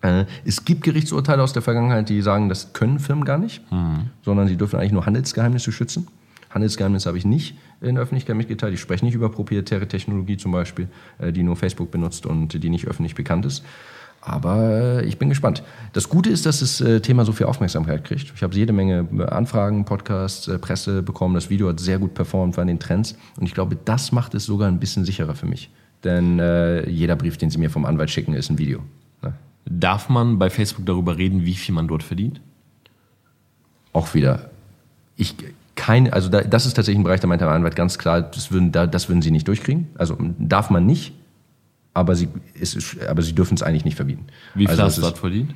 [0.00, 4.10] Äh, es gibt Gerichtsurteile aus der Vergangenheit, die sagen, das können Firmen gar nicht, mhm.
[4.22, 6.06] sondern sie dürfen eigentlich nur Handelsgeheimnisse schützen.
[6.50, 8.72] Handelsgeheimnisse habe ich nicht in der Öffentlichkeit mitgeteilt.
[8.72, 10.88] Ich spreche nicht über proprietäre Technologie zum Beispiel,
[11.20, 13.64] die nur Facebook benutzt und die nicht öffentlich bekannt ist.
[14.20, 15.62] Aber ich bin gespannt.
[15.92, 18.32] Das Gute ist, dass das äh, Thema so viel Aufmerksamkeit kriegt.
[18.34, 21.34] Ich habe jede Menge äh, Anfragen, Podcasts, äh, Presse bekommen.
[21.34, 23.16] Das Video hat sehr gut performt, war in den Trends.
[23.38, 25.70] Und ich glaube, das macht es sogar ein bisschen sicherer für mich.
[26.04, 28.80] Denn äh, jeder Brief, den Sie mir vom Anwalt schicken, ist ein Video.
[29.22, 29.34] Ne?
[29.64, 32.40] Darf man bei Facebook darüber reden, wie viel man dort verdient?
[33.92, 34.50] Auch wieder.
[35.16, 35.34] Ich,
[35.74, 38.50] kein, also da, das ist tatsächlich ein Bereich, da meinte der Anwalt ganz klar, das
[38.52, 39.88] würden, da, das würden Sie nicht durchkriegen.
[39.96, 41.14] Also darf man nicht
[41.98, 44.26] aber sie, ist, aber sie dürfen es eigentlich nicht verbieten.
[44.54, 45.54] Wie viel also hast du dort verdient?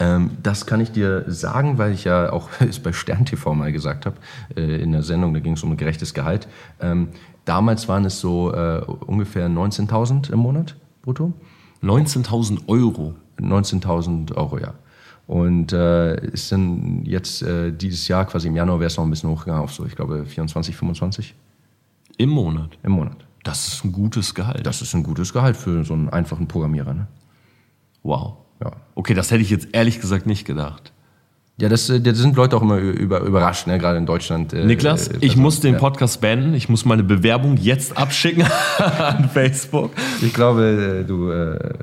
[0.00, 3.72] Ähm, das kann ich dir sagen, weil ich ja auch es bei Stern TV mal
[3.72, 4.16] gesagt habe,
[4.56, 6.48] äh, in der Sendung, da ging es um ein gerechtes Gehalt.
[6.80, 7.08] Ähm,
[7.44, 11.32] damals waren es so äh, ungefähr 19.000 im Monat brutto.
[11.82, 13.14] 19.000 Euro?
[13.40, 14.74] 19.000 Euro, ja.
[15.26, 19.10] Und äh, ist dann jetzt äh, dieses Jahr, quasi im Januar, wäre es noch ein
[19.10, 21.34] bisschen hochgegangen auf so, ich glaube, 24, 25.
[22.18, 22.76] Im Monat?
[22.82, 23.16] Im Monat.
[23.42, 24.66] Das ist ein gutes Gehalt.
[24.66, 26.94] Das ist ein gutes Gehalt für so einen einfachen Programmierer.
[26.94, 27.06] Ne?
[28.02, 28.36] Wow.
[28.62, 28.72] Ja.
[28.94, 30.92] Okay, das hätte ich jetzt ehrlich gesagt nicht gedacht.
[31.58, 33.78] Ja, das, äh, das sind Leute auch immer über, überrascht, ne?
[33.78, 34.52] gerade in Deutschland.
[34.52, 36.54] Äh, Niklas, äh, ich muss den Podcast beenden.
[36.54, 38.44] Ich muss meine Bewerbung jetzt abschicken
[38.78, 39.92] an Facebook.
[40.22, 41.74] Ich glaube, äh, du äh,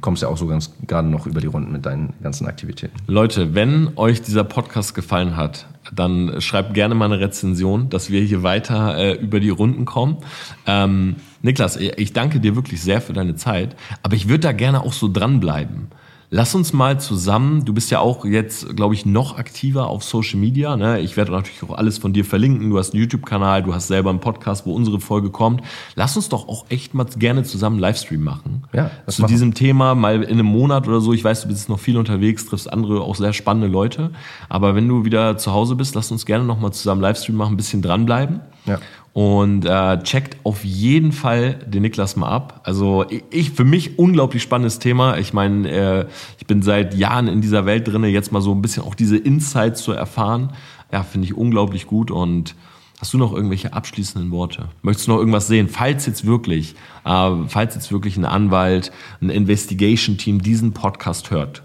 [0.00, 2.96] kommst ja auch so ganz gerade noch über die Runden mit deinen ganzen Aktivitäten.
[3.06, 8.22] Leute, wenn euch dieser Podcast gefallen hat, dann schreibt gerne mal eine Rezension, dass wir
[8.22, 10.18] hier weiter äh, über die Runden kommen.
[10.66, 14.82] Ähm, Niklas, ich danke dir wirklich sehr für deine Zeit, aber ich würde da gerne
[14.82, 15.88] auch so dranbleiben.
[16.30, 20.38] Lass uns mal zusammen, du bist ja auch jetzt, glaube ich, noch aktiver auf Social
[20.38, 20.76] Media.
[20.76, 21.00] Ne?
[21.00, 22.68] Ich werde natürlich auch alles von dir verlinken.
[22.68, 25.62] Du hast einen YouTube-Kanal, du hast selber einen Podcast, wo unsere Folge kommt.
[25.94, 28.64] Lass uns doch auch echt mal gerne zusammen einen Livestream machen.
[28.74, 29.32] Ja, Zu machen.
[29.32, 31.14] diesem Thema mal in einem Monat oder so.
[31.14, 34.10] Ich weiß, du bist noch viel unterwegs, triffst andere auch sehr spannende Leute.
[34.50, 37.54] Aber wenn du wieder zu Hause bist, lass uns gerne noch mal zusammen Livestream machen,
[37.54, 38.40] ein bisschen dranbleiben.
[38.66, 38.80] Ja.
[39.18, 42.60] Und äh, checkt auf jeden Fall den Niklas mal ab.
[42.62, 45.18] Also ich für mich unglaublich spannendes Thema.
[45.18, 46.06] Ich meine, äh,
[46.38, 49.16] ich bin seit Jahren in dieser Welt drinne, jetzt mal so ein bisschen auch diese
[49.16, 50.52] Insights zu erfahren.
[50.92, 52.54] Ja, finde ich unglaublich gut und
[53.00, 54.68] Hast du noch irgendwelche abschließenden Worte?
[54.82, 55.68] Möchtest du noch irgendwas sehen?
[55.68, 61.62] Falls jetzt wirklich, äh, falls jetzt wirklich ein Anwalt, ein Investigation-Team diesen Podcast hört,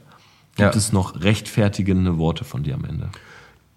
[0.55, 0.77] gibt ja.
[0.77, 3.09] es noch rechtfertigende Worte von dir am Ende?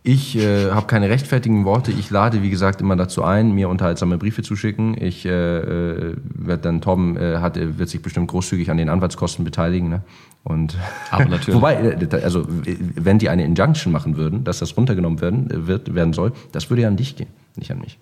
[0.08, 1.90] Ich äh, habe keine rechtfertigen Worte.
[1.90, 4.96] Ich lade, wie gesagt, immer dazu ein, mir unterhaltsame Briefe zu schicken.
[4.96, 9.44] Ich äh, äh werde dann, Tom äh, hat, wird sich bestimmt großzügig an den Anwaltskosten
[9.44, 9.88] beteiligen.
[9.88, 10.02] Ne?
[10.44, 10.78] Und
[11.10, 11.56] Aber natürlich.
[11.56, 16.12] wobei, äh, also wenn die eine Injunction machen würden, dass das runtergenommen werden, wird, werden
[16.12, 17.98] soll, das würde ja an dich gehen, nicht an mich.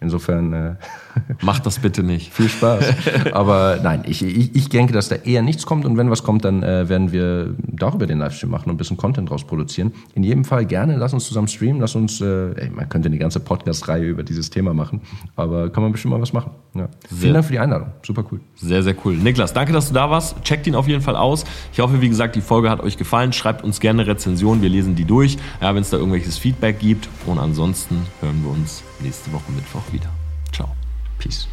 [0.00, 0.52] Insofern.
[0.52, 0.74] Äh,
[1.42, 2.32] Macht das bitte nicht.
[2.32, 2.84] Viel Spaß.
[3.32, 6.44] Aber nein, ich, ich, ich denke, dass da eher nichts kommt und wenn was kommt,
[6.44, 9.92] dann äh, werden wir darüber den Livestream machen und ein bisschen Content draus produzieren.
[10.14, 13.18] In jedem Fall gerne, lass uns zusammen streamen, lass uns, äh, ey, man könnte eine
[13.18, 15.00] ganze Podcast-Reihe über dieses Thema machen,
[15.36, 16.52] aber kann man bestimmt mal was machen.
[16.74, 16.88] Ja.
[17.08, 17.88] Vielen Dank für die Einladung.
[18.02, 18.40] Super cool.
[18.56, 19.16] Sehr, sehr cool.
[19.16, 20.42] Niklas, danke, dass du da warst.
[20.44, 21.44] Checkt ihn auf jeden Fall aus.
[21.72, 23.32] Ich hoffe, wie gesagt, die Folge hat euch gefallen.
[23.32, 27.08] Schreibt uns gerne Rezensionen, wir lesen die durch, ja, wenn es da irgendwelches Feedback gibt.
[27.26, 30.10] Und ansonsten hören wir uns nächste Woche Mittwoch wieder.
[30.52, 30.74] Ciao.
[31.18, 31.48] Peace.